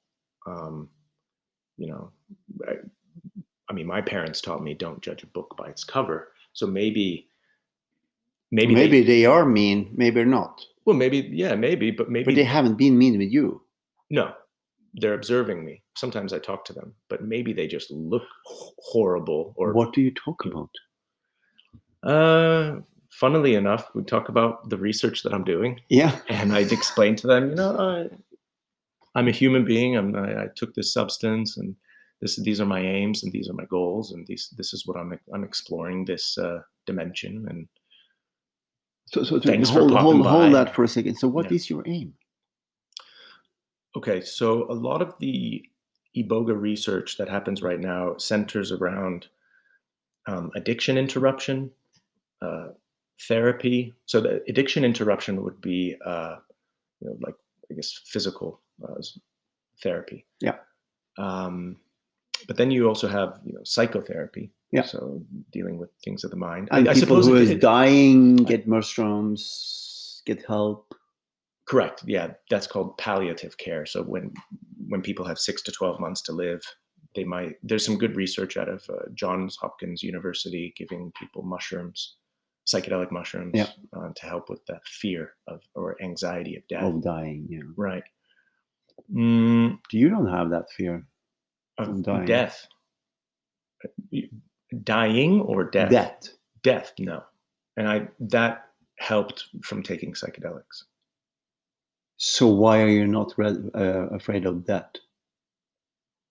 Um, 0.45 0.89
you 1.77 1.87
know 1.87 2.11
I, 2.67 2.73
I 3.69 3.73
mean 3.73 3.87
my 3.87 4.01
parents 4.01 4.41
taught 4.41 4.63
me 4.63 4.73
don't 4.73 5.01
judge 5.01 5.23
a 5.23 5.27
book 5.27 5.55
by 5.57 5.67
its 5.69 5.83
cover. 5.83 6.29
So 6.53 6.65
maybe 6.67 7.27
maybe 8.57 8.73
Maybe, 8.79 9.01
they, 9.01 9.07
they 9.13 9.25
are 9.25 9.45
mean, 9.59 9.79
maybe 10.03 10.23
not. 10.37 10.53
well 10.85 10.95
maybe 11.03 11.17
yeah 11.43 11.53
maybe 11.67 11.87
but 11.99 12.07
maybe 12.15 12.25
But 12.29 12.35
they 12.39 12.49
haven't 12.57 12.77
been 12.83 12.95
mean 13.03 13.15
with 13.21 13.31
you. 13.37 13.47
no 14.19 14.25
they're 14.99 15.19
observing 15.21 15.59
me 15.67 15.73
sometimes 16.03 16.31
i 16.33 16.39
talk 16.39 16.61
to 16.65 16.73
them 16.77 16.89
but 17.11 17.19
maybe 17.33 17.51
they 17.53 17.67
just 17.77 17.89
look 18.13 18.27
horrible 18.91 19.41
or 19.59 19.67
what 19.79 19.89
do 19.95 20.01
you 20.07 20.11
talk 20.25 20.39
about? 20.49 20.71
uh 22.03 22.79
funnily 23.11 23.55
enough 23.55 23.83
we 23.95 24.03
talk 24.03 24.29
about 24.29 24.69
the 24.69 24.77
research 24.77 25.17
that 25.23 25.33
i'm 25.33 25.43
doing 25.55 25.79
Yeah. 25.89 26.13
and 26.29 26.53
I'd 26.57 26.71
explain 26.79 27.15
to 27.17 27.27
them, 27.27 27.43
you 27.49 27.55
know, 27.61 27.71
I, 27.91 27.97
I'm 29.17 29.29
a 29.29 29.31
human 29.41 29.63
being. 29.73 29.95
I'm, 29.95 30.09
I, 30.15 30.43
I 30.43 30.47
took 30.59 30.71
this 30.73 30.91
substance, 30.93 31.49
and 31.59 31.73
this, 32.21 32.35
these 32.47 32.59
are 32.61 32.65
my 32.75 32.81
aims, 32.81 33.23
and 33.23 33.31
these 33.31 33.47
are 33.49 33.53
my 33.61 33.63
goals, 33.77 34.11
and 34.11 34.21
these, 34.27 34.43
this 34.59 34.73
is 34.75 34.81
what 34.85 34.97
I'm, 34.97 35.17
I'm 35.33 35.45
exploring 35.45 36.03
this 36.03 36.37
uh, 36.37 36.59
dimension. 36.85 37.45
And 37.49 37.59
So, 39.07 39.23
so, 39.23 39.39
Thanks 39.39 39.69
for 39.69 39.79
hold, 39.79 39.91
popping 39.91 40.03
hold, 40.03 40.25
hold 40.27 40.51
by. 40.51 40.63
that 40.63 40.73
for 40.75 40.83
a 40.83 40.87
second. 40.87 41.15
So, 41.15 41.27
what 41.27 41.51
is 41.51 41.69
Yeah. 41.69 41.75
your 41.77 41.83
aim? 41.87 42.13
okay, 43.95 44.19
so 44.21 44.69
a 44.69 44.73
lot 44.73 45.01
of 45.01 45.15
the 45.19 45.63
iboga 46.17 46.59
research 46.59 47.17
that 47.17 47.29
happens 47.29 47.61
right 47.61 47.79
now 47.79 48.17
centers 48.17 48.71
around 48.71 49.27
um, 50.27 50.51
addiction 50.55 50.97
interruption, 50.97 51.71
uh, 52.41 52.69
therapy. 53.27 53.93
So 54.05 54.19
the 54.19 54.43
addiction 54.49 54.83
interruption 54.83 55.41
would 55.43 55.61
be, 55.61 55.95
uh, 56.05 56.37
you 56.99 57.07
know, 57.09 57.17
like 57.21 57.35
I 57.71 57.75
guess 57.75 58.01
physical 58.05 58.59
uh, 58.83 59.01
therapy. 59.81 60.25
Yeah. 60.41 60.57
Um, 61.17 61.77
but 62.47 62.57
then 62.57 62.71
you 62.71 62.87
also 62.87 63.07
have 63.07 63.39
you 63.45 63.53
know 63.53 63.63
psychotherapy. 63.63 64.51
Yeah. 64.71 64.83
So 64.83 65.21
dealing 65.51 65.77
with 65.77 65.89
things 66.03 66.23
of 66.23 66.31
the 66.31 66.37
mind. 66.37 66.67
I, 66.71 66.79
I 66.89 66.93
suppose 66.93 67.27
who 67.27 67.35
is 67.35 67.49
it- 67.51 67.61
dying 67.61 68.35
get 68.35 68.67
mushrooms, 68.67 70.21
get 70.25 70.43
help. 70.45 70.93
correct. 71.67 72.03
Yeah, 72.05 72.33
that's 72.49 72.67
called 72.67 72.97
palliative 72.97 73.57
care. 73.57 73.85
So 73.85 74.03
when 74.03 74.33
when 74.87 75.01
people 75.01 75.25
have 75.25 75.39
six 75.39 75.61
to 75.63 75.71
twelve 75.71 75.99
months 75.99 76.21
to 76.23 76.31
live, 76.33 76.61
they 77.15 77.23
might. 77.23 77.53
There's 77.63 77.85
some 77.85 77.97
good 77.97 78.15
research 78.15 78.57
out 78.57 78.69
of 78.69 78.83
uh, 78.89 79.05
Johns 79.13 79.55
Hopkins 79.61 80.03
University 80.03 80.73
giving 80.77 81.11
people 81.19 81.41
mushrooms, 81.43 82.17
psychedelic 82.67 83.11
mushrooms, 83.11 83.51
Yeah. 83.55 83.69
uh, 83.95 84.09
to 84.15 84.25
help 84.25 84.49
with 84.49 84.65
that 84.67 84.83
fear 84.85 85.33
of 85.47 85.61
or 85.75 85.95
anxiety 86.01 86.55
of 86.57 86.67
death. 86.67 86.83
of 86.83 87.01
dying. 87.03 87.47
Yeah. 87.49 87.61
Right. 87.77 88.03
Mm, 89.13 89.79
You 89.91 90.09
don't 90.09 90.27
have 90.29 90.49
that 90.51 90.69
fear. 90.75 91.07
of 91.77 91.89
Of 91.89 92.03
dying. 92.03 92.25
death. 92.25 92.67
Dying 94.83 95.41
or 95.41 95.63
death? 95.63 95.91
That. 95.91 96.29
Death, 96.63 96.93
no. 96.99 97.23
And 97.77 97.87
I 97.87 98.07
that 98.19 98.69
helped 98.97 99.45
from 99.63 99.83
taking 99.83 100.13
psychedelics. 100.13 100.83
So 102.17 102.47
why 102.47 102.81
are 102.81 102.87
you 102.87 103.07
not 103.07 103.33
re- 103.37 103.69
uh, 103.73 104.07
afraid 104.07 104.45
of 104.45 104.65
that? 104.65 104.97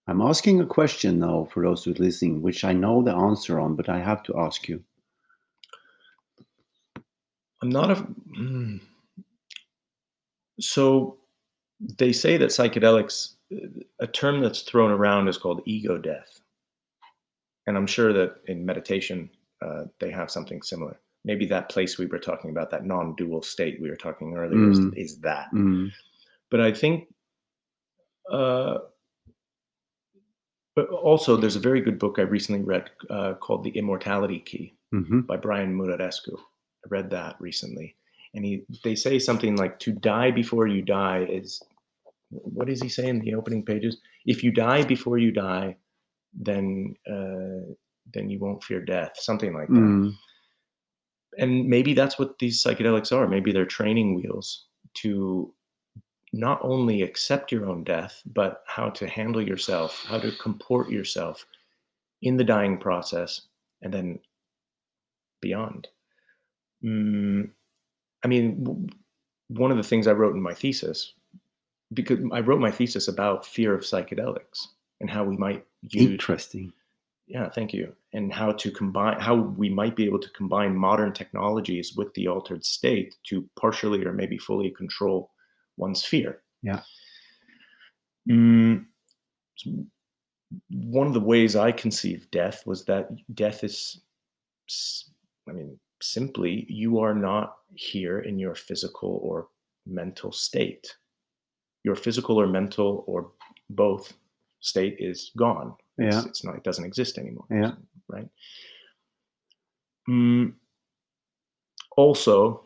I'm 0.07 0.21
asking 0.21 0.61
a 0.61 0.67
question 0.67 1.19
now 1.19 1.49
for 1.51 1.63
those 1.63 1.85
who 1.85 1.93
are 1.93 1.95
listening, 1.95 2.43
which 2.43 2.65
I 2.65 2.73
know 2.73 3.03
the 3.03 3.15
answer 3.15 3.59
on, 3.59 3.75
but 3.75 3.89
I 3.89 4.01
have 4.01 4.23
to 4.25 4.39
ask 4.39 4.69
you. 4.69 4.83
I'm 7.63 7.71
not 7.71 7.91
a. 7.91 7.95
mm. 8.39 8.81
So 10.61 11.19
they 11.81 12.13
say 12.13 12.37
that 12.37 12.51
psychedelics, 12.51 13.35
a 13.99 14.07
term 14.07 14.41
that's 14.41 14.63
thrown 14.63 14.91
around 14.91 15.29
is 15.29 15.39
called 15.39 15.63
ego 15.65 15.99
death. 15.99 16.41
And 17.67 17.77
I'm 17.77 17.87
sure 17.87 18.13
that 18.13 18.37
in 18.47 18.65
meditation, 18.67 19.31
uh, 19.65 19.85
they 19.99 20.11
have 20.11 20.31
something 20.31 20.63
similar. 20.63 21.01
Maybe 21.25 21.47
that 21.47 21.71
place 21.71 21.97
we 21.99 22.07
were 22.07 22.19
talking 22.19 22.51
about, 22.51 22.71
that 22.71 22.85
non 22.85 23.15
dual 23.17 23.43
state 23.43 23.81
we 23.81 23.89
were 23.89 23.97
talking 23.97 24.35
earlier, 24.37 24.71
is, 24.71 24.79
Mm. 24.79 24.97
is 24.97 25.19
that. 25.21 25.47
Mm. 25.55 25.91
But 26.51 26.61
I 26.61 26.73
think. 26.73 27.09
Uh, 28.31 28.79
but 30.77 30.89
also, 30.89 31.37
there's 31.37 31.57
a 31.57 31.61
very 31.61 31.81
good 31.81 31.99
book 31.99 32.19
I 32.19 32.23
recently 32.23 32.63
read 32.63 32.91
uh, 33.09 33.35
called 33.35 33.65
The 33.65 33.71
Immortality 33.71 34.41
Key 34.41 34.75
hmm 34.91 35.21
by 35.21 35.37
Brian 35.37 35.77
Muraresku. 35.77 36.37
I 36.37 36.89
read 36.89 37.11
that 37.11 37.37
recently, 37.41 37.97
and 38.35 38.45
he 38.45 38.65
they 38.83 38.95
say 38.95 39.19
something 39.19 39.57
like 39.57 39.79
to 39.81 39.93
die 39.93 40.31
before 40.31 40.67
you 40.67 40.83
die 40.83 41.25
is 41.29 41.63
what 42.31 42.67
does 42.67 42.83
he 42.83 42.89
say 42.89 43.09
in 43.09 43.21
the 43.21 43.35
opening 43.35 43.65
pages? 43.65 43.99
If 44.27 44.43
you 44.43 44.51
die 44.51 44.83
before 44.83 45.19
you 45.19 45.31
die, 45.31 45.77
then 46.35 46.95
uh, 47.11 47.73
then 48.13 48.29
you 48.29 48.39
won't 48.39 48.63
fear 48.63 48.81
death. 48.81 49.13
Something 49.17 49.55
like 49.55 49.69
that. 49.69 49.75
Mm. 49.75 50.15
And 51.39 51.67
maybe 51.67 51.95
that's 51.95 52.19
what 52.19 52.39
these 52.39 52.63
psychedelics 52.63 53.13
are. 53.13 53.27
Maybe 53.27 53.53
they're 53.53 53.67
training 53.67 54.15
wheels 54.15 54.67
to 54.95 55.53
not 56.33 56.61
only 56.63 57.03
accept 57.03 57.53
your 57.53 57.67
own 57.67 57.85
death, 57.85 58.23
but 58.27 58.63
how 58.67 58.91
to 58.91 59.09
handle 59.09 59.43
yourself, 59.43 60.05
how 60.07 60.19
to 60.19 60.33
comport 60.33 60.91
yourself 60.91 61.47
in 62.23 62.37
the 62.37 62.45
dying 62.45 62.79
process, 62.79 63.43
and 63.83 63.93
then 63.93 64.19
beyond. 65.41 65.89
Mm, 66.85 67.51
I 68.25 68.29
mean, 68.29 68.65
w- 68.65 68.87
one 69.49 69.71
of 69.71 69.77
the 69.77 69.83
things 69.83 70.07
I 70.07 70.13
wrote 70.13 70.35
in 70.35 70.43
my 70.43 70.55
thesis, 70.55 71.15
because 71.93 72.19
I 72.33 72.41
wrote 72.41 72.61
my 72.61 72.71
thesis 72.71 73.09
about 73.09 73.47
fear 73.47 73.75
of 73.75 73.83
psychedelics 73.83 74.69
and 75.01 75.11
how 75.11 75.25
we 75.25 75.37
might 75.37 75.65
use 75.91 76.11
Interesting. 76.11 76.73
yeah, 77.27 77.49
thank 77.51 77.73
you. 77.73 77.95
And 78.13 78.33
how 78.33 78.53
to 78.53 78.71
combine, 78.71 79.21
how 79.21 79.35
we 79.35 79.69
might 79.69 79.97
be 79.97 80.05
able 80.05 80.21
to 80.21 80.31
combine 80.31 80.77
modern 80.77 81.13
technologies 81.13 81.95
with 81.97 82.13
the 82.15 82.29
altered 82.29 82.65
state 82.65 83.15
to 83.25 83.49
partially 83.59 84.05
or 84.05 84.13
maybe 84.13 84.39
fully 84.39 84.71
control 84.71 85.31
one's 85.77 86.05
fear. 86.05 86.43
Yeah. 86.63 86.81
Mm, 88.29 88.87
one 90.71 91.07
of 91.07 91.15
the 91.15 91.21
ways 91.21 91.57
I 91.57 91.73
conceived 91.73 92.31
death 92.31 92.67
was 92.67 92.85
that 92.87 93.09
death 93.35 93.65
is, 93.65 94.01
i 95.49 95.53
mean, 95.53 95.79
simply 96.01 96.67
you 96.69 97.01
are 97.01 97.15
not 97.15 97.57
here 97.75 98.21
in 98.21 98.39
your 98.39 98.55
physical 98.55 99.21
or 99.23 99.49
mental 99.87 100.33
state. 100.33 100.95
Your 101.83 101.97
physical 101.97 102.41
or 102.41 102.47
mental 102.47 103.05
or 103.07 103.33
both 103.71 104.15
state 104.65 104.97
is 104.99 105.31
gone. 105.37 105.75
It's, 105.99 106.17
Yeah. 106.17 106.25
it's 106.27 106.45
not. 106.45 106.57
It 106.57 106.65
doesn't 106.65 106.85
exist 106.85 107.19
anymore. 107.19 107.47
Yeah. 107.51 107.75
Right. 108.09 108.29
Mm, 110.09 110.55
also, 111.97 112.65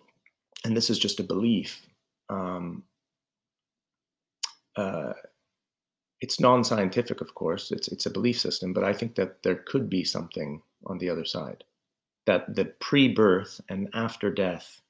and 0.64 0.76
this 0.76 0.90
is 0.90 0.98
just 0.98 1.20
a 1.20 1.24
belief. 1.24 1.86
Um, 2.30 2.84
uh, 4.76 5.12
it's 6.20 6.40
non-scientific, 6.40 7.20
of 7.20 7.34
course. 7.34 7.70
It's 7.70 7.88
it's 7.88 8.06
a 8.06 8.10
belief 8.10 8.38
system, 8.40 8.72
but 8.72 8.84
I 8.84 8.92
think 8.92 9.14
that 9.16 9.42
there 9.42 9.56
could 9.66 9.88
be 9.90 10.04
something 10.04 10.62
on 10.86 10.98
the 10.98 11.10
other 11.10 11.24
side. 11.24 11.64
That 12.26 12.54
the 12.54 12.66
pre-birth 12.80 13.60
and 13.68 13.88
after 13.94 14.30
death 14.30 14.80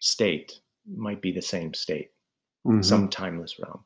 state 0.00 0.60
might 0.86 1.20
be 1.22 1.32
the 1.32 1.42
same 1.42 1.74
state 1.74 2.10
Mhm. 2.66 2.84
some 2.84 3.08
timeless 3.08 3.58
realm. 3.58 3.84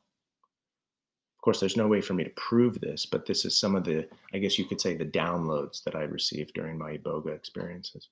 Of 1.41 1.43
course, 1.43 1.59
there's 1.59 1.75
no 1.75 1.87
way 1.87 2.01
for 2.01 2.13
me 2.13 2.23
to 2.23 2.29
prove 2.35 2.79
this, 2.81 3.07
but 3.07 3.25
this 3.25 3.45
is 3.45 3.59
some 3.59 3.73
of 3.73 3.83
the, 3.83 4.07
I 4.31 4.37
guess 4.37 4.59
you 4.59 4.65
could 4.65 4.79
say, 4.79 4.95
the 4.95 5.05
downloads 5.05 5.83
that 5.85 5.95
I 5.95 6.03
received 6.03 6.53
during 6.53 6.77
my 6.77 6.97
iboga 6.97 7.33
experiences. 7.33 8.09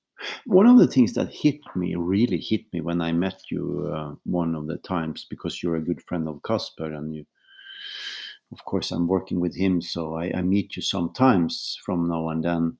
One 0.47 0.65
of 0.65 0.79
the 0.79 0.87
things 0.87 1.13
that 1.13 1.31
hit 1.31 1.59
me, 1.75 1.93
really 1.93 2.39
hit 2.39 2.61
me 2.73 2.81
when 2.81 3.01
I 3.01 3.11
met 3.11 3.39
you 3.51 3.87
uh, 3.95 4.15
one 4.23 4.55
of 4.55 4.65
the 4.65 4.77
times, 4.77 5.27
because 5.29 5.61
you're 5.61 5.75
a 5.75 5.79
good 5.79 6.01
friend 6.01 6.27
of 6.27 6.41
Casper, 6.41 6.91
and 6.91 7.13
you, 7.13 7.23
of 8.51 8.65
course, 8.65 8.89
I'm 8.89 9.07
working 9.07 9.39
with 9.39 9.55
him, 9.55 9.79
so 9.79 10.15
I, 10.15 10.31
I 10.35 10.41
meet 10.41 10.75
you 10.75 10.81
sometimes 10.81 11.77
from 11.85 12.09
now 12.09 12.29
and 12.29 12.43
then. 12.43 12.77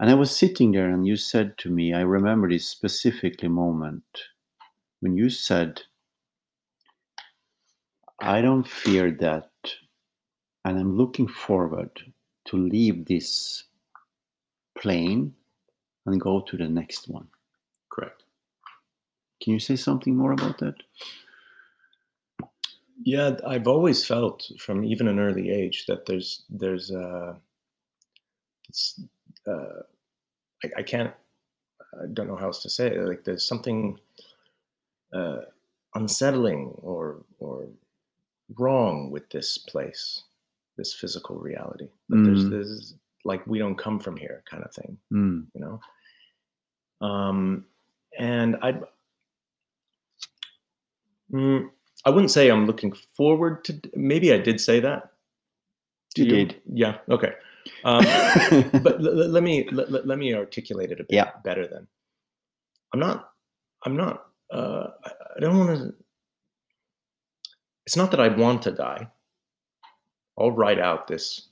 And 0.00 0.10
I 0.10 0.14
was 0.14 0.36
sitting 0.36 0.72
there, 0.72 0.90
and 0.90 1.06
you 1.06 1.16
said 1.16 1.56
to 1.60 1.70
me, 1.70 1.94
I 1.94 2.02
remember 2.02 2.50
this 2.50 2.68
specifically 2.68 3.48
moment 3.48 4.04
when 5.00 5.16
you 5.16 5.30
said, 5.30 5.80
I 8.20 8.42
don't 8.42 8.68
fear 8.68 9.12
that, 9.20 9.48
and 10.64 10.78
I'm 10.78 10.96
looking 10.96 11.28
forward 11.28 11.90
to 12.46 12.56
leave 12.56 13.06
this 13.06 13.64
plane 14.78 15.34
and 16.06 16.20
go 16.20 16.40
to 16.40 16.56
the 16.56 16.68
next 16.68 17.08
one. 17.08 17.28
Correct. 17.90 18.24
Can 19.42 19.52
you 19.52 19.60
say 19.60 19.76
something 19.76 20.16
more 20.16 20.32
about 20.32 20.58
that? 20.58 20.74
Yeah, 23.04 23.36
I've 23.46 23.68
always 23.68 24.04
felt 24.04 24.50
from 24.58 24.84
even 24.84 25.08
an 25.08 25.18
early 25.18 25.50
age 25.50 25.86
that 25.86 26.04
there's 26.06 26.42
there's 26.50 26.90
uh, 26.90 27.34
it's, 28.68 29.00
uh, 29.46 29.82
I, 30.64 30.70
I 30.78 30.82
can't 30.82 31.14
I 31.94 32.06
don't 32.12 32.26
know 32.26 32.36
how 32.36 32.46
else 32.46 32.62
to 32.62 32.70
say 32.70 32.88
it. 32.88 33.08
Like 33.08 33.24
there's 33.24 33.46
something 33.46 33.98
uh, 35.12 35.42
unsettling 35.94 36.72
or 36.82 37.24
or 37.38 37.68
wrong 38.56 39.10
with 39.10 39.30
this 39.30 39.58
place, 39.58 40.24
this 40.78 40.94
physical 40.94 41.36
reality. 41.36 41.88
That 42.08 42.22
there's 42.24 42.44
Mm. 42.44 42.50
this 42.50 42.94
like 43.24 43.46
we 43.46 43.58
don't 43.58 43.76
come 43.76 43.98
from 44.00 44.16
here 44.16 44.42
kind 44.50 44.64
of 44.64 44.72
thing, 44.72 44.96
Mm. 45.12 45.46
you 45.54 45.60
know. 45.60 45.80
Um, 47.06 47.66
and 48.18 48.56
I, 48.62 48.80
mm, 51.32 51.68
I 52.04 52.10
wouldn't 52.10 52.30
say 52.30 52.48
I'm 52.50 52.66
looking 52.66 52.92
forward 53.16 53.64
to. 53.64 53.80
Maybe 53.94 54.32
I 54.32 54.38
did 54.38 54.60
say 54.60 54.80
that. 54.80 55.12
You 56.16 56.24
to 56.24 56.30
did. 56.30 56.62
yeah. 56.72 56.98
Okay. 57.10 57.32
Um, 57.84 58.02
but 58.82 58.94
l- 59.00 59.20
l- 59.22 59.28
let 59.28 59.42
me 59.42 59.68
let, 59.70 59.90
let- 59.92 60.06
let 60.06 60.18
me 60.18 60.32
articulate 60.34 60.90
it 60.90 61.00
a 61.00 61.04
bit 61.04 61.12
Yeah. 61.20 61.32
better 61.44 61.66
then 61.66 61.86
i'm 62.94 63.00
not 63.00 63.30
i'm 63.84 63.94
not 63.94 64.24
uh 64.50 64.86
i, 65.04 65.10
I 65.36 65.40
don't 65.40 65.58
want 65.58 65.76
to 65.78 65.94
it's 67.84 67.94
not 67.96 68.10
that 68.12 68.20
i 68.20 68.28
want 68.28 68.62
to 68.62 68.70
die 68.72 69.10
i'll 70.38 70.52
write 70.52 70.78
out 70.78 71.06
this 71.08 71.48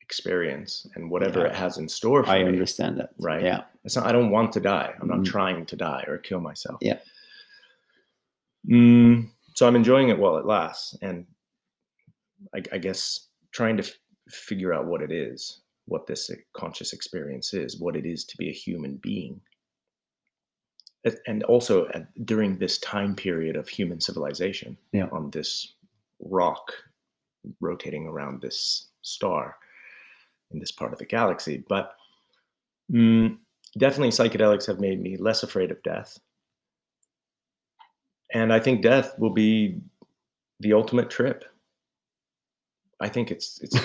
experience 0.00 0.86
and 0.94 1.10
whatever 1.10 1.40
Yeah. 1.40 1.46
it 1.46 1.54
has 1.56 1.78
in 1.78 1.88
store 1.88 2.22
for 2.24 2.30
I 2.30 2.38
me 2.38 2.44
I 2.44 2.48
understand 2.48 2.98
that. 3.00 3.10
Right. 3.18 3.42
Yeah. 3.42 3.64
it's 3.84 3.96
not 3.96 4.06
i 4.06 4.12
don't 4.12 4.30
want 4.30 4.52
to 4.52 4.60
die 4.60 4.94
i'm 5.00 5.08
not 5.08 5.18
Mhm. 5.20 5.24
trying 5.26 5.66
to 5.66 5.76
die 5.76 6.04
or 6.06 6.18
kill 6.18 6.40
myself 6.40 6.78
Yeah. 6.80 6.98
mm, 8.68 9.28
so 9.54 9.66
i'm 9.66 9.76
enjoying 9.76 10.08
it 10.10 10.18
while 10.18 10.36
it 10.38 10.46
lasts 10.46 10.96
and 11.02 11.26
i, 12.54 12.62
I 12.72 12.78
guess 12.78 13.28
trying 13.52 13.76
to 13.78 13.82
f- 13.82 13.94
figure 14.28 14.72
out 14.72 14.86
what 14.86 15.02
it 15.02 15.10
is 15.12 15.60
what 15.86 16.06
this 16.06 16.30
conscious 16.52 16.92
experience 16.92 17.54
is 17.54 17.78
what 17.80 17.96
it 17.96 18.04
is 18.06 18.24
to 18.24 18.36
be 18.36 18.48
a 18.48 18.52
human 18.52 18.96
being 18.96 19.40
and 21.28 21.44
also 21.44 21.86
at, 21.90 22.12
during 22.26 22.58
this 22.58 22.78
time 22.78 23.14
period 23.14 23.54
of 23.56 23.68
human 23.68 24.00
civilization 24.00 24.76
Yeah. 24.92 25.08
on 25.12 25.30
this 25.30 25.74
rock 26.20 26.72
rotating 27.60 28.06
around 28.06 28.40
this 28.40 28.88
star 29.02 29.56
in 30.50 30.58
this 30.58 30.72
part 30.72 30.92
of 30.92 30.98
the 30.98 31.04
galaxy 31.04 31.64
but 31.68 31.96
mm, 32.92 33.36
definitely 33.78 34.10
psychedelics 34.10 34.66
have 34.66 34.80
made 34.80 35.00
me 35.02 35.16
less 35.16 35.42
afraid 35.42 35.70
of 35.70 35.82
death. 35.82 36.18
And 38.32 38.52
i 38.52 38.58
think 38.60 38.82
death 38.82 39.18
will 39.18 39.30
be 39.30 39.80
the 40.60 40.72
ultimate 40.72 41.10
trip. 41.10 41.44
I 43.00 43.08
think 43.08 43.30
it's 43.30 43.60
it's 43.62 43.78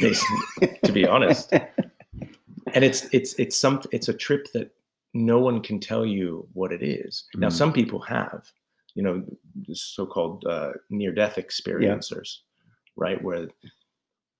basically, 0.00 0.78
to 0.84 0.92
be 0.92 1.06
honest. 1.06 1.52
And 1.52 2.84
it's 2.84 3.04
it's 3.12 3.34
it's 3.34 3.56
some 3.56 3.82
it's 3.92 4.08
a 4.08 4.14
trip 4.14 4.50
that 4.54 4.70
no 5.12 5.38
one 5.38 5.60
can 5.60 5.78
tell 5.78 6.06
you 6.06 6.48
what 6.54 6.72
it 6.72 6.82
is. 6.82 7.24
Now 7.34 7.48
Mm. 7.48 7.52
some 7.52 7.72
people 7.72 8.00
have 8.00 8.50
you 8.94 9.02
know 9.02 9.24
so-called 9.72 10.44
uh, 10.46 10.72
near-death 10.90 11.36
experiencers 11.36 12.38
right 12.96 13.22
where 13.22 13.48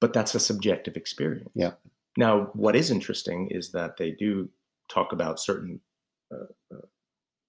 but 0.00 0.12
that's 0.12 0.34
a 0.34 0.40
subjective 0.40 0.96
experience 0.96 1.48
Yeah. 1.55 1.72
now 2.16 2.50
what 2.55 2.76
is 2.76 2.90
interesting 2.90 3.48
is 3.50 3.72
that 3.72 3.96
they 3.96 4.11
do 4.11 4.48
talk 4.88 5.12
about 5.12 5.40
certain 5.40 5.80
uh, 6.32 6.46
uh, 6.74 6.86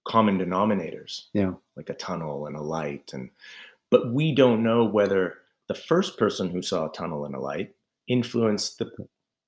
common 0.06 0.38
denominators 0.38 1.26
Yeah. 1.32 1.54
like 1.76 1.90
a 1.90 1.94
tunnel 1.94 2.46
and 2.46 2.56
a 2.56 2.62
light 2.62 3.12
and 3.12 3.30
but 3.90 4.12
we 4.12 4.34
don't 4.34 4.62
know 4.62 4.84
whether 4.84 5.34
the 5.68 5.74
first 5.74 6.18
person 6.18 6.50
who 6.50 6.62
saw 6.62 6.86
a 6.88 6.92
tunnel 6.92 7.24
and 7.26 7.34
a 7.34 7.40
light 7.40 7.74
influenced 8.08 8.78
the 8.78 8.90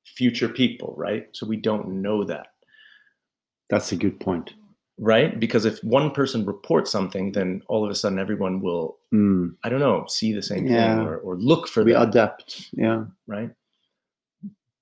future 0.05 0.49
people 0.49 0.95
right 0.97 1.29
so 1.33 1.47
we 1.47 1.57
don't 1.57 1.89
know 2.03 2.25
that 2.25 2.49
That's 3.69 3.93
a 3.93 3.97
good 3.97 4.21
point. 4.21 4.55
Right 4.99 5.39
because 5.39 5.65
if 5.67 5.83
one 5.85 6.11
person 6.11 6.45
reports 6.47 6.91
something 6.91 7.33
then 7.33 7.63
all 7.69 7.85
of 7.85 7.91
a 7.91 7.95
sudden 7.95 8.19
everyone 8.19 8.61
will 8.61 8.97
Mm. 9.13 9.55
i 9.63 9.69
don't 9.69 9.81
know 9.81 10.05
see 10.09 10.33
the 10.33 10.43
same 10.43 10.67
Yeah. 10.67 10.97
thing 10.97 11.07
or, 11.07 11.17
or 11.19 11.37
look 11.37 11.69
for 11.69 11.85
We 11.85 11.93
that 11.93 12.09
adapt. 12.09 12.71
Yeah. 12.73 13.05
right 13.27 13.51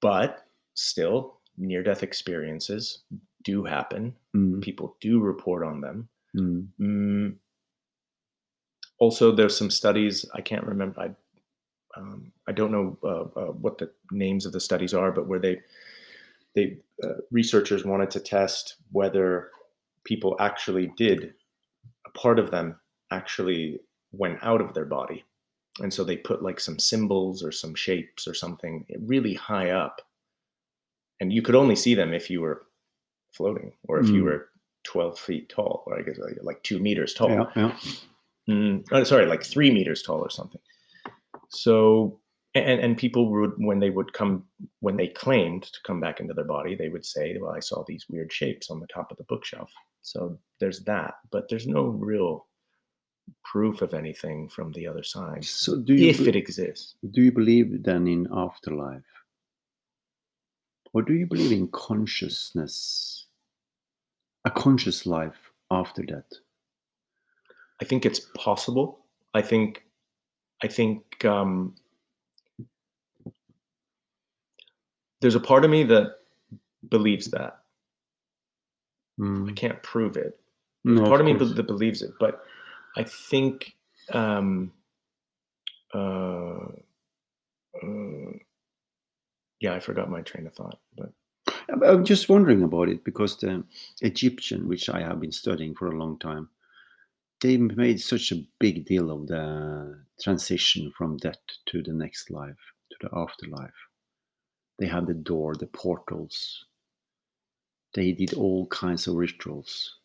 but 0.00 0.46
still 0.74 1.40
near 1.58 1.82
death 1.82 2.02
experiences 2.02 3.02
do 3.42 3.64
happen 3.64 4.14
Mm. 4.36 4.60
people 4.62 4.96
do 5.00 5.20
report 5.20 5.64
on 5.64 5.80
them 5.80 6.08
Mm. 6.36 6.66
Mm. 6.80 7.34
Also, 8.98 9.30
there's 9.32 9.56
some 9.56 9.70
studies. 9.70 10.24
I 10.34 10.40
can't 10.40 10.64
remember. 10.66 11.00
I 11.00 11.10
um, 11.96 12.32
I 12.48 12.52
don't 12.52 12.72
know 12.72 12.98
uh, 13.04 13.40
uh, 13.40 13.52
what 13.52 13.78
the 13.78 13.90
names 14.10 14.46
of 14.46 14.52
the 14.52 14.58
studies 14.60 14.94
are, 14.94 15.12
but 15.12 15.26
where 15.28 15.38
they 15.38 15.60
they 16.54 16.78
uh, 17.04 17.18
researchers 17.30 17.84
wanted 17.84 18.10
to 18.12 18.20
test 18.20 18.76
whether 18.92 19.50
people 20.04 20.36
actually 20.40 20.92
did 20.96 21.34
a 22.06 22.10
part 22.18 22.38
of 22.38 22.50
them 22.50 22.78
actually 23.10 23.80
went 24.12 24.38
out 24.42 24.60
of 24.60 24.74
their 24.74 24.84
body, 24.84 25.24
and 25.80 25.92
so 25.92 26.04
they 26.04 26.16
put 26.16 26.42
like 26.42 26.60
some 26.60 26.78
symbols 26.78 27.42
or 27.42 27.50
some 27.52 27.74
shapes 27.74 28.26
or 28.28 28.34
something 28.34 28.84
really 29.00 29.34
high 29.34 29.70
up, 29.70 30.00
and 31.20 31.32
you 31.32 31.42
could 31.42 31.54
only 31.54 31.76
see 31.76 31.94
them 31.94 32.12
if 32.14 32.30
you 32.30 32.40
were 32.40 32.66
floating 33.32 33.72
or 33.88 33.98
if 33.98 34.08
you 34.08 34.22
Mm. 34.22 34.24
were 34.24 34.48
12 34.84 35.18
feet 35.18 35.48
tall, 35.48 35.82
or 35.86 35.98
I 35.98 36.02
guess 36.02 36.18
like, 36.18 36.36
like 36.42 36.62
two 36.62 36.78
meters 36.78 37.14
tall. 37.14 37.30
Yeah. 37.30 37.50
Yeah. 37.56 37.76
Mm, 38.48 38.84
oh, 38.92 39.02
sorry, 39.04 39.26
like 39.26 39.42
three 39.42 39.70
meters 39.70 40.02
tall 40.02 40.20
or 40.20 40.30
something. 40.30 40.60
So, 41.48 42.20
and 42.54 42.78
and 42.80 42.96
people 42.96 43.30
would 43.30 43.52
when 43.56 43.78
they 43.80 43.90
would 43.90 44.12
come 44.12 44.44
when 44.80 44.96
they 44.96 45.08
claimed 45.08 45.64
to 45.64 45.78
come 45.86 46.00
back 46.00 46.20
into 46.20 46.34
their 46.34 46.44
body, 46.44 46.74
they 46.76 46.88
would 46.90 47.04
say, 47.06 47.36
"Well, 47.38 47.52
I 47.52 47.60
saw 47.60 47.82
these 47.82 48.06
weird 48.08 48.30
shapes 48.32 48.70
on 48.70 48.78
the 48.80 48.86
top 48.88 49.10
of 49.10 49.16
the 49.16 49.24
bookshelf." 49.24 49.70
So 50.04 50.38
there's 50.60 50.80
that, 50.84 51.14
but 51.30 51.48
there's 51.48 51.66
no 51.66 51.84
real 51.86 52.46
proof 53.42 53.80
of 53.80 53.94
anything 53.94 54.48
from 54.50 54.70
the 54.72 54.86
other 54.86 55.02
side, 55.02 55.44
So 55.44 55.76
do 55.76 55.94
you 55.94 56.10
if 56.10 56.18
be- 56.18 56.28
it 56.28 56.36
exists. 56.36 56.94
do 57.10 57.22
you 57.22 57.32
believe 57.32 57.82
then 57.82 58.06
in 58.06 58.28
afterlife? 58.30 59.02
Or 60.92 61.02
do 61.02 61.14
you 61.14 61.26
believe 61.26 61.52
in 61.52 61.68
consciousness? 61.68 63.26
A 64.44 64.50
conscious 64.50 65.06
life 65.06 65.50
after 65.70 66.02
that? 66.08 66.26
I 67.80 67.86
think 67.86 68.04
it's 68.04 68.20
possible. 68.36 69.00
I 69.32 69.40
think, 69.40 69.84
I 70.62 70.68
think 70.68 71.24
um, 71.24 71.74
there's 75.22 75.34
a 75.34 75.40
part 75.40 75.64
of 75.64 75.70
me 75.70 75.82
that 75.84 76.18
believes 76.90 77.30
that. 77.30 77.63
I 79.18 79.22
Mm. 79.22 79.56
can't 79.56 79.82
prove 79.82 80.16
it. 80.16 80.38
No, 80.84 81.04
part 81.04 81.20
of, 81.20 81.26
me 81.26 81.34
be- 81.34 81.52
that 81.52 81.66
believes 81.66 82.02
it, 82.02 82.12
but 82.18 82.44
I 82.96 83.04
think, 83.04 83.76
um, 84.12 84.72
uh, 85.94 86.68
uh, 87.82 88.32
yeah, 89.60 89.74
I 89.74 89.80
forgot 89.80 90.10
my 90.10 90.20
train 90.22 90.46
of 90.46 90.54
thought. 90.54 90.80
But 90.96 91.12
I'm- 91.68 91.82
I'm 91.82 92.04
just 92.04 92.28
wondering 92.28 92.62
about 92.62 92.88
it 92.88 93.04
because 93.04 93.38
the 93.38 93.64
Egyptian, 94.02 94.68
which 94.68 94.88
I 94.90 95.00
have 95.00 95.20
been 95.20 95.32
studying 95.32 95.74
for 95.74 95.88
a 95.88 95.96
long 95.96 96.18
time, 96.18 96.50
they 97.40 97.56
made 97.56 98.00
such 98.00 98.32
a 98.32 98.46
big 98.58 98.84
deal 98.86 99.10
of 99.10 99.26
the 99.26 100.04
transition 100.22 100.92
from 100.96 101.16
death 101.18 101.40
to 101.66 101.82
the 101.82 101.92
next 101.92 102.30
life, 102.30 102.58
to 102.90 102.96
the 103.00 103.16
afterlife. 103.16 103.74
They 104.78 104.86
had 104.86 105.06
the 105.06 105.14
door, 105.14 105.54
the 105.54 105.66
portals. 105.68 106.66
They 107.94 108.12
did 108.12 108.34
all 108.34 108.66
kinds 108.68 109.06
of 109.06 109.16
rituals. 109.16 109.96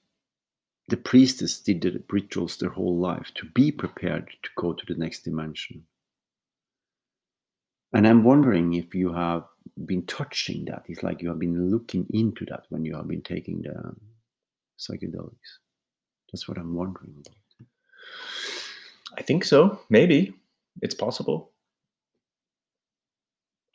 The 0.88 0.98
priestess 0.98 1.60
did 1.60 1.82
the 1.82 2.04
rituals 2.10 2.58
their 2.58 2.70
whole 2.70 2.98
life 3.00 3.32
to 3.36 3.46
be 3.54 3.72
prepared 3.72 4.30
to 4.44 4.50
go 4.58 4.74
to 4.74 4.86
the 4.88 5.00
next 5.00 5.24
dimension. 5.24 5.84
And 7.94 8.08
I'm 8.08 8.24
wondering 8.24 8.74
if 8.74 8.94
you 8.94 9.14
have 9.14 9.44
been 9.86 10.06
touching 10.06 10.66
that. 10.66 10.84
It's 10.88 11.04
like 11.04 11.22
you 11.22 11.30
have 11.30 11.40
been 11.40 11.72
looking 11.72 12.06
into 12.12 12.46
that 12.50 12.64
when 12.70 12.86
you 12.86 12.96
have 12.96 13.08
been 13.08 13.22
taking 13.24 13.62
the 13.62 13.94
psychedelics. 14.80 15.60
That's 16.32 16.48
what 16.48 16.58
I'm 16.58 16.76
wondering 16.76 17.14
about. 17.20 17.68
I 19.18 19.24
think 19.24 19.44
so. 19.44 19.80
Maybe 19.90 20.34
it's 20.82 20.96
possible. 20.96 21.52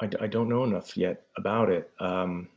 I, 0.01 0.07
d- 0.07 0.19
I 0.21 0.27
don't 0.27 0.49
know 0.49 0.65
enough 0.65 0.97
yet 0.97 1.27
about 1.37 1.71
it. 1.71 1.91
Um, 2.01 2.49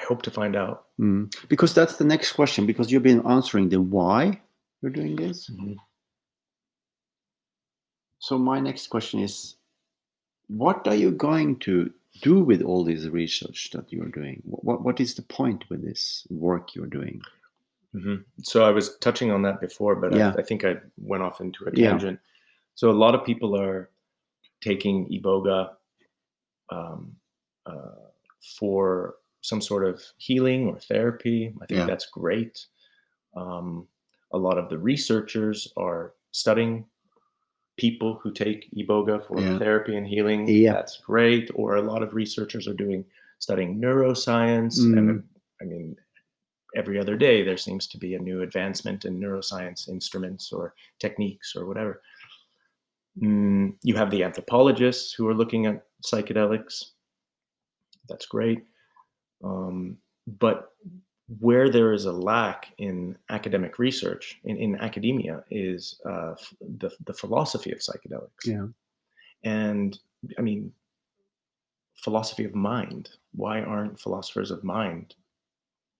I 0.00 0.04
hope 0.08 0.22
to 0.22 0.30
find 0.30 0.54
out. 0.56 0.86
Mm. 1.00 1.32
Because 1.48 1.74
that's 1.74 1.96
the 1.96 2.04
next 2.04 2.32
question. 2.32 2.66
Because 2.66 2.90
you've 2.90 3.02
been 3.02 3.26
answering 3.26 3.68
the 3.68 3.80
why 3.80 4.40
you're 4.82 4.92
doing 4.92 5.16
this. 5.16 5.50
So 8.18 8.38
my 8.38 8.60
next 8.60 8.88
question 8.88 9.20
is, 9.20 9.56
what 10.48 10.86
are 10.86 10.94
you 10.94 11.10
going 11.10 11.58
to 11.60 11.92
do 12.22 12.40
with 12.40 12.62
all 12.62 12.84
this 12.84 13.04
research 13.06 13.70
that 13.72 13.92
you're 13.92 14.08
doing? 14.08 14.42
What 14.44 14.82
what 14.82 15.00
is 15.00 15.14
the 15.14 15.22
point 15.22 15.64
with 15.70 15.82
this 15.82 16.26
work 16.30 16.74
you're 16.74 16.86
doing? 16.98 17.20
Mhm. 17.94 18.24
So 18.42 18.64
I 18.64 18.70
was 18.70 18.96
touching 18.98 19.30
on 19.30 19.42
that 19.42 19.60
before, 19.60 19.96
but 19.96 20.12
Yeah. 20.14 20.32
I, 20.36 20.40
I 20.40 20.42
think 20.42 20.64
I 20.64 20.76
went 20.98 21.22
off 21.22 21.40
into 21.40 21.64
a 21.66 21.70
Yeah. 21.72 21.90
tangent. 21.90 22.20
So 22.74 22.90
a 22.90 22.98
lot 23.04 23.14
of 23.14 23.24
people 23.24 23.56
are 23.56 23.90
taking 24.60 25.08
iboga 25.08 25.76
um, 26.70 27.16
uh, 27.64 28.00
for 28.58 29.16
some 29.46 29.60
sort 29.60 29.84
of 29.86 30.02
healing 30.18 30.66
or 30.66 30.78
therapy. 30.80 31.54
I 31.62 31.66
think 31.66 31.78
Yeah. 31.78 31.86
that's 31.86 32.06
great. 32.10 32.66
Um, 33.36 33.86
a 34.32 34.38
lot 34.38 34.58
of 34.58 34.68
the 34.68 34.78
researchers 34.78 35.72
are 35.76 36.14
studying 36.32 36.84
people 37.76 38.14
who 38.22 38.32
take 38.32 38.68
iboga 38.72 39.24
for 39.24 39.40
Yeah. 39.40 39.58
therapy 39.58 39.94
and 39.96 40.06
healing. 40.06 40.48
Yeah. 40.48 40.72
That's 40.72 40.96
great. 41.00 41.50
Or 41.54 41.76
a 41.76 41.82
lot 41.82 42.02
of 42.02 42.14
researchers 42.14 42.66
are 42.66 42.74
doing 42.74 43.04
studying 43.38 43.80
neuroscience, 43.80 44.80
Mm. 44.80 44.98
and 44.98 45.28
I 45.60 45.64
mean, 45.64 45.96
every 46.74 46.98
other 46.98 47.16
day 47.16 47.42
there 47.44 47.56
seems 47.58 47.86
to 47.88 47.98
be 47.98 48.14
a 48.14 48.18
new 48.18 48.42
advancement 48.42 49.04
in 49.04 49.20
neuroscience 49.20 49.88
instruments 49.88 50.52
or 50.52 50.74
techniques 50.98 51.54
or 51.54 51.66
whatever. 51.66 52.02
Mm, 53.18 53.76
you 53.82 53.94
have 53.94 54.10
the 54.10 54.24
anthropologists 54.24 55.12
who 55.14 55.28
are 55.28 55.34
looking 55.34 55.66
at 55.66 55.86
psychedelics. 56.02 56.92
That's 58.08 58.26
great. 58.26 58.64
Um, 59.42 59.98
but 60.26 60.72
where 61.40 61.68
there 61.70 61.92
is 61.92 62.04
a 62.04 62.12
lack 62.12 62.72
in 62.78 63.16
academic 63.30 63.78
research, 63.78 64.38
in, 64.44 64.56
in 64.56 64.76
academia, 64.76 65.42
is 65.50 66.00
uh, 66.08 66.34
the, 66.78 66.90
the 67.04 67.12
philosophy 67.14 67.72
of 67.72 67.78
psychedelics. 67.78 68.46
Yeah. 68.46 68.66
And 69.42 69.98
I 70.38 70.42
mean, 70.42 70.72
philosophy 71.96 72.44
of 72.44 72.54
mind. 72.54 73.10
Why 73.34 73.60
aren't 73.60 73.98
philosophers 73.98 74.50
of 74.50 74.62
mind 74.64 75.14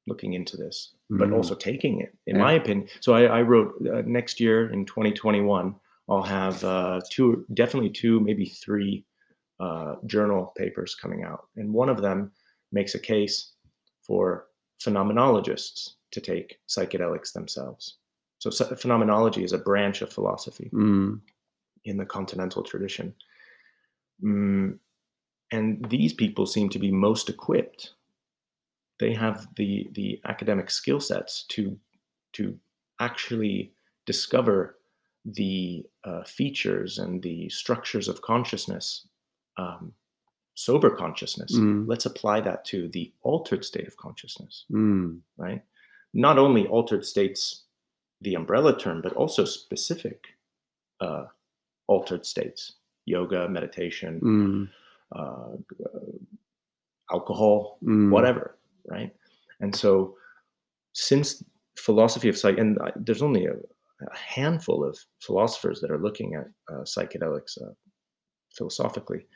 looking 0.07 0.35
into 0.35 0.57
this, 0.57 0.95
but 1.11 1.31
Mm. 1.31 1.35
also 1.35 1.55
taking 1.55 2.01
it? 2.01 2.17
In 2.27 2.37
Yeah. 2.37 2.43
my 2.43 2.53
opinion, 2.53 2.89
so 3.01 3.15
I, 3.15 3.25
I 3.39 3.43
wrote 3.43 3.75
uh, 3.87 4.03
next 4.07 4.39
year 4.41 4.71
in 4.73 4.85
2021, 4.87 5.75
I'll 6.09 6.23
have 6.23 6.63
uh, 6.63 7.01
two, 7.11 7.45
definitely 7.55 7.91
two, 7.91 8.21
maybe 8.21 8.47
three 8.47 9.05
uh, 9.59 9.97
journal 10.07 10.53
papers 10.57 10.95
coming 10.95 11.25
out, 11.25 11.49
and 11.57 11.73
one 11.73 11.89
of 11.89 12.01
them 12.01 12.31
makes 12.73 12.95
a 12.95 12.99
case 12.99 13.53
for 14.03 14.47
phenomenologists 14.81 15.95
to 16.11 16.21
take 16.21 16.59
psychedelics 16.69 17.33
themselves. 17.33 17.99
So, 18.39 18.51
phenomenology 18.77 19.45
is 19.45 19.53
a 19.53 19.59
branch 19.59 20.03
of 20.03 20.13
philosophy 20.13 20.71
Mm. 20.73 21.21
in 21.85 21.97
the 21.97 22.05
continental 22.07 22.63
tradition. 22.63 23.15
Mm, 24.23 24.79
and 25.53 25.89
these 25.89 26.13
people 26.13 26.47
seem 26.47 26.69
to 26.71 26.79
be 26.79 26.91
most 26.91 27.29
equipped. 27.29 27.95
They 28.99 29.13
have 29.15 29.49
the 29.57 29.89
the 29.93 30.21
academic 30.25 30.71
skill 30.71 31.01
sets 31.01 31.45
to 31.51 31.79
to 32.33 32.59
actually 33.01 33.73
discover 34.07 34.79
the 35.25 35.85
uh, 36.05 36.25
features 36.25 36.99
and 36.99 37.23
the 37.23 37.49
structures 37.49 38.09
of 38.09 38.23
consciousness, 38.23 39.09
um, 39.59 39.93
sober 40.57 40.91
consciousness. 40.97 41.55
Mm. 41.55 41.87
Let's 41.87 42.07
apply 42.07 42.41
that 42.41 42.65
to 42.67 42.89
the 42.89 43.13
altered 43.23 43.63
state 43.65 43.87
of 43.87 43.97
consciousness 43.99 44.65
Mm. 44.73 45.21
right? 45.37 45.63
Not 46.15 46.39
only 46.39 46.67
altered 46.67 47.05
states, 47.05 47.65
the 48.23 48.35
umbrella 48.35 48.77
term, 48.79 49.03
but 49.03 49.13
also 49.13 49.45
specific 49.45 50.19
uh, 51.01 51.27
altered 51.89 52.25
states, 52.25 52.77
yoga, 53.05 53.47
meditation, 53.51 54.19
Mm. 54.21 54.69
uh, 55.15 55.53
uh, 55.85 56.13
alcohol, 57.13 57.79
Mm. 57.83 58.11
whatever, 58.11 58.57
right? 58.89 59.15
And 59.61 59.77
so, 59.77 60.17
since 60.95 61.45
philosophy 61.79 62.31
of 62.31 62.39
psych, 62.39 62.57
and 62.59 62.79
I- 62.81 62.93
there's 62.97 63.21
only 63.23 63.45
a, 63.45 63.53
a 63.55 64.17
handful 64.17 64.83
of 64.89 64.99
philosophers 65.21 65.81
that 65.83 65.91
are 65.91 66.01
looking 66.03 66.35
at 66.35 66.47
uh, 66.73 66.83
psychedelics 66.85 67.61
uh, 67.61 67.75
philosophically. 68.57 69.27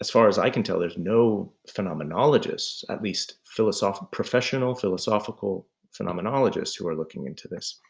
As 0.00 0.10
far 0.10 0.28
as 0.28 0.38
I 0.38 0.50
can 0.50 0.62
tell, 0.62 0.78
there's 0.78 0.96
no 0.96 1.52
phenomenologists, 1.68 2.84
at 2.88 3.02
least 3.02 3.34
philosoph- 3.56 4.10
professional 4.12 4.74
philosophical 4.74 5.66
phenomenologists, 5.98 6.78
who 6.78 6.88
are 6.88 6.94
looking 6.96 7.26
into 7.26 7.48
this. 7.48 7.80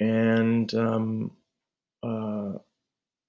And 0.00 0.72
um, 0.74 1.30
uh, 2.02 2.54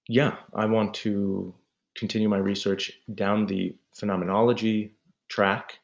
yeah, 0.07 0.37
I 0.55 0.65
want 0.65 0.93
to 0.95 1.53
continue 1.95 2.29
my 2.29 2.37
research 2.37 2.91
down 3.15 3.45
the 3.45 3.75
phenomenology 3.93 4.95
track. 5.27 5.79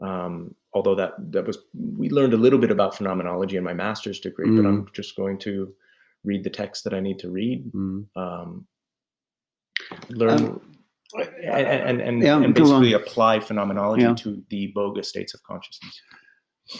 Um, 0.00 0.54
although 0.74 0.94
that 0.94 1.14
that 1.32 1.46
was 1.46 1.58
we 1.74 2.08
learned 2.10 2.34
a 2.34 2.36
little 2.36 2.58
bit 2.58 2.70
about 2.70 2.96
phenomenology 2.96 3.56
in 3.56 3.64
my 3.64 3.74
master's 3.74 4.20
degree, 4.20 4.54
but 4.54 4.66
I'm 4.68 4.86
just 4.92 5.16
going 5.16 5.38
to 5.40 5.72
read 6.24 6.44
the 6.44 6.50
text 6.50 6.84
that 6.84 6.94
I 6.94 7.00
need 7.00 7.18
to 7.20 7.30
read, 7.30 7.72
Mm. 7.72 8.06
um, 8.14 8.66
learn, 10.10 10.44
Um, 10.44 10.60
and 11.42 11.66
and, 11.66 12.00
and, 12.00 12.22
yeah, 12.22 12.42
and 12.42 12.54
basically 12.54 12.92
apply 12.92 13.40
phenomenology 13.40 14.02
Yeah. 14.02 14.14
to 14.14 14.42
the 14.50 14.72
bogus 14.74 15.08
states 15.08 15.34
of 15.34 15.42
consciousness. 15.42 16.00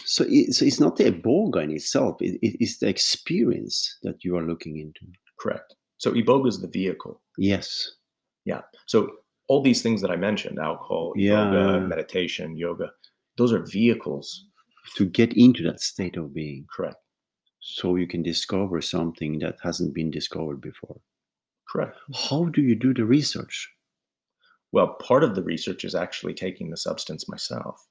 So, 0.04 0.24
it, 0.28 0.52
so 0.54 0.66
it's 0.66 0.80
not 0.80 0.96
the 0.96 1.04
iboga 1.11 1.62
in 1.62 1.70
itself; 1.70 2.20
it, 2.20 2.38
it- 2.42 2.56
it's 2.61 2.78
the 2.78 2.88
experience 2.88 3.98
that 4.02 4.22
you 4.24 4.36
are 4.36 4.46
looking 4.46 4.78
into. 4.78 5.00
Correct. 5.40 5.74
So 5.96 6.12
iboga 6.12 6.48
is 6.48 6.61
the 6.61 6.68
vehicle. 6.68 7.22
Yes. 7.38 7.92
Yeah. 8.44 8.62
So 8.86 9.11
all 9.48 9.62
these 9.62 9.80
things 9.82 10.00
that 10.02 10.11
I 10.11 10.16
mentioned, 10.16 10.59
alcohol, 10.59 11.14
Yeah. 11.16 11.50
yoga, 11.52 11.86
meditation, 11.86 12.56
yoga, 12.56 12.90
those 13.38 13.52
are 13.52 13.64
vehicles. 13.64 14.44
To 14.96 15.04
get 15.06 15.32
into 15.36 15.62
that 15.64 15.80
state 15.80 16.16
of 16.16 16.32
being, 16.34 16.66
Correct. 16.74 16.96
so 17.61 17.96
you 17.96 18.06
can 18.06 18.22
discover 18.22 18.80
something 18.80 19.38
that 19.40 19.56
hasn't 19.62 19.92
been 19.94 20.11
discovered 20.11 20.61
before. 20.61 20.98
Correct. 21.68 21.96
How 22.14 22.46
do 22.46 22.62
you 22.62 22.74
do 22.74 22.94
the 22.94 23.04
research? 23.04 23.70
Well, 24.72 24.94
part 24.94 25.24
of 25.24 25.34
the 25.34 25.42
research 25.42 25.84
is 25.84 25.94
actually 25.94 26.34
taking 26.34 26.70
the 26.70 26.76
substance 26.76 27.28
myself. 27.28 27.86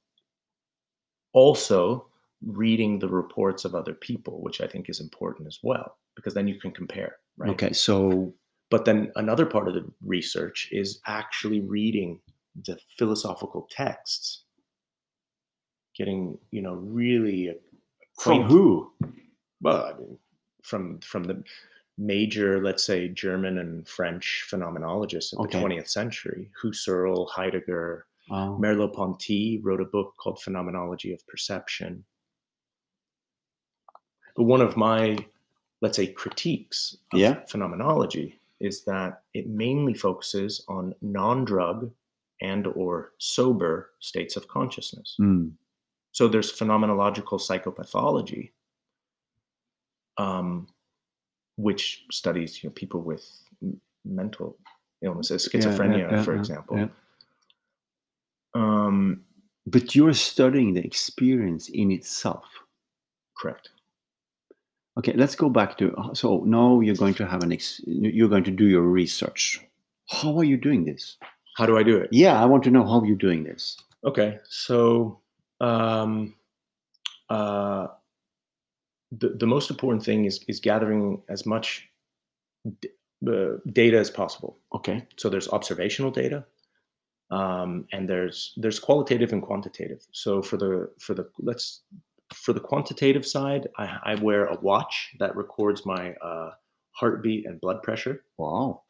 Also, 1.34 2.08
reading 2.46 3.00
the 3.00 3.08
reports 3.10 3.66
of 3.66 3.76
other 3.76 3.94
people, 3.94 4.42
which 4.42 4.62
I 4.62 4.68
think 4.68 4.90
is 4.90 5.00
important 5.00 5.48
as 5.48 5.60
well, 5.64 5.98
because 6.16 6.34
then 6.34 6.48
you 6.48 6.60
can 6.60 6.72
compare, 6.72 7.18
right? 7.38 7.50
Okay, 7.52 7.74
so 7.74 8.34
But 8.70 8.86
then 8.86 9.12
another 9.16 9.46
part 9.46 9.68
of 9.68 9.74
the 9.74 9.86
research 10.06 10.70
is 10.72 11.00
actually 11.08 11.62
reading 11.62 12.20
the 12.66 12.78
philosophical 12.98 13.68
texts, 13.72 14.44
getting, 15.96 16.38
you 16.52 16.62
know, 16.62 16.74
really 16.74 17.54
from 18.20 18.44
who? 18.44 18.92
well, 19.62 19.86
I 19.86 19.94
mean, 19.98 20.18
from 20.64 21.00
from 21.00 21.24
the 21.24 21.44
major, 21.98 22.62
let's 22.62 22.84
say, 22.84 23.08
German 23.08 23.58
and 23.58 23.88
French 23.88 24.46
phenomenologists 24.50 25.34
of 25.34 25.40
Okay. 25.40 25.58
the 25.58 25.60
20th 25.66 25.90
century, 25.90 26.52
Husserl, 26.62 27.30
Heidegger, 27.30 28.06
Oh, 28.30 28.58
Merleau-Ponty 28.60 29.60
wrote 29.64 29.82
a 29.82 29.86
book 29.86 30.16
called 30.18 30.42
Phenomenology 30.42 31.14
of 31.14 31.26
Perception. 31.28 32.06
But 34.36 34.44
one 34.44 34.62
of 34.62 34.78
my, 34.78 35.18
let's 35.82 35.96
say, 35.96 36.08
critiques 36.12 36.98
of 37.14 37.20
Yeah. 37.20 37.46
phenomenology 37.46 38.40
is 38.60 38.84
that 38.86 39.24
it 39.34 39.48
mainly 39.48 39.94
focuses 39.94 40.64
on 40.68 40.94
non-drug 41.02 41.94
and 42.42 42.68
or 42.68 43.14
sober 43.18 43.94
states 44.00 44.36
of 44.36 44.48
consciousness. 44.48 45.16
mm, 45.20 45.52
So 46.12 46.28
there's 46.28 46.52
phenomenological 46.52 47.40
psychopathology, 47.40 48.52
um, 50.18 50.68
which 51.58 52.06
studies 52.12 52.64
you 52.64 52.70
know, 52.70 52.74
people 52.74 53.02
with 53.02 53.26
mental 54.06 54.58
illnesses, 55.04 55.50
Yeah, 55.54 55.62
yeah, 55.62 55.78
schizophrenia, 55.78 56.12
yeah, 56.12 56.24
for 56.24 56.34
yeah, 56.34 56.40
example. 56.40 56.90
Um, 58.54 59.24
but 59.68 59.96
you're 59.96 60.14
studying 60.14 60.74
the 60.74 60.84
experience 60.86 61.70
in 61.70 61.92
itself. 61.92 62.46
correct. 63.38 63.70
Okay, 64.98 65.14
let's 65.14 65.36
go 65.36 65.50
back 65.50 65.78
to 65.78 65.94
so 66.14 66.44
now 66.46 66.80
you're 66.80 66.96
going 66.96 67.14
to 67.16 67.28
have 67.28 67.44
an 67.44 67.52
ex, 67.52 67.82
you're 67.86 68.30
going 68.30 68.44
to 68.46 68.52
do 68.52 68.66
your 68.66 68.82
research. 68.82 69.62
How 70.10 70.38
are 70.40 70.44
you 70.44 70.58
doing 70.58 70.86
this? 70.86 71.18
How 71.58 71.66
do 71.68 71.78
I 71.78 71.84
do 71.84 71.98
it? 71.98 72.10
Yeah, 72.12 72.42
I 72.42 72.46
want 72.46 72.64
to 72.64 72.72
know 72.72 72.84
how 72.86 73.04
you're 73.04 73.16
doing 73.16 73.44
this. 73.44 73.78
Okay, 74.06 74.40
so 74.50 75.20
um, 75.62 76.36
uh, 77.30 77.88
the 79.12 79.30
the 79.30 79.48
most 79.48 79.70
important 79.70 80.04
thing 80.04 80.26
is 80.26 80.44
is 80.48 80.60
gathering 80.60 81.22
as 81.30 81.46
much 81.46 81.88
d- 82.82 82.90
uh, 83.28 83.58
data 83.72 83.98
as 83.98 84.10
possible. 84.10 84.60
Okay. 84.74 85.08
So 85.18 85.30
there's 85.30 85.50
observational 85.50 86.12
data, 86.12 86.46
um, 87.32 87.86
and 87.92 88.08
there's 88.08 88.54
there's 88.58 88.80
qualitative 88.80 89.34
and 89.34 89.42
quantitative. 89.42 90.06
So 90.12 90.42
for 90.42 90.58
the 90.58 90.90
for 91.00 91.14
the 91.14 91.30
let's 91.40 91.84
for 92.34 92.54
the 92.54 92.60
quantitative 92.60 93.26
side, 93.26 93.68
I, 93.78 93.98
I 94.04 94.16
wear 94.16 94.46
a 94.46 94.60
watch 94.60 95.16
that 95.20 95.36
records 95.36 95.86
my 95.86 96.14
uh, 96.16 96.52
heartbeat 96.92 97.46
and 97.46 97.60
blood 97.62 97.82
pressure. 97.84 98.24
Wow. 98.38 98.84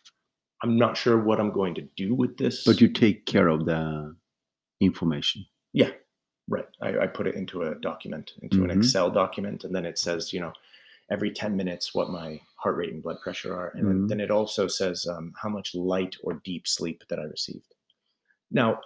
I'm 0.64 0.76
not 0.76 0.98
sure 0.98 1.20
what 1.20 1.40
I'm 1.40 1.52
going 1.52 1.76
to 1.76 1.88
do 1.96 2.16
with 2.16 2.38
this. 2.38 2.64
But 2.64 2.82
you 2.82 2.88
take 2.88 3.28
care 3.28 3.48
of 3.48 3.66
the 3.66 4.16
information. 4.82 5.46
Yeah, 5.74 5.92
right. 6.48 6.68
I, 6.82 7.00
I 7.00 7.08
put 7.08 7.28
it 7.28 7.36
into 7.36 7.64
a 7.64 7.76
document, 7.76 8.34
into 8.42 8.60
Mhm. 8.60 8.64
an 8.66 8.72
Excel 8.72 9.10
document, 9.12 9.64
and 9.64 9.76
then 9.76 9.86
it 9.86 9.98
says, 9.98 10.32
you 10.34 10.40
know, 10.40 10.54
every 11.10 11.32
10 11.32 11.56
minutes 11.56 11.94
what 11.94 12.10
my 12.10 12.42
heart 12.56 12.78
rate 12.78 12.92
and 12.94 13.02
blood 13.04 13.18
pressure 13.22 13.54
are. 13.54 13.72
And 13.76 13.88
then, 13.88 14.00
Mhm. 14.02 14.10
then 14.10 14.20
it 14.20 14.32
also 14.32 14.68
says 14.68 15.08
um, 15.08 15.34
how 15.42 15.50
much 15.50 15.76
light 15.76 16.16
or 16.24 16.42
deep 16.44 16.68
sleep 16.68 17.04
that 17.10 17.20
I 17.20 17.24
received. 17.24 17.74
Now, 18.52 18.82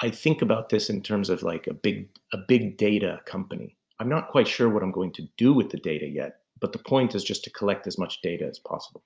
I 0.00 0.10
think 0.10 0.42
about 0.42 0.68
this 0.68 0.90
in 0.90 1.02
terms 1.02 1.30
of 1.30 1.42
like 1.42 1.66
a 1.66 1.74
big 1.74 2.08
a 2.32 2.38
big 2.38 2.76
data 2.76 3.20
company. 3.24 3.76
I'm 4.00 4.08
not 4.08 4.30
quite 4.30 4.48
sure 4.48 4.68
what 4.68 4.82
I'm 4.82 4.90
going 4.90 5.12
to 5.12 5.28
do 5.36 5.52
with 5.52 5.70
the 5.70 5.76
data 5.78 6.08
yet, 6.08 6.40
but 6.60 6.72
the 6.72 6.78
point 6.78 7.14
is 7.14 7.22
just 7.22 7.44
to 7.44 7.50
collect 7.50 7.86
as 7.86 7.98
much 7.98 8.20
data 8.20 8.46
as 8.46 8.58
possible. 8.58 9.04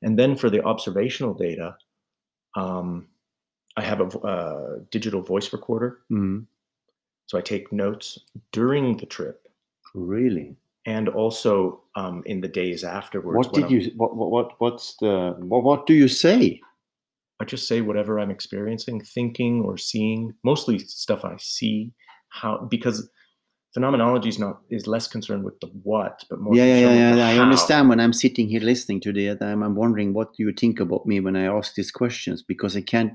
And 0.00 0.18
then 0.18 0.36
for 0.36 0.48
the 0.48 0.62
observational 0.64 1.34
data, 1.34 1.76
um, 2.54 3.08
I 3.76 3.82
have 3.82 4.00
a 4.00 4.18
uh, 4.18 4.78
digital 4.90 5.22
voice 5.22 5.52
recorder, 5.52 6.00
Mhm. 6.10 6.46
so 7.26 7.38
I 7.38 7.42
take 7.42 7.72
notes 7.72 8.18
during 8.52 8.96
the 8.96 9.06
trip 9.06 9.46
Really? 9.94 10.56
and 10.86 11.08
also 11.08 11.82
um, 11.94 12.22
in 12.26 12.40
the 12.40 12.48
days 12.48 12.82
afterwards. 12.84 13.36
What 13.36 13.52
did 13.54 13.64
I'm- 13.64 13.72
you? 13.72 13.90
What, 13.96 14.16
what? 14.16 14.30
What? 14.30 14.48
What's 14.60 14.96
the? 15.00 15.34
What, 15.38 15.62
what 15.64 15.86
do 15.86 15.94
you 15.94 16.08
say? 16.08 16.60
I 17.40 17.44
just 17.44 17.68
say 17.68 17.82
whatever 17.82 18.18
I'm 18.18 18.32
experiencing, 18.32 19.00
thinking 19.00 19.62
or 19.62 19.78
seeing, 19.78 20.34
mostly 20.42 20.78
stuff 20.80 21.24
I 21.24 21.36
see, 21.38 21.92
how 22.30 22.66
because 22.68 23.08
phenomenology 23.74 24.28
is 24.28 24.38
not 24.40 24.60
is 24.70 24.86
less 24.88 25.06
concerned 25.06 25.44
with 25.44 25.60
the 25.60 25.68
what, 25.84 26.24
but 26.28 26.40
more 26.40 26.56
yeah, 26.56 26.64
yeah, 26.64 26.92
yeah, 26.94 27.14
yeah. 27.14 27.28
I 27.28 27.38
understand 27.38 27.88
when 27.88 28.00
I'm 28.00 28.12
sitting 28.12 28.48
here 28.48 28.60
listening 28.60 29.00
to 29.02 29.12
the 29.12 29.36
I'm, 29.40 29.62
I'm 29.62 29.76
wondering 29.76 30.14
what 30.14 30.34
do 30.34 30.42
you 30.42 30.52
think 30.52 30.80
about 30.80 31.06
me 31.06 31.20
when 31.20 31.36
I 31.36 31.44
ask 31.44 31.74
these 31.76 31.92
questions 31.92 32.42
because 32.42 32.76
I 32.76 32.80
can't. 32.80 33.12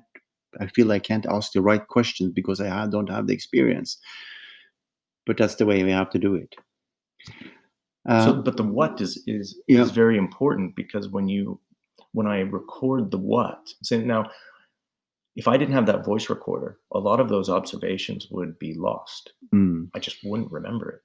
I 0.59 0.67
feel 0.67 0.91
I 0.91 0.99
can't 0.99 1.25
ask 1.25 1.51
the 1.51 1.61
right 1.61 1.85
questions 1.87 2.31
because 2.33 2.59
I 2.61 2.87
don't 2.87 3.09
have 3.09 3.27
the 3.27 3.33
experience. 3.33 3.97
But 5.25 5.37
that's 5.37 5.55
the 5.55 5.65
way 5.65 5.83
we 5.83 5.91
have 5.91 6.09
to 6.11 6.19
do 6.19 6.35
it. 6.35 6.55
Uh, 8.07 8.25
so, 8.25 8.41
but 8.41 8.57
the 8.57 8.63
what 8.63 8.99
is 8.99 9.23
is 9.27 9.59
Yeah. 9.67 9.81
is 9.81 9.91
very 9.91 10.17
important 10.17 10.75
because 10.75 11.07
when 11.09 11.27
you 11.27 11.59
when 12.11 12.27
I 12.27 12.41
record 12.41 13.11
the 13.11 13.17
what, 13.17 13.73
so 13.81 13.99
now 13.99 14.29
if 15.35 15.47
I 15.47 15.57
didn't 15.57 15.73
have 15.73 15.87
that 15.87 16.05
voice 16.05 16.29
recorder, 16.29 16.77
a 16.91 16.99
lot 16.99 17.19
of 17.19 17.29
those 17.29 17.49
observations 17.49 18.27
would 18.29 18.59
be 18.59 18.75
lost. 18.75 19.33
mm, 19.53 19.89
I 19.95 19.99
just 19.99 20.17
wouldn't 20.23 20.51
remember 20.51 20.89
it. 20.91 21.01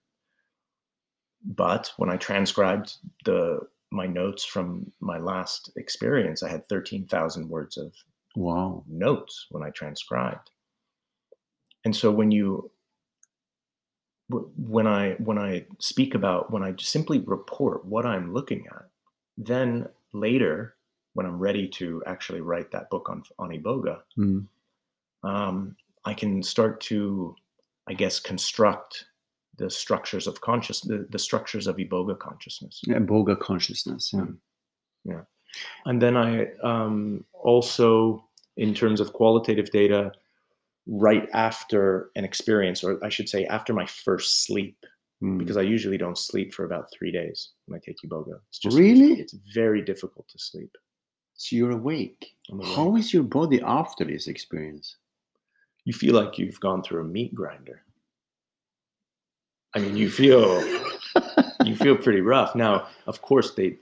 But 1.44 1.92
when 1.96 2.10
I 2.10 2.16
transcribed 2.16 2.96
the 3.24 3.60
my 3.90 4.06
notes 4.06 4.44
from 4.44 4.92
my 5.00 5.18
last 5.18 5.70
experience, 5.76 6.42
I 6.42 6.50
had 6.50 6.68
thirteen 6.68 7.06
thousand 7.06 7.48
words 7.48 7.76
of 7.78 7.94
wow. 8.38 8.84
notes 8.86 9.46
when 9.50 9.62
I 9.62 9.70
transcribed. 9.70 10.50
And 11.84 11.94
so 11.94 12.10
when 12.10 12.30
you 12.30 12.70
when 14.30 14.86
I 14.86 15.12
when 15.18 15.38
I 15.38 15.64
speak 15.78 16.14
about 16.14 16.50
when 16.50 16.62
I 16.62 16.74
simply 16.78 17.18
report 17.20 17.84
what 17.86 18.04
I'm 18.04 18.34
looking 18.34 18.66
at, 18.70 18.84
then 19.36 19.88
later 20.12 20.76
when 21.14 21.24
I'm 21.26 21.38
ready 21.38 21.66
to 21.68 22.02
actually 22.06 22.42
write 22.42 22.70
that 22.72 22.90
book 22.90 23.08
on 23.08 23.22
on 23.38 23.50
Iboga, 23.50 24.00
Mm, 24.18 24.46
um, 25.22 25.76
I 26.04 26.14
can 26.14 26.42
start 26.42 26.80
to, 26.82 27.34
I 27.88 27.94
guess, 27.94 28.20
construct 28.20 29.06
the 29.56 29.70
structures 29.70 30.26
of 30.26 30.40
conscious 30.40 30.80
the, 30.82 31.06
the 31.10 31.18
structures 31.18 31.66
of 31.66 31.76
Iboga 31.76 32.18
consciousness. 32.18 32.80
yeah, 32.86 32.98
Boga 32.98 33.38
consciousness. 33.38 34.12
Yeah. 34.12 34.20
Mm. 34.20 34.36
And 35.86 36.02
then 36.02 36.16
I 36.16 36.48
um, 36.62 37.24
also, 37.32 38.27
in 38.58 38.74
terms 38.74 39.00
of 39.00 39.12
qualitative 39.14 39.70
data, 39.70 40.12
right 40.86 41.26
after 41.32 42.10
an 42.16 42.24
experience, 42.24 42.84
or 42.84 43.02
I 43.04 43.08
should 43.08 43.28
say, 43.28 43.46
after 43.46 43.72
my 43.72 43.86
first 43.86 44.44
sleep, 44.46 44.76
Mm. 45.20 45.36
because 45.36 45.56
I 45.56 45.62
usually 45.62 45.98
don't 45.98 46.16
sleep 46.16 46.54
for 46.54 46.64
about 46.64 46.92
three 46.96 47.10
days 47.10 47.50
when 47.66 47.76
I 47.76 47.80
take 47.84 47.96
Iboga. 48.06 48.38
It's 48.50 48.60
just 48.60 48.78
Really? 48.78 49.14
it's 49.14 49.34
very 49.52 49.82
difficult 49.82 50.28
to 50.28 50.38
sleep. 50.38 50.70
So 51.34 51.56
you're 51.56 51.72
awake. 51.72 52.36
Awake. 52.50 52.68
How 52.76 52.94
is 52.94 53.12
your 53.12 53.24
body 53.24 53.60
after 53.60 54.04
this 54.04 54.28
experience? 54.28 54.96
You 55.84 55.92
feel 55.92 56.14
like 56.14 56.38
you've 56.38 56.60
gone 56.60 56.82
through 56.84 57.00
a 57.00 57.04
meat 57.16 57.34
grinder. 57.34 57.82
I 59.74 59.80
mean, 59.80 59.96
you 59.96 60.08
feel 60.08 60.62
you 61.64 61.74
feel 61.74 61.96
pretty 61.96 62.20
rough. 62.20 62.54
Now, 62.54 62.86
of 63.08 63.20
course, 63.20 63.54
they 63.54 63.78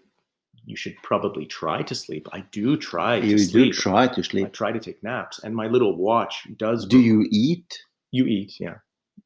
you 0.66 0.76
should 0.76 0.96
probably 1.02 1.46
try 1.46 1.82
to 1.82 1.94
sleep. 1.94 2.26
I 2.32 2.40
do 2.52 2.76
try 2.76 3.20
to 3.20 3.26
you 3.26 3.36
do 3.38 3.44
sleep. 3.44 3.74
try 3.74 4.06
to 4.08 4.22
sleep. 4.22 4.46
I 4.46 4.50
try 4.50 4.72
to 4.72 4.80
take 4.80 5.02
naps, 5.02 5.38
and 5.44 5.54
my 5.54 5.66
little 5.68 5.96
watch 5.96 6.46
does. 6.58 6.84
Do 6.86 6.98
re- 6.98 7.04
you 7.04 7.26
eat, 7.30 7.78
You 8.10 8.26
eat, 8.26 8.52
yeah. 8.60 8.78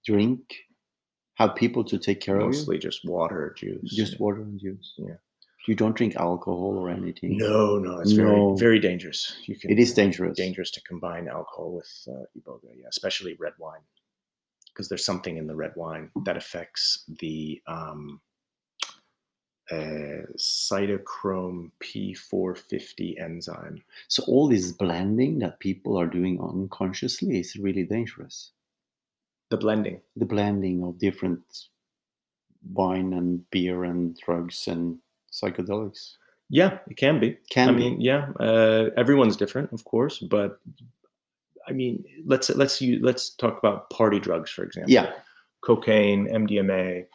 drink, 0.07 0.41
have 1.37 1.55
people 1.57 1.83
to 1.85 1.99
take 1.99 2.21
care 2.21 2.37
of 2.37 2.43
you. 2.43 2.59
Mostly 2.59 2.79
just 2.79 3.01
water, 3.05 3.55
juice. 3.59 3.91
Just 3.97 4.13
yeah. 4.13 4.19
water 4.21 4.43
and 4.43 4.61
juice. 4.61 4.95
Yeah. 4.99 5.15
You 5.69 5.75
don't 5.75 5.95
drink 5.97 6.17
alcohol 6.17 6.77
or 6.79 6.89
anything. 6.91 7.37
No, 7.37 7.79
no, 7.79 8.01
it's 8.01 8.13
No. 8.13 8.25
very, 8.25 8.57
very 8.59 8.79
dangerous. 8.79 9.37
You 9.47 9.59
can. 9.59 9.71
It 9.71 9.79
is 9.79 9.93
dangerous. 9.95 10.37
Dangerous 10.37 10.71
to 10.73 10.81
combine 10.83 11.29
alcohol 11.29 11.73
with 11.75 11.91
uh, 12.09 12.25
iboga, 12.39 12.69
yeah, 12.77 12.87
especially 12.89 13.37
red 13.39 13.53
wine, 13.59 13.83
because 14.73 14.89
there's 14.89 15.05
something 15.05 15.37
in 15.37 15.47
the 15.47 15.55
red 15.55 15.73
wine 15.77 16.11
that 16.25 16.37
affects 16.37 17.05
the 17.21 17.61
um, 17.67 18.21
uh, 19.71 20.27
cytochrome 20.37 21.71
P450 21.81 23.21
enzyme. 23.21 23.83
So 24.09 24.25
all 24.27 24.49
this 24.49 24.73
blending 24.73 25.39
that 25.41 25.61
people 25.61 25.97
are 25.99 26.07
doing 26.07 26.41
unconsciously 26.41 27.39
is 27.39 27.57
really 27.57 27.85
dangerous. 27.85 28.51
The 29.51 29.57
blending. 29.57 30.01
The 30.17 30.27
blending 30.27 30.83
of 30.85 30.99
different 30.99 31.43
wine 32.73 33.13
and 33.13 33.49
beer 33.51 33.85
and 33.85 34.17
drugs 34.19 34.67
and 34.69 34.99
psychedelics. 35.33 36.17
Yeah, 36.49 36.79
it 36.89 36.97
can 36.97 37.21
be. 37.21 37.39
Can 37.51 37.69
I 37.69 37.73
be. 37.73 37.79
mean, 37.79 38.01
yeah, 38.01 38.31
uh, 38.41 38.91
everyone's 38.97 39.37
different, 39.37 39.73
of 39.73 39.85
course, 39.85 40.19
but 40.19 40.59
I 41.67 41.73
mean, 41.73 42.05
let's 42.27 42.51
let's 42.51 42.81
use, 42.81 43.01
let's 43.03 43.31
talk 43.31 43.59
about 43.59 43.89
party 43.91 44.19
drugs, 44.19 44.51
for 44.51 44.65
example. 44.65 44.93
Yeah. 44.93 45.13
cocaine, 45.61 46.27
MDMA, 46.27 47.07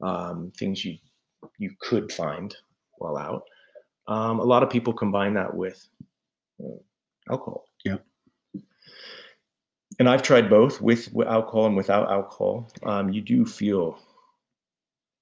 um, 0.00 0.52
things 0.56 0.84
you 0.84 0.96
you 1.58 1.70
could 1.80 2.12
find 2.12 2.54
while 2.98 3.16
out. 3.16 3.44
Um, 4.06 4.40
a 4.40 4.44
lot 4.44 4.62
of 4.62 4.70
people 4.70 4.92
combine 4.92 5.34
that 5.34 5.54
with 5.54 5.86
uh, 6.62 6.78
alcohol. 7.30 7.64
Yeah. 7.84 7.96
And 9.98 10.08
I've 10.08 10.22
tried 10.22 10.48
both 10.48 10.80
with, 10.80 11.12
with 11.12 11.28
alcohol 11.28 11.66
and 11.66 11.76
without 11.76 12.10
alcohol. 12.10 12.70
Um, 12.82 13.10
you 13.10 13.20
do 13.20 13.44
feel 13.44 13.98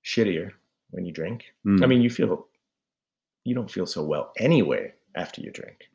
shittier 0.05 0.51
when 0.91 1.05
you 1.05 1.13
drink. 1.13 1.45
Mm. 1.67 1.83
I 1.83 1.87
mean, 1.87 2.01
you 2.01 2.11
feel 2.11 2.47
you 3.45 3.55
don't 3.55 3.71
feel 3.71 3.87
so 3.87 4.05
well 4.05 4.33
anyway 4.39 4.93
after 5.17 5.41
you 5.41 5.51
drink. 5.51 5.89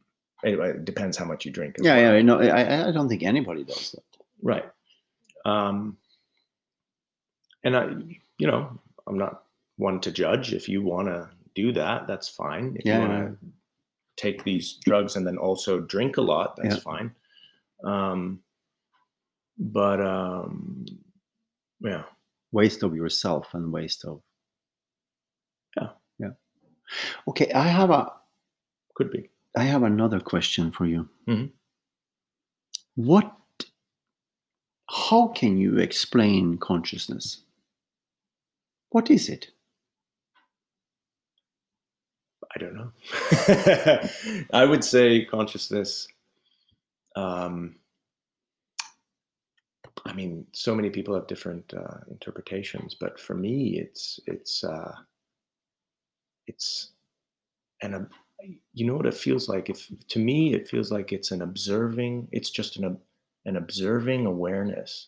Anyway, 0.44 0.72
it 0.72 0.86
depends 0.86 1.16
how 1.16 1.26
much 1.26 1.46
you 1.46 1.52
drink. 1.52 1.78
yeah, 1.80 1.96
well. 1.96 2.16
yeah. 2.16 2.22
No, 2.22 2.40
I, 2.40 2.90
I 2.90 2.92
don't 2.92 3.08
think 3.08 3.24
anybody 3.24 3.64
does 3.64 3.92
that. 3.92 4.04
Right. 4.42 4.66
Um, 5.46 5.98
and 7.64 7.78
I, 7.78 7.88
you 8.38 8.48
know, 8.48 8.80
I'm 9.08 9.18
not 9.18 9.43
one 9.78 10.00
to 10.02 10.12
judge. 10.12 10.54
If 10.54 10.68
you 10.70 10.82
want 10.84 11.08
to 11.08 11.30
do 11.56 11.72
that, 11.74 12.08
that's 12.08 12.30
fine. 12.30 12.76
If 12.80 12.86
Yeah, 12.86 12.96
you 13.02 13.08
want 13.10 13.40
to 13.42 13.48
take 14.16 14.44
these 14.44 14.74
drugs 14.86 15.16
and 15.16 15.26
then 15.26 15.38
also 15.38 15.80
drink 15.82 16.18
a 16.18 16.22
lot, 16.22 16.56
that's 16.58 16.76
Yeah. 16.76 16.82
fine. 16.82 17.16
Um, 17.84 18.44
but 19.58 20.00
um, 20.02 20.86
yeah, 21.82 22.04
Waste 22.52 22.84
of 22.84 22.96
yourself 22.96 23.54
and 23.56 23.72
waste 23.74 24.06
of. 24.06 24.22
Yeah. 25.76 25.90
Yeah. 26.20 26.34
Okay, 27.28 27.52
I 27.52 27.66
have 27.68 27.90
a 27.90 28.12
could 28.96 29.10
be. 29.12 29.30
I 29.58 29.64
have 29.64 29.82
another 29.82 30.20
question 30.20 30.72
for 30.72 30.86
you. 30.86 31.10
Mhm. 31.28 31.52
What, 32.96 33.36
how 34.88 35.30
can 35.30 35.58
you 35.58 35.80
explain 35.80 36.60
consciousness? 36.60 37.42
What 38.90 39.10
is 39.10 39.30
it? 39.30 39.50
I 42.56 42.60
don't 42.60 42.76
know. 42.76 42.92
I 44.54 44.66
would 44.66 44.84
say 44.84 45.26
consciousness. 45.26 46.08
Um, 47.16 47.76
I 50.06 50.14
mean, 50.14 50.46
so 50.52 50.76
many 50.76 50.90
people 50.90 51.16
have 51.16 51.28
different 51.28 51.74
uh, 51.74 52.00
interpretations, 52.12 52.96
but 53.00 53.20
for 53.20 53.34
me, 53.36 53.80
it's 53.80 54.20
it's 54.28 54.64
uh, 54.64 54.94
it's 56.48 56.92
and 57.82 58.08
you 58.74 58.86
know 58.86 58.96
what 58.96 59.06
it 59.06 59.14
feels 59.14 59.48
like. 59.50 59.70
If 59.70 59.88
to 60.10 60.20
me, 60.20 60.54
it 60.54 60.68
feels 60.68 60.92
like 60.92 61.14
it's 61.14 61.32
an 61.32 61.42
observing. 61.42 62.28
It's 62.32 62.50
just 62.50 62.78
an 62.78 62.98
an 63.46 63.58
observing 63.58 64.26
awareness. 64.26 65.08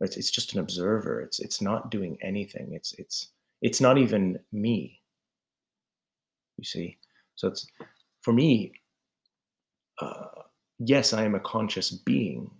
It's 0.00 0.16
it's 0.16 0.30
just 0.30 0.54
an 0.54 0.60
observer. 0.60 1.20
It's 1.20 1.40
it's 1.40 1.60
not 1.60 1.90
doing 1.90 2.18
anything. 2.22 2.72
It's 2.72 2.92
it's 2.94 3.28
it's 3.62 3.80
not 3.80 3.98
even 3.98 4.38
me. 4.52 5.00
You 6.56 6.64
see, 6.64 6.96
so 7.34 7.48
it's 7.48 7.66
for 8.22 8.32
me. 8.32 8.72
Uh, 10.00 10.26
yes, 10.78 11.12
I 11.12 11.24
am 11.24 11.34
a 11.34 11.40
conscious 11.40 11.90
being, 11.90 12.50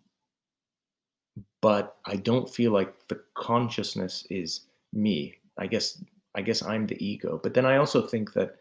but 1.61 1.97
I 2.07 2.17
don't 2.17 2.49
feel 2.49 2.73
like 2.73 3.09
the 3.09 3.21
consciousness 3.35 4.27
is 4.31 4.67
me. 4.93 5.37
I 5.59 5.67
guess 5.67 6.03
I 6.35 6.43
guess 6.43 6.63
I'm 6.63 6.87
the 6.87 7.05
ego. 7.05 7.41
But 7.43 7.55
then 7.55 7.67
I 7.67 7.77
also 7.77 8.07
think 8.07 8.33
that 8.35 8.57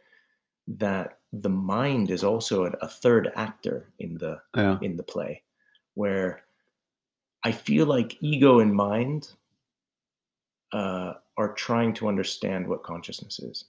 that 0.67 1.17
the 1.33 1.49
mind 1.49 2.11
is 2.11 2.23
also 2.23 2.65
a, 2.65 2.71
a 2.81 2.87
third 2.87 3.31
actor 3.35 3.91
in 3.99 4.17
the 4.17 4.39
Yeah. 4.55 4.77
in 4.81 4.97
the 4.97 5.03
play, 5.03 5.43
where 5.95 6.43
I 7.43 7.51
feel 7.51 7.85
like 7.85 8.17
ego 8.21 8.59
and 8.59 8.73
mind 8.73 9.33
uh, 10.71 11.13
are 11.37 11.53
trying 11.53 11.93
to 11.95 12.07
understand 12.07 12.67
what 12.67 12.83
consciousness 12.83 13.39
is. 13.39 13.65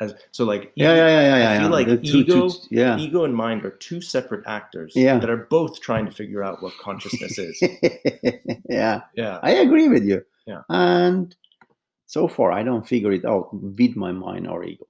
As 0.00 0.14
so, 0.32 0.44
like 0.44 0.72
Yeah, 0.74 0.92
ego- 0.92 0.96
yeah, 0.96 1.08
yeah, 1.08 1.36
yeah. 1.38 1.50
I 1.50 1.54
feel 1.58 1.66
yeah. 1.68 1.68
like 1.78 1.86
The 1.86 1.96
two- 1.98 2.24
two- 2.24 2.46
ego- 2.46 2.50
yeah. 2.70 2.98
ego 2.98 3.24
and 3.24 3.34
mind 3.34 3.64
are 3.64 3.70
two 3.70 4.00
separate 4.00 4.44
actors 4.46 4.92
Yeah. 4.96 5.18
that 5.18 5.30
are 5.30 5.46
both 5.50 5.80
trying 5.80 6.04
to 6.06 6.10
figure 6.12 6.42
out 6.42 6.62
what 6.62 6.72
consciousness 6.78 7.38
is. 7.38 7.62
yeah, 8.68 9.02
Yeah. 9.14 9.38
I 9.42 9.52
agree 9.52 9.88
with 9.88 10.04
you. 10.04 10.22
Yeah. 10.46 10.62
And 10.68 11.34
so 12.06 12.26
far, 12.28 12.50
I 12.52 12.62
don't 12.64 12.86
figure 12.86 13.12
it 13.12 13.24
out 13.24 13.48
with 13.54 13.94
my 13.96 14.10
mind 14.12 14.48
or 14.48 14.64
ego. 14.64 14.86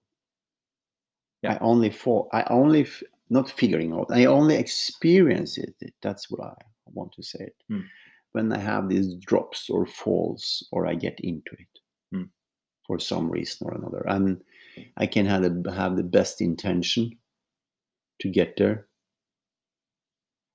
Yeah. 1.42 1.54
I 1.54 1.58
only 1.60 1.90
for 1.90 2.28
I 2.32 2.44
only 2.48 2.82
f- 2.82 3.02
not 3.28 3.50
figuring 3.50 3.92
out. 3.92 4.06
I 4.10 4.24
only 4.24 4.56
experience 4.56 5.58
it. 5.58 5.74
That's 6.00 6.30
what 6.30 6.40
I 6.40 6.54
want 6.86 7.12
to 7.12 7.22
say. 7.22 7.44
It 7.44 7.56
Hmm. 7.68 7.80
when 8.32 8.50
I 8.52 8.58
have 8.58 8.88
these 8.88 9.14
drops 9.16 9.68
or 9.70 9.86
falls, 9.86 10.66
or 10.72 10.86
I 10.86 10.94
get 10.94 11.20
into 11.20 11.52
it 11.52 11.74
Hmm. 12.12 12.24
for 12.86 12.98
some 12.98 13.30
reason 13.30 13.66
or 13.68 13.74
another, 13.74 14.02
and 14.08 14.42
I 14.96 15.06
can 15.06 15.26
have 15.26 15.42
the, 15.42 15.72
have 15.72 15.96
the 15.96 16.02
best 16.02 16.40
intention 16.40 17.18
to 18.20 18.28
get 18.28 18.56
there 18.56 18.86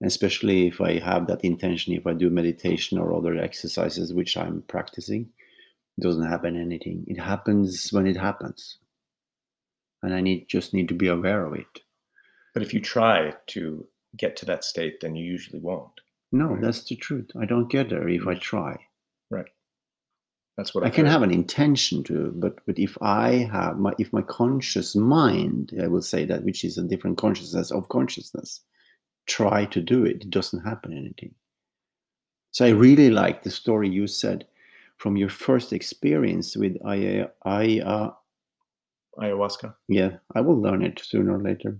especially 0.04 0.68
if 0.68 0.80
I 0.80 1.00
have 1.00 1.28
that 1.28 1.44
intention, 1.44 1.94
if 1.94 2.08
I 2.08 2.14
do 2.14 2.30
meditation 2.30 2.98
or 2.98 3.14
other 3.14 3.38
exercises 3.38 4.14
which 4.14 4.38
I'm 4.38 4.64
practicing, 4.68 5.30
it 5.98 6.02
doesn't 6.02 6.28
happen 6.28 6.56
anything. 6.56 7.04
It 7.08 7.20
happens 7.20 7.92
when 7.92 8.08
it 8.08 8.16
happens. 8.16 8.78
And 10.02 10.14
I 10.14 10.22
need 10.22 10.48
just 10.48 10.74
need 10.74 10.88
to 10.88 10.94
be 10.94 11.08
aware 11.08 11.46
of 11.46 11.54
it. 11.56 11.82
But 12.54 12.64
if 12.64 12.74
you 12.74 12.80
try 12.80 13.34
to 13.48 13.86
get 14.16 14.38
to 14.38 14.46
that 14.46 14.64
state, 14.64 15.02
then 15.02 15.16
you 15.16 15.26
usually 15.26 15.60
won't. 15.60 16.00
No, 16.32 16.54
Right. 16.54 16.62
that's 16.62 16.84
the 16.84 16.96
truth. 16.96 17.32
I 17.38 17.46
don't 17.46 17.70
get 17.70 17.90
there 17.90 18.08
if 18.08 18.26
I 18.26 18.36
try. 18.36 18.78
That's 20.60 20.76
what 20.76 20.84
I 20.84 20.89
I've 20.89 20.93
can 20.93 21.05
heard. 21.05 21.14
have 21.14 21.22
an 21.24 21.32
intention 21.32 22.03
to, 22.03 22.34
but 22.36 22.57
but 22.66 22.78
if 22.78 22.97
I 23.01 23.47
have 23.49 23.80
my 23.80 23.93
if 23.97 24.12
my 24.12 24.22
conscious 24.24 24.93
mind, 24.93 25.72
I 25.82 25.88
will 25.88 26.01
say 26.01 26.26
that, 26.26 26.43
which 26.43 26.66
is 26.66 26.78
a 26.78 26.84
different 26.84 27.18
consciousness 27.18 27.72
of 27.72 27.88
consciousness, 27.88 28.60
try 29.26 29.64
to 29.68 29.80
do 29.80 30.03
it, 30.03 30.24
it 30.24 30.30
doesn't 30.30 30.66
happen 30.66 30.91
anything. 30.91 31.34
So 32.51 32.66
I 32.66 32.72
really 32.72 33.10
like 33.10 33.41
the 33.43 33.51
story 33.51 33.88
you 33.88 34.05
said 34.05 34.47
from 34.97 35.16
your 35.16 35.30
first 35.30 35.72
experience 35.72 36.57
with 36.57 36.76
I 36.86 37.30
I 37.45 37.80
uh, 37.80 38.12
ayahuasca. 39.18 39.74
yeah, 39.88 40.18
I 40.36 40.41
will 40.41 40.62
learn 40.62 40.84
it 40.84 40.99
sooner 40.99 41.36
or 41.36 41.41
later. 41.41 41.80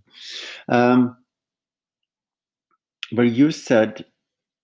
Um, 0.70 1.18
where 3.12 3.26
you 3.26 3.52
said 3.52 4.06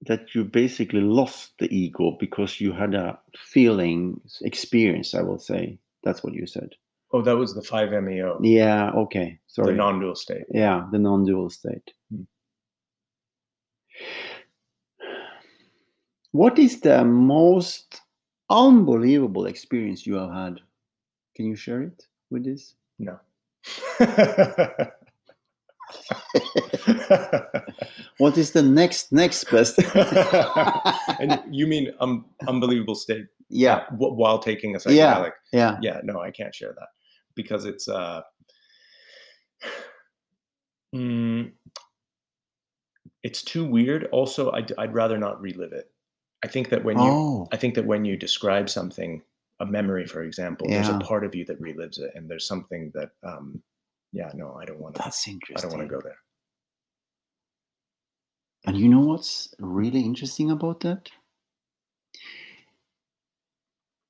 that 0.08 0.34
you 0.36 0.44
basically 0.44 1.02
lost 1.02 1.54
the 1.60 1.68
ego 1.76 2.16
because 2.20 2.60
you 2.62 2.72
had 2.72 2.94
a 2.96 3.18
feeling 3.38 4.20
experience, 4.42 5.14
I 5.16 5.22
will 5.22 5.40
say. 5.40 5.78
That's 6.04 6.24
what 6.24 6.34
you 6.34 6.46
said. 6.48 6.70
Oh, 7.12 7.22
that 7.22 7.36
was 7.38 7.54
the 7.54 7.62
5-MeO, 7.62 8.40
Yeah, 8.44 8.92
okay. 8.92 9.40
sorry 9.48 9.72
the 9.72 9.78
non-dual 9.78 10.16
state. 10.16 10.44
yeah, 10.54 10.86
the 10.92 11.00
non 11.00 11.24
dual 11.26 11.50
state. 11.50 11.92
Hmm. 12.12 12.24
What 16.32 16.60
is 16.60 16.82
the 16.82 17.06
most 17.06 18.02
unbelievable 18.50 19.46
experience 19.46 20.06
you 20.06 20.16
have 20.16 20.32
had? 20.34 20.60
Can 21.36 21.46
you 21.46 21.56
share 21.56 21.82
it 21.84 22.04
with 22.30 22.44
this? 22.44 22.76
No. 23.00 23.20
What 28.18 28.38
is 28.38 28.52
the 28.52 28.62
next 28.62 29.12
next 29.12 29.44
best? 29.52 29.78
and 31.20 31.42
you 31.50 31.68
mean 31.68 31.92
um, 32.00 32.26
unbelievable 32.48 32.96
state 32.96 33.26
yeah, 33.50 33.86
wh- 33.90 34.16
while 34.18 34.40
taking 34.40 34.76
a 34.76 34.80
Yeah. 34.90 35.16
psychedelic? 35.16 35.32
yeah. 35.54 35.78
yeah 35.82 35.96
Yeah. 35.96 36.02
no 36.04 36.20
i 36.22 36.32
can't 36.32 36.54
share 36.56 36.74
that 36.80 36.88
because 37.36 37.66
it's 37.66 37.88
uh 37.88 38.22
mm, 40.96 41.52
it's 43.24 43.42
too 43.44 43.66
weird 43.66 44.06
also 44.12 44.52
I'd, 44.52 44.72
I'd 44.78 44.94
rather 44.94 45.18
not 45.18 45.42
relive 45.42 45.74
it 45.74 45.92
i 46.44 46.48
think 46.48 46.70
that 46.70 46.84
when 46.84 47.00
you 47.00 47.12
Oh, 47.12 47.48
i 47.52 47.58
think 47.58 47.76
that 47.76 47.86
when 47.86 48.06
you 48.06 48.18
describe 48.18 48.70
something 48.70 49.22
a 49.60 49.66
memory 49.66 50.06
for 50.06 50.24
example 50.24 50.68
there's 50.68 50.90
a 50.90 51.00
part 51.00 51.24
of 51.26 51.34
you 51.36 51.46
that 51.46 51.62
relives 51.62 52.00
it 52.00 52.12
and 52.16 52.30
there's 52.30 52.48
something 52.48 52.92
that 52.94 53.12
um 53.24 53.62
yeah 54.16 54.32
no 54.34 54.54
i 54.62 54.66
don't 54.66 54.80
want 54.80 54.96
to 54.96 55.02
that's 55.02 55.28
interesting. 55.28 55.58
i 55.58 55.62
don't 55.62 55.78
want 55.80 55.90
to 55.90 55.96
go 55.96 56.02
there 56.02 56.18
And 58.66 58.78
you 58.78 58.90
know 58.90 59.02
what's 59.02 59.54
really 59.60 60.02
interesting 60.02 60.50
about 60.50 60.80
that? 60.80 61.10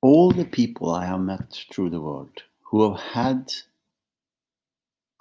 All 0.00 0.30
the 0.30 0.46
people 0.46 0.90
I 0.90 1.04
have 1.04 1.20
met 1.20 1.62
through 1.70 1.90
the 1.90 2.00
world 2.00 2.42
who 2.62 2.90
have 2.90 3.00
had, 3.00 3.52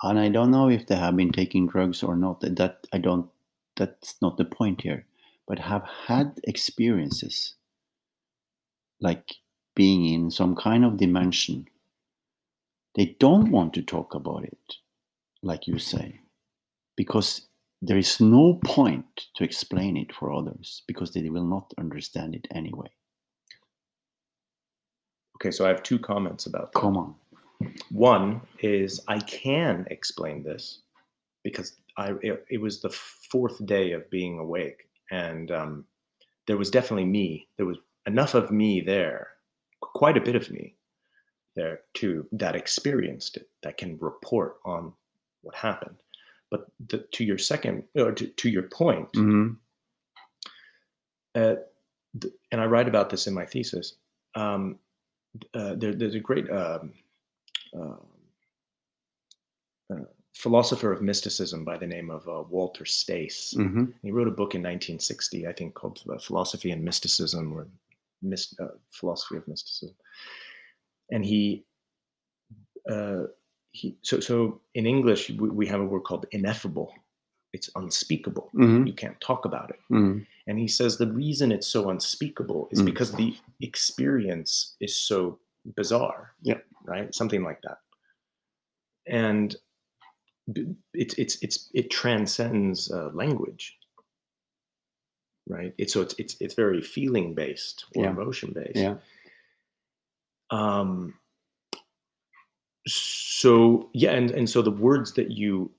and 0.03 0.19
I 0.19 0.29
don't 0.29 0.51
know 0.51 0.69
if 0.69 0.87
they 0.87 0.95
have 0.95 1.17
been 1.17 1.33
taking 1.33 1.67
drugs 1.67 2.01
or 2.01 2.15
not, 2.15 2.39
that 2.41 2.87
I 2.93 2.97
don't, 2.97 3.29
that's 3.75 4.15
not 4.21 4.37
the 4.37 4.45
point 4.45 4.81
here, 4.81 5.05
but 5.47 5.59
have 5.59 5.83
had 6.07 6.39
experiences 6.45 7.55
like 9.01 9.33
being 9.75 10.05
in 10.05 10.31
some 10.31 10.55
kind 10.55 10.85
of 10.85 10.97
dimension. 10.97 11.67
They 12.95 13.15
don't 13.19 13.51
want 13.51 13.73
to 13.73 13.81
talk 13.81 14.15
about 14.15 14.45
it, 14.45 14.75
like 15.43 15.67
you 15.67 15.79
say, 15.79 16.21
because 16.95 17.47
there 17.81 17.97
is 17.97 18.21
no 18.21 18.59
point 18.65 19.27
to 19.35 19.43
explain 19.43 19.97
it 19.97 20.13
for 20.15 20.31
others 20.33 20.83
because 20.87 21.11
they 21.11 21.29
will 21.29 21.45
not 21.45 21.73
understand 21.77 22.35
it 22.35 22.47
anyway. 22.51 22.89
okay 25.35 25.51
so 25.51 25.65
i 25.65 25.67
have 25.67 25.83
two 25.83 25.99
comments 25.99 26.45
about 26.45 26.71
that 26.71 26.79
Come 26.79 26.97
on. 26.97 27.15
One 27.89 28.41
is 28.59 29.01
I 29.07 29.19
can 29.19 29.85
explain 29.89 30.43
this 30.43 30.81
because 31.43 31.77
I 31.97 32.13
it, 32.21 32.45
it 32.49 32.61
was 32.61 32.81
the 32.81 32.89
fourth 32.89 33.65
day 33.65 33.93
of 33.93 34.09
being 34.09 34.39
awake, 34.39 34.89
and 35.11 35.51
um, 35.51 35.85
there 36.47 36.57
was 36.57 36.69
definitely 36.69 37.05
me. 37.05 37.47
There 37.57 37.65
was 37.65 37.77
enough 38.05 38.33
of 38.33 38.51
me 38.51 38.81
there, 38.81 39.29
quite 39.81 40.17
a 40.17 40.21
bit 40.21 40.35
of 40.35 40.51
me 40.51 40.74
there 41.55 41.81
to 41.95 42.27
that 42.31 42.55
experienced 42.55 43.37
it, 43.37 43.49
that 43.63 43.77
can 43.77 43.97
report 43.99 44.57
on 44.65 44.93
what 45.41 45.55
happened. 45.55 45.95
But 46.51 46.67
the, 46.87 46.99
to 46.99 47.23
your 47.23 47.37
second, 47.37 47.83
or 47.95 48.11
to, 48.11 48.27
to 48.27 48.49
your 48.49 48.63
point, 48.63 49.09
hmm 49.13 49.53
uh, 51.35 51.55
and 52.51 52.61
I 52.61 52.65
write 52.65 52.87
about 52.87 53.09
this 53.09 53.27
in 53.27 53.33
my 53.33 53.45
thesis. 53.45 53.95
Um, 54.35 54.79
uh, 55.53 55.75
there, 55.75 55.93
there's 55.93 56.15
a 56.15 56.19
great 56.19 56.49
um, 56.49 56.93
um 57.75 57.99
uh, 59.93 60.05
philosopher 60.33 60.91
of 60.91 61.01
mysticism 61.01 61.63
by 61.63 61.77
the 61.77 61.87
name 61.87 62.09
of 62.09 62.27
uh, 62.27 62.43
Walter 62.49 62.85
Stace. 62.85 63.53
hmm 63.55 63.85
He 64.01 64.11
wrote 64.11 64.27
a 64.27 64.31
book 64.31 64.55
in 64.55 64.61
1960, 64.61 65.47
I 65.47 65.53
think, 65.53 65.73
called 65.73 66.01
uh, 66.09 66.17
Philosophy 66.17 66.71
and 66.71 66.83
Mysticism, 66.83 67.53
or 67.53 67.67
Myst- 68.21 68.59
uh, 68.59 68.75
Philosophy 68.91 69.37
of 69.37 69.47
Mysticism. 69.47 69.95
And 71.11 71.23
he, 71.25 71.65
uh, 72.89 73.23
he, 73.71 73.97
so 74.01 74.19
so 74.19 74.61
in 74.73 74.85
English 74.85 75.29
we, 75.29 75.49
we 75.49 75.67
have 75.67 75.81
a 75.81 75.85
word 75.85 76.03
called 76.03 76.25
ineffable. 76.31 76.93
It's 77.53 77.69
unspeakable. 77.75 78.49
hmm 78.53 78.85
You 78.85 78.93
can't 78.93 79.19
talk 79.21 79.45
about 79.45 79.69
it. 79.69 79.79
hmm 79.89 80.19
And 80.47 80.59
he 80.59 80.67
says 80.67 80.97
the 80.97 81.11
reason 81.11 81.51
it's 81.51 81.67
so 81.67 81.89
unspeakable 81.89 82.67
is 82.71 82.81
Mm. 82.81 82.85
because 82.85 83.11
the 83.11 83.35
experience 83.61 84.75
is 84.79 84.95
so 84.95 85.39
bizarre. 85.75 86.33
Yep. 86.43 86.65
Right? 86.85 87.13
Something 87.15 87.43
like 87.43 87.61
that. 87.63 87.77
And 89.07 89.55
it's 90.93 91.15
it's 91.15 91.35
it's 91.41 91.69
it 91.73 91.89
transcends 91.89 92.91
uh, 92.91 93.09
language 93.13 93.77
right 95.47 95.73
it's 95.77 95.93
so 95.93 96.01
it's 96.01 96.13
it's 96.19 96.35
it's 96.39 96.53
very 96.53 96.81
feeling 96.81 97.33
based 97.33 97.85
or 97.95 98.03
Yeah. 98.03 98.11
emotion 98.11 98.51
based 98.53 98.75
Yeah. 98.75 98.95
Um 100.51 101.13
so 102.87 103.89
yeah 103.93 104.11
and 104.11 104.31
and 104.31 104.49
so 104.49 104.61
the 104.61 104.71
words 104.71 105.13
that 105.13 105.31
you 105.31 105.71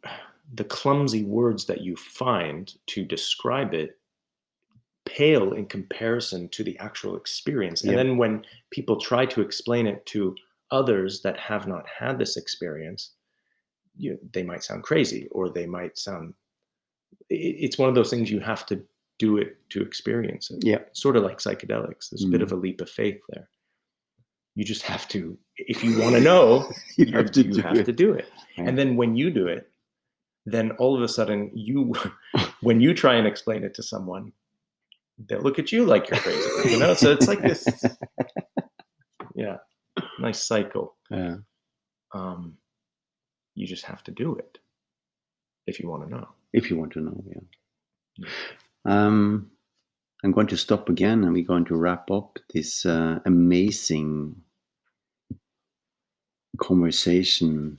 the 0.55 0.65
clumsy 0.65 1.23
words 1.25 1.67
that 1.67 1.81
you 1.81 1.95
find 1.97 2.75
to 2.87 3.05
describe 3.05 3.75
it 3.75 3.99
pale 5.05 5.53
in 5.53 5.67
comparison 5.67 6.49
to 6.49 6.65
the 6.65 6.77
actual 6.79 7.17
experience 7.17 7.83
and 7.83 7.93
Yeah. 7.93 7.99
then 7.99 8.17
when 8.19 8.45
people 8.71 8.97
try 9.01 9.25
to 9.27 9.41
explain 9.41 9.87
it 9.87 10.05
to 10.07 10.35
others 10.73 11.23
that 11.23 11.39
have 11.39 11.69
not 11.69 11.87
had 11.89 12.19
this 12.19 12.37
experience 12.37 13.13
you 13.97 14.19
they 14.33 14.43
might 14.43 14.65
sound 14.65 14.83
crazy 14.83 15.29
or 15.31 15.49
they 15.49 15.67
might 15.67 15.97
sound 15.97 16.35
it, 17.31 17.35
it's 17.37 17.79
one 17.79 17.89
of 17.89 17.95
those 17.95 18.11
things 18.11 18.31
you 18.33 18.41
have 18.41 18.67
to 18.67 18.85
do 19.19 19.39
it 19.39 19.57
to 19.71 19.81
experience 19.81 20.51
it 20.51 20.59
Yeah. 20.65 20.81
sort 20.93 21.17
of 21.17 21.23
like 21.23 21.39
psychedelics 21.39 22.11
there's 22.11 22.25
a 22.25 22.29
bit 22.29 22.41
Mm. 22.41 22.45
of 22.45 22.53
a 22.53 22.57
leap 22.57 22.81
of 22.81 22.91
faith 22.91 23.21
there 23.29 23.49
you 24.57 24.65
just 24.65 24.83
have 24.83 25.07
to 25.09 25.39
if 25.59 25.85
you 25.85 25.99
want 26.01 26.15
to 26.17 26.21
know 26.21 26.71
You 26.97 27.07
you 27.07 27.17
have 27.17 27.31
to 27.33 27.43
you 27.43 27.53
do 27.53 27.63
have 27.63 27.77
it. 27.79 27.85
to 27.87 27.93
do 27.93 28.13
it 28.13 28.29
Yeah. 28.57 28.65
and 28.69 28.79
then 28.79 28.97
when 28.97 29.15
you 29.17 29.31
do 29.31 29.47
it 29.47 29.71
then 30.47 30.71
all 30.73 30.97
of 30.97 31.03
a 31.03 31.09
sudden 31.09 31.51
you 31.55 31.95
when 32.63 32.81
you 32.81 32.95
try 32.95 33.15
and 33.15 33.27
explain 33.27 33.63
it 33.65 33.75
to 33.75 33.83
someone 33.83 34.33
they'll 35.29 35.41
look 35.41 35.59
at 35.59 35.73
you 35.73 35.85
like 35.85 36.09
you're 36.11 36.21
crazy 36.21 36.71
you 36.73 36.79
know 36.79 36.95
so 36.95 37.11
it's 37.13 37.29
like 37.29 37.43
this 37.43 37.65
yeah 39.35 39.57
nice 40.19 40.43
cycle 40.43 40.97
Yeah. 41.11 41.37
um 42.15 42.57
you 43.55 43.67
just 43.67 43.85
have 43.85 44.03
to 44.05 44.11
do 44.11 44.35
it 44.37 44.59
if 45.67 45.81
you 45.81 45.89
want 45.89 46.05
to 46.05 46.11
know 46.15 46.29
if 46.53 46.71
you 46.71 46.77
want 46.79 46.93
to 46.93 47.01
know. 47.01 47.23
Yeah. 47.27 48.29
Um, 48.87 49.51
I'm 50.25 50.33
going 50.33 50.47
to 50.47 50.57
stop 50.57 50.89
again, 50.89 51.23
and 51.25 51.35
we're 51.35 51.45
going 51.45 51.67
to 51.67 51.77
wrap 51.77 52.11
up 52.11 52.39
this 52.55 52.87
uh, 52.87 53.19
amazing 53.27 54.37
conversation, 56.59 57.79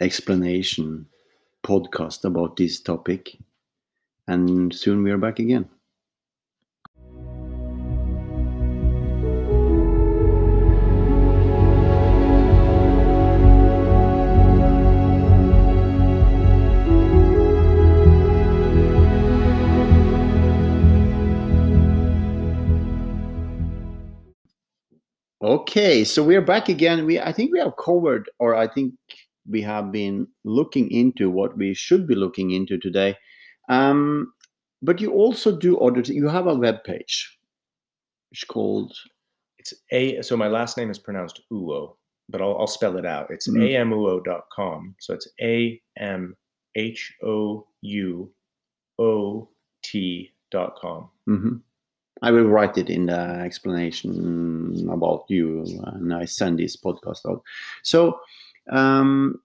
explanation, 0.00 1.08
podcast 1.64 2.24
about 2.24 2.56
this 2.56 2.80
topic. 2.80 3.38
And 4.28 4.74
soon 4.74 5.02
we 5.02 5.10
are 5.12 5.18
back 5.18 5.38
again. 5.40 5.70
Okay, 25.64 26.04
so 26.04 26.22
we 26.22 26.36
are 26.36 26.42
back 26.42 26.68
again. 26.68 27.06
We 27.06 27.18
I 27.18 27.32
think 27.32 27.50
we 27.50 27.58
have 27.58 27.72
covered, 27.82 28.28
or 28.38 28.54
I 28.54 28.68
think 28.68 28.92
we 29.48 29.62
have 29.62 29.90
been 29.90 30.26
looking 30.44 30.90
into 30.90 31.30
what 31.30 31.56
we 31.56 31.72
should 31.72 32.06
be 32.06 32.14
looking 32.14 32.50
into 32.50 32.76
today. 32.76 33.16
Um, 33.70 34.34
but 34.82 35.00
you 35.00 35.10
also 35.12 35.56
do 35.56 35.78
other. 35.78 36.00
You 36.02 36.28
have 36.28 36.46
a 36.46 36.54
web 36.54 36.84
page. 36.84 37.38
It's 38.30 38.44
called 38.44 38.92
it's 39.58 39.72
a 39.90 40.20
so 40.20 40.36
my 40.36 40.48
last 40.48 40.76
name 40.76 40.90
is 40.90 40.98
pronounced 40.98 41.40
uo 41.50 41.96
but 42.28 42.42
i'll, 42.42 42.58
I'll 42.58 42.66
spell 42.66 42.98
it 42.98 43.06
out 43.06 43.30
it's 43.30 43.48
Mhm. 43.48 43.70
amuo.com 43.80 44.94
so 45.00 45.14
it's 45.14 45.28
a 45.40 45.80
m 45.96 46.36
h 46.74 47.14
o 47.24 47.66
u 47.80 48.30
o 48.98 49.48
t 49.82 50.32
dot 50.50 50.76
com 50.76 51.08
mhm. 51.26 51.62
I 52.24 52.30
will 52.30 52.46
write 52.46 52.78
it 52.78 52.88
in 52.88 53.06
the 53.06 53.20
explanation 53.44 54.88
about 54.90 55.24
you, 55.28 55.64
and 55.84 56.14
I 56.14 56.24
send 56.24 56.58
this 56.58 56.74
podcast 56.74 57.28
out. 57.30 57.42
So, 57.82 58.18
um, 58.70 59.42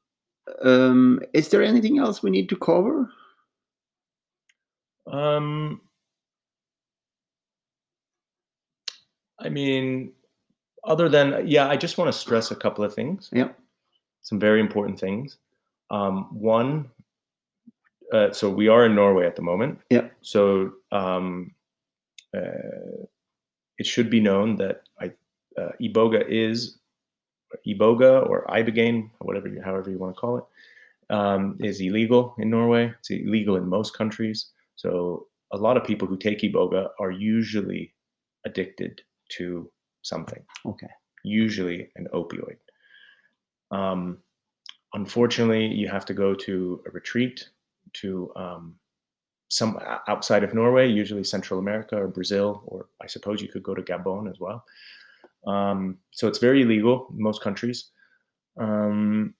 um, 0.63 1.19
is 1.33 1.49
there 1.49 1.61
anything 1.61 1.99
else 1.99 2.23
we 2.23 2.29
need 2.29 2.47
to 2.47 2.55
cover? 2.55 3.11
Um, 5.07 5.81
I 9.39 9.49
mean, 9.49 10.13
other 10.85 11.09
than 11.09 11.47
yeah, 11.47 11.67
I 11.67 11.75
just 11.75 11.97
want 11.97 12.07
to 12.13 12.17
stress 12.17 12.49
a 12.49 12.55
couple 12.55 12.85
of 12.85 12.93
things. 12.93 13.29
Yeah. 13.33 13.49
Some 14.21 14.39
very 14.39 14.61
important 14.61 14.97
things. 14.97 15.37
Um, 15.91 16.27
one, 16.31 16.89
uh, 18.13 18.31
so 18.31 18.49
we 18.49 18.69
are 18.69 18.85
in 18.85 18.95
Norway 18.95 19.25
at 19.25 19.35
the 19.35 19.41
moment. 19.41 19.79
Yeah. 19.89 20.07
So 20.21 20.71
um, 20.93 21.51
uh, 22.35 23.05
it 23.77 23.85
should 23.85 24.09
be 24.09 24.19
known 24.19 24.55
that 24.57 24.81
I, 24.99 25.11
uh, 25.59 25.71
iboga 25.81 26.25
is 26.27 26.79
iboga 27.67 28.27
or 28.29 28.45
ibogaine, 28.49 29.09
whatever 29.19 29.47
you, 29.47 29.61
however 29.61 29.89
you 29.89 29.97
want 29.97 30.15
to 30.15 30.19
call 30.19 30.37
it, 30.37 30.43
um, 31.13 31.57
is 31.59 31.81
illegal 31.81 32.35
in 32.37 32.49
Norway. 32.49 32.93
It's 32.99 33.09
illegal 33.09 33.55
in 33.55 33.67
most 33.67 33.97
countries. 33.97 34.51
So 34.75 35.27
a 35.51 35.57
lot 35.57 35.77
of 35.77 35.83
people 35.83 36.07
who 36.07 36.17
take 36.17 36.41
iboga 36.41 36.89
are 36.99 37.11
usually 37.11 37.93
addicted 38.45 39.01
to 39.37 39.69
something. 40.01 40.43
Okay. 40.65 40.89
Usually 41.23 41.89
an 41.95 42.07
opioid. 42.13 42.57
Um, 43.71 44.19
unfortunately, 44.93 45.67
you 45.67 45.87
have 45.87 46.05
to 46.05 46.13
go 46.13 46.33
to 46.33 46.81
a 46.87 46.91
retreat 46.91 47.49
to 47.93 48.31
um, 48.35 48.75
some 49.49 49.79
outside 50.07 50.43
of 50.43 50.53
Norway, 50.53 50.87
usually 50.87 51.23
Central 51.23 51.59
America 51.59 51.97
or 51.97 52.07
Brazil, 52.07 52.63
or 52.67 52.87
I 53.01 53.07
suppose 53.07 53.41
you 53.41 53.47
could 53.47 53.63
go 53.63 53.75
to 53.75 53.81
Gabon 53.81 54.29
as 54.29 54.39
well. 54.39 54.63
Um, 55.45 55.97
so 56.11 56.27
it's 56.27 56.37
very 56.37 56.61
illegal 56.61 57.07
in 57.11 57.21
most 57.21 57.41
countries. 57.41 57.89
Um, 58.57 59.33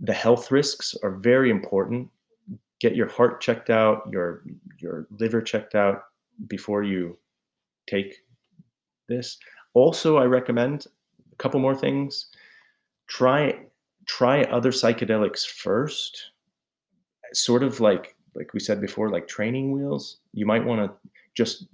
the 0.00 0.12
health 0.12 0.50
risks 0.50 0.94
are 1.02 1.10
very 1.10 1.50
important. 1.50 2.08
Get 2.80 2.94
your 2.94 3.08
heart 3.08 3.40
checked 3.40 3.70
out, 3.70 4.08
your 4.12 4.44
your 4.78 5.06
liver 5.18 5.40
checked 5.42 5.74
out 5.74 6.02
before 6.46 6.82
you 6.82 7.18
take 7.88 8.16
this. 9.08 9.38
Also, 9.74 10.18
I 10.18 10.24
recommend 10.24 10.86
a 11.32 11.36
couple 11.36 11.60
more 11.60 11.74
things. 11.74 12.26
Try 13.06 13.58
try 14.04 14.42
other 14.44 14.70
psychedelics 14.70 15.46
first. 15.46 16.32
Sort 17.32 17.62
of 17.62 17.80
like 17.80 18.15
like 18.36 18.52
we 18.54 18.60
said 18.60 18.80
before, 18.80 19.10
like 19.10 19.26
training 19.26 19.72
wheels. 19.72 20.18
You 20.32 20.46
might 20.46 20.64
want 20.64 20.80
to 20.80 21.10
just 21.34 21.66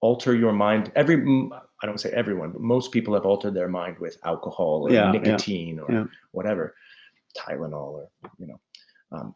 alter 0.00 0.34
your 0.34 0.52
mind. 0.52 0.92
Every 0.94 1.16
I 1.82 1.86
don't 1.86 2.00
say 2.00 2.10
everyone, 2.10 2.52
but 2.52 2.62
most 2.62 2.92
people 2.92 3.14
have 3.14 3.26
altered 3.26 3.54
their 3.54 3.68
mind 3.68 3.98
with 3.98 4.18
alcohol 4.24 4.86
or 4.86 4.90
Yeah, 4.90 5.12
yeah, 5.12 5.20
nicotine 5.20 5.78
or 5.78 5.92
yeah. 5.92 6.04
whatever, 6.32 6.74
Tylenol 7.38 7.92
or 8.00 8.10
you 8.38 8.46
know. 8.46 8.60
Um, 9.12 9.34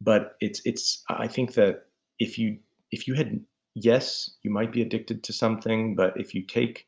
but 0.00 0.36
it's 0.40 0.60
it's 0.64 1.04
I 1.08 1.26
think 1.28 1.54
that 1.54 1.86
if 2.18 2.38
you 2.38 2.58
if 2.90 3.06
you 3.06 3.14
had 3.14 3.40
yes, 3.74 4.30
you 4.42 4.50
might 4.50 4.72
be 4.72 4.82
addicted 4.82 5.22
to 5.24 5.32
something, 5.32 5.94
but 5.94 6.12
if 6.16 6.34
you 6.34 6.42
take 6.42 6.86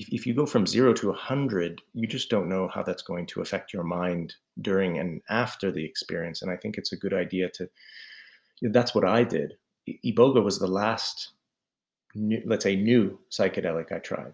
if, 0.00 0.08
if 0.08 0.26
you 0.26 0.32
go 0.34 0.46
from 0.46 0.66
zero 0.66 0.94
to 0.94 1.10
a 1.10 1.14
hundred, 1.14 1.82
you 1.92 2.06
just 2.06 2.30
don't 2.30 2.48
know 2.48 2.68
how 2.68 2.82
that's 2.82 3.02
going 3.02 3.26
to 3.26 3.42
affect 3.42 3.72
your 3.74 3.84
mind 3.84 4.34
during 4.62 4.98
and 4.98 5.20
after 5.28 5.70
the 5.70 5.84
experience. 5.84 6.40
And 6.40 6.50
I 6.50 6.56
think 6.56 6.78
it's 6.78 6.92
a 6.92 6.96
good 6.96 7.12
idea 7.12 7.50
to 7.50 7.68
that's 8.62 8.94
what 8.94 9.04
I 9.04 9.24
did. 9.24 9.54
Iboga 10.04 10.42
was 10.42 10.58
the 10.58 10.66
last 10.66 11.32
new, 12.14 12.42
let's 12.46 12.64
say 12.64 12.76
new 12.76 13.18
psychedelic 13.30 13.92
I 13.92 13.98
tried. 13.98 14.32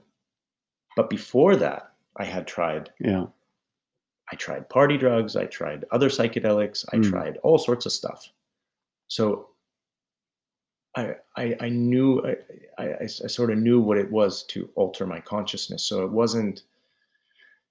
But 0.96 1.10
before 1.10 1.56
that, 1.56 1.92
I 2.16 2.24
had 2.24 2.46
tried 2.46 2.90
Yeah. 3.00 3.26
I 4.32 4.36
tried 4.36 4.68
party 4.68 4.96
drugs, 4.98 5.36
I 5.36 5.46
tried 5.46 5.84
other 5.92 6.08
psychedelics, 6.08 6.84
I 6.92 6.96
Mm. 6.96 7.10
tried 7.10 7.36
all 7.38 7.58
sorts 7.58 7.86
of 7.86 7.92
stuff. 7.92 8.28
So 9.08 9.50
I 10.96 11.14
I, 11.36 11.56
I 11.60 11.68
knew 11.68 12.22
I, 12.26 12.82
I, 12.82 12.94
I 13.02 13.06
sort 13.06 13.50
of 13.50 13.58
knew 13.58 13.80
what 13.80 13.98
it 13.98 14.10
was 14.10 14.44
to 14.44 14.68
alter 14.74 15.06
my 15.06 15.20
consciousness. 15.20 15.84
So 15.84 16.04
it 16.04 16.10
wasn't 16.10 16.62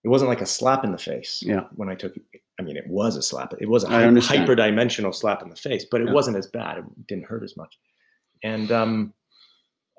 it 0.04 0.10
wasn't 0.10 0.30
like 0.30 0.42
a 0.42 0.46
slap 0.46 0.84
in 0.84 0.92
the 0.92 0.98
face 1.00 1.42
Yeah. 1.46 1.64
when 1.76 1.90
I 1.90 1.96
took 1.96 2.16
it. 2.16 2.24
I 2.60 2.62
mean, 2.62 2.78
it 2.78 2.88
was 2.88 3.18
a 3.18 3.22
slap. 3.22 3.54
It 3.60 3.68
was 3.68 3.84
a 3.84 3.88
hyperdimensional 3.88 5.14
slap 5.14 5.42
in 5.42 5.50
the 5.50 5.56
face, 5.56 5.84
but 5.90 6.00
it 6.02 6.08
Yeah. 6.08 6.14
wasn't 6.14 6.38
as 6.38 6.48
bad. 6.48 6.78
It 6.78 7.08
didn't 7.08 7.26
hurt 7.26 7.44
as 7.44 7.58
much. 7.58 7.78
And 8.44 8.72
um, 8.72 9.14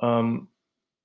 um, 0.01 0.49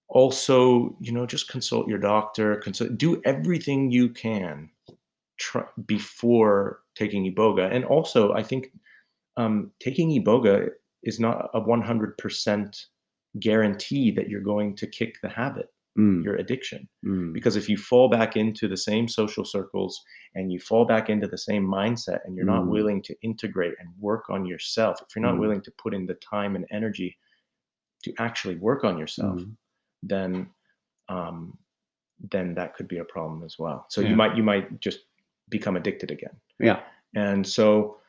also, 0.07 0.95
you 0.99 1.11
know, 1.11 1.25
just 1.25 1.49
consult 1.49 1.87
your 1.87 1.97
doctor. 1.97 2.57
Consult, 2.57 2.97
do 2.97 3.21
everything 3.25 3.91
you 3.91 4.09
can 4.09 4.69
try, 5.37 5.63
before 5.87 6.81
taking 6.95 7.23
iboga. 7.33 7.73
And 7.73 7.83
also, 7.85 8.33
I 8.33 8.43
think 8.43 8.71
um, 9.35 9.71
taking 9.79 10.09
iboga 10.09 10.69
is 11.03 11.19
not 11.19 11.49
a 11.53 11.61
100% 11.61 12.85
guarantee 13.39 14.11
that 14.11 14.29
you're 14.29 14.41
going 14.41 14.75
to 14.75 14.87
kick 14.87 15.15
the 15.21 15.29
habit. 15.29 15.67
Mm, 15.99 16.23
your 16.23 16.35
addiction. 16.37 16.87
mm, 17.03 17.33
Because 17.33 17.57
if 17.57 17.67
you 17.67 17.75
fall 17.75 18.07
back 18.07 18.37
into 18.37 18.69
the 18.69 18.77
same 18.77 19.09
social 19.09 19.43
circles 19.43 20.01
and 20.35 20.49
you 20.49 20.57
fall 20.57 20.85
back 20.85 21.09
into 21.09 21.27
the 21.27 21.37
same 21.37 21.67
mindset 21.67 22.19
and 22.23 22.33
you're 22.33 22.45
not 22.45 22.63
Mm. 22.63 22.69
willing 22.69 23.01
to 23.01 23.15
integrate 23.21 23.75
and 23.77 23.89
work 23.99 24.29
on 24.29 24.45
yourself, 24.45 25.01
if 25.01 25.13
you're 25.13 25.21
not 25.21 25.35
Mm. 25.35 25.39
willing 25.39 25.61
to 25.63 25.71
put 25.71 25.93
in 25.93 26.05
the 26.05 26.13
time 26.15 26.55
and 26.55 26.65
energy 26.71 27.17
to 28.05 28.13
actually 28.19 28.55
work 28.55 28.85
on 28.85 28.97
yourself, 28.97 29.41
mm. 29.41 29.53
then 30.01 30.49
um, 31.09 31.57
then 32.29 32.53
that 32.55 32.73
could 32.75 32.87
be 32.87 32.99
a 32.99 33.03
problem 33.03 33.43
as 33.43 33.59
well. 33.59 33.85
So 33.89 33.99
Yeah. 33.99 34.09
you 34.11 34.15
might 34.15 34.37
you 34.37 34.43
might 34.43 34.79
just 34.79 34.99
become 35.49 35.75
addicted 35.75 36.09
again. 36.09 36.39
Yeah, 36.57 36.83
And 37.15 37.45
so 37.45 37.99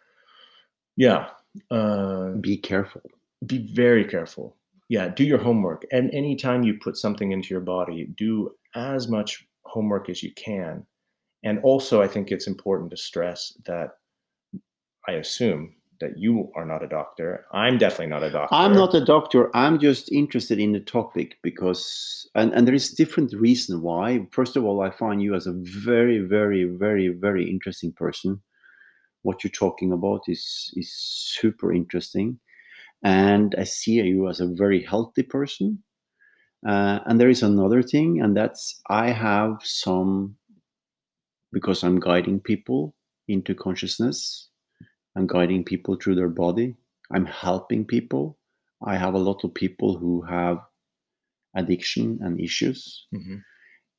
yeah, 0.96 1.30
uh, 1.70 2.30
be 2.40 2.56
careful. 2.56 3.02
be 3.46 3.58
very 3.72 4.04
careful. 4.04 4.56
Yeah, 4.88 5.08
do 5.08 5.24
your 5.24 5.38
homework. 5.38 5.86
And 5.90 6.12
anytime 6.12 6.62
you 6.62 6.74
put 6.74 6.96
something 6.96 7.32
into 7.32 7.48
your 7.54 7.60
body, 7.60 8.08
do 8.16 8.54
as 8.74 9.08
much 9.08 9.46
homework 9.64 10.08
as 10.08 10.22
you 10.22 10.32
can. 10.34 10.86
And 11.44 11.58
also, 11.62 12.02
I 12.02 12.08
think 12.08 12.30
it's 12.30 12.46
important 12.46 12.90
to 12.90 12.96
stress 12.96 13.56
that 13.66 13.90
I 15.08 15.12
assume 15.12 15.74
that 16.00 16.18
you 16.18 16.50
are 16.56 16.66
not 16.66 16.82
a 16.82 16.88
doctor. 16.88 17.46
I'm 17.52 17.78
definitely 17.78 18.08
not 18.08 18.22
a 18.22 18.30
doctor. 18.30 18.54
I'm 18.54 18.74
not 18.74 18.94
a 18.94 19.04
doctor. 19.04 19.56
I'm 19.56 19.78
just 19.78 20.10
interested 20.12 20.58
in 20.58 20.72
the 20.72 20.80
topic 20.80 21.36
because, 21.42 22.28
and, 22.34 22.52
and 22.52 22.66
there 22.66 22.74
is 22.74 22.90
different 22.90 23.32
reason 23.32 23.82
why. 23.82 24.26
First 24.32 24.56
of 24.56 24.64
all, 24.64 24.82
I 24.82 24.90
find 24.90 25.22
you 25.22 25.34
as 25.34 25.46
a 25.46 25.54
very, 25.54 26.18
very, 26.18 26.64
very, 26.64 27.08
very 27.08 27.48
interesting 27.48 27.92
person. 27.92 28.42
What 29.22 29.44
you're 29.44 29.50
talking 29.50 29.92
about 29.92 30.22
is 30.28 30.72
is 30.76 30.92
super 30.92 31.72
interesting, 31.72 32.38
and 33.04 33.54
I 33.58 33.64
see 33.64 33.94
you 34.02 34.28
as 34.28 34.40
a 34.40 34.48
very 34.54 34.82
healthy 34.82 35.22
person. 35.22 35.82
Uh, 36.66 37.00
and 37.06 37.20
there 37.20 37.30
is 37.30 37.42
another 37.42 37.82
thing, 37.82 38.20
and 38.20 38.36
that's 38.36 38.80
I 38.90 39.10
have 39.10 39.58
some 39.64 40.36
because 41.52 41.84
I'm 41.84 42.00
guiding 42.00 42.40
people 42.40 42.94
into 43.28 43.54
consciousness. 43.54 44.48
I'm 45.16 45.26
guiding 45.26 45.64
people 45.64 45.96
through 45.96 46.16
their 46.16 46.28
body. 46.28 46.76
I'm 47.12 47.26
helping 47.26 47.84
people. 47.84 48.38
I 48.84 48.96
have 48.96 49.14
a 49.14 49.18
lot 49.18 49.44
of 49.44 49.54
people 49.54 49.96
who 49.98 50.22
have 50.22 50.58
addiction 51.56 52.18
and 52.22 52.40
issues. 52.40 53.06
Mhm. 53.14 53.42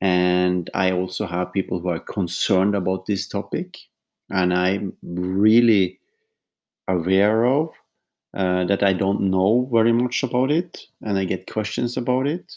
And 0.01 0.69
I 0.73 0.91
also 0.91 1.25
have 1.25 1.53
people 1.53 1.79
who 1.79 1.89
are 1.89 1.99
concerned 1.99 2.75
about 2.75 3.05
this 3.05 3.27
topic. 3.27 3.77
And 4.33 4.53
I'm 4.53 4.93
really 5.03 5.99
aware 6.87 7.45
of 7.45 7.69
uh, 8.35 8.65
that 8.65 8.83
I 8.83 8.93
don't 8.93 9.21
know 9.31 9.69
very 9.71 9.93
much 9.93 10.23
about 10.23 10.51
it. 10.51 10.81
And 11.01 11.17
I 11.17 11.25
get 11.25 11.51
questions 11.51 11.97
about 11.97 12.27
it. 12.27 12.51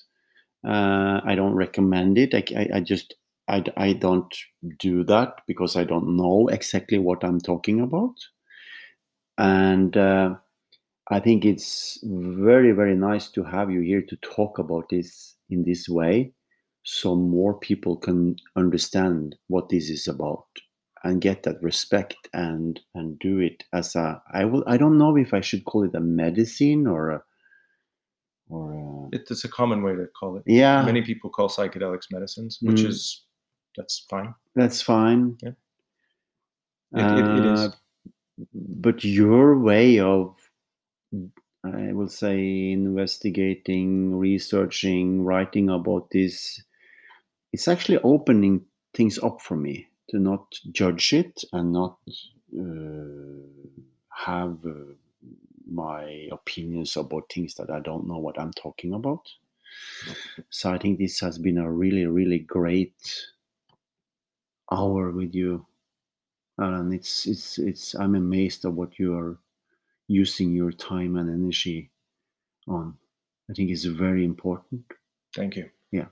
Uh, 0.66 1.20
I 1.24 1.34
don't 1.36 1.54
recommend 1.54 2.18
it. 2.18 2.34
I, 2.34 2.44
I, 2.56 2.78
I 2.78 2.80
just, 2.80 3.14
I, 3.48 3.64
I 3.76 3.92
don't 3.92 4.34
do 4.78 5.04
that 5.04 5.42
because 5.46 5.76
I 5.76 5.84
don't 5.84 6.16
know 6.16 6.48
exactly 6.48 6.98
what 6.98 7.22
I'm 7.22 7.40
talking 7.40 7.80
about. 7.80 8.14
And 9.38 9.96
uh, 9.96 10.36
I 11.10 11.20
think 11.20 11.44
it's 11.44 12.00
very, 12.04 12.72
very 12.72 12.96
nice 12.96 13.28
to 13.32 13.44
have 13.44 13.70
you 13.70 13.80
here 13.82 14.02
to 14.02 14.16
talk 14.16 14.58
about 14.58 14.88
this 14.88 15.36
in 15.50 15.64
this 15.64 15.88
way 15.88 16.32
so 16.84 17.14
more 17.14 17.58
people 17.58 17.96
can 17.96 18.36
understand 18.56 19.36
what 19.48 19.68
this 19.68 19.90
is 19.90 20.08
about 20.08 20.46
and 21.06 21.20
get 21.20 21.42
that 21.44 21.62
respect 21.62 22.16
and 22.34 22.80
and 22.94 23.18
do 23.18 23.38
it 23.38 23.64
as 23.72 23.94
a 23.96 24.20
I 24.32 24.44
will 24.44 24.64
I 24.66 24.76
don't 24.76 24.98
know 24.98 25.16
if 25.16 25.32
I 25.32 25.40
should 25.40 25.64
call 25.64 25.84
it 25.84 25.94
a 25.94 26.00
medicine 26.00 26.86
or 26.86 27.10
a 27.10 27.22
or 28.48 28.72
a, 28.74 29.08
It's 29.16 29.44
a 29.44 29.48
common 29.48 29.82
way 29.82 29.94
to 29.94 30.06
call 30.18 30.36
it. 30.36 30.42
yeah 30.46 30.84
Many 30.84 31.02
people 31.02 31.30
call 31.30 31.48
psychedelics 31.48 32.08
medicines, 32.10 32.58
which 32.62 32.82
Mm. 32.82 32.88
is 32.88 33.24
that's 33.76 34.06
fine. 34.10 34.34
that's 34.54 34.80
fine 34.82 35.36
Yeah. 35.42 35.54
It- 37.00 37.18
it- 37.18 37.36
it 37.38 37.44
is. 37.52 37.60
Uh, 37.60 37.70
but 38.86 39.02
your 39.04 39.58
way 39.58 39.98
of 40.00 40.36
i 41.64 41.92
will 41.92 42.08
say 42.08 42.70
investigating 42.72 44.14
researching 44.18 45.24
writing 45.28 45.68
about 45.70 46.10
this 46.10 46.62
it's 47.52 47.66
actually 47.66 47.98
opening 48.04 48.60
things 48.94 49.18
up 49.28 49.40
for 49.40 49.56
me 49.56 49.88
to 50.10 50.18
not 50.18 50.54
judge 50.72 51.12
it 51.12 51.44
and 51.52 51.72
not 51.72 51.98
uh, 52.58 53.42
have 54.10 54.58
uh, 54.64 54.94
my 55.70 56.28
opinions 56.30 56.96
about 56.96 57.30
things 57.32 57.54
that 57.54 57.70
i 57.70 57.80
don't 57.80 58.06
know 58.06 58.18
what 58.18 58.38
i'm 58.38 58.52
talking 58.52 58.94
about 58.94 59.28
so 60.50 60.72
i 60.72 60.78
think 60.78 60.98
this 60.98 61.18
has 61.20 61.38
been 61.38 61.58
a 61.58 61.70
really 61.70 62.06
really 62.06 62.38
great 62.38 63.26
hour 64.70 65.10
with 65.10 65.34
you 65.34 65.66
Alan. 66.60 66.92
it's 66.92 67.26
it's 67.26 67.58
it's 67.58 67.94
i'm 67.94 68.14
amazed 68.14 68.64
at 68.64 68.72
what 68.72 68.98
you 68.98 69.16
are 69.18 69.38
using 70.08 70.52
your 70.52 70.70
time 70.72 71.16
and 71.16 71.28
energy 71.28 71.90
on 72.68 72.96
i 73.50 73.52
think 73.52 73.70
it's 73.70 73.84
very 73.84 74.24
important 74.24 74.84
Thank 75.36 75.56
you. 75.56 75.68
Yeah. 75.92 76.06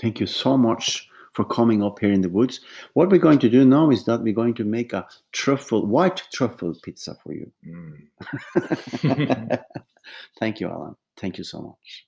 Thank 0.00 0.18
you 0.18 0.26
so 0.26 0.56
much 0.56 1.10
for 1.38 1.44
coming 1.44 1.84
up 1.84 2.00
here 2.00 2.10
in 2.10 2.20
the 2.20 2.28
woods. 2.28 2.58
What 2.94 3.10
we're 3.10 3.18
going 3.18 3.38
to 3.38 3.48
do 3.48 3.64
now 3.64 3.90
is 3.90 4.04
that 4.06 4.22
we're 4.22 4.34
going 4.34 4.54
to 4.54 4.64
make 4.64 4.92
a 4.92 5.06
truffle 5.30 5.86
white 5.86 6.20
truffle 6.32 6.74
pizza 6.82 7.16
for 7.22 7.32
you. 7.32 7.52
Mm. 7.64 9.60
thank 10.40 10.58
you 10.58 10.68
alan. 10.68 10.96
Thank 11.16 11.38
you 11.38 11.44
so 11.44 11.60
much 11.60 12.07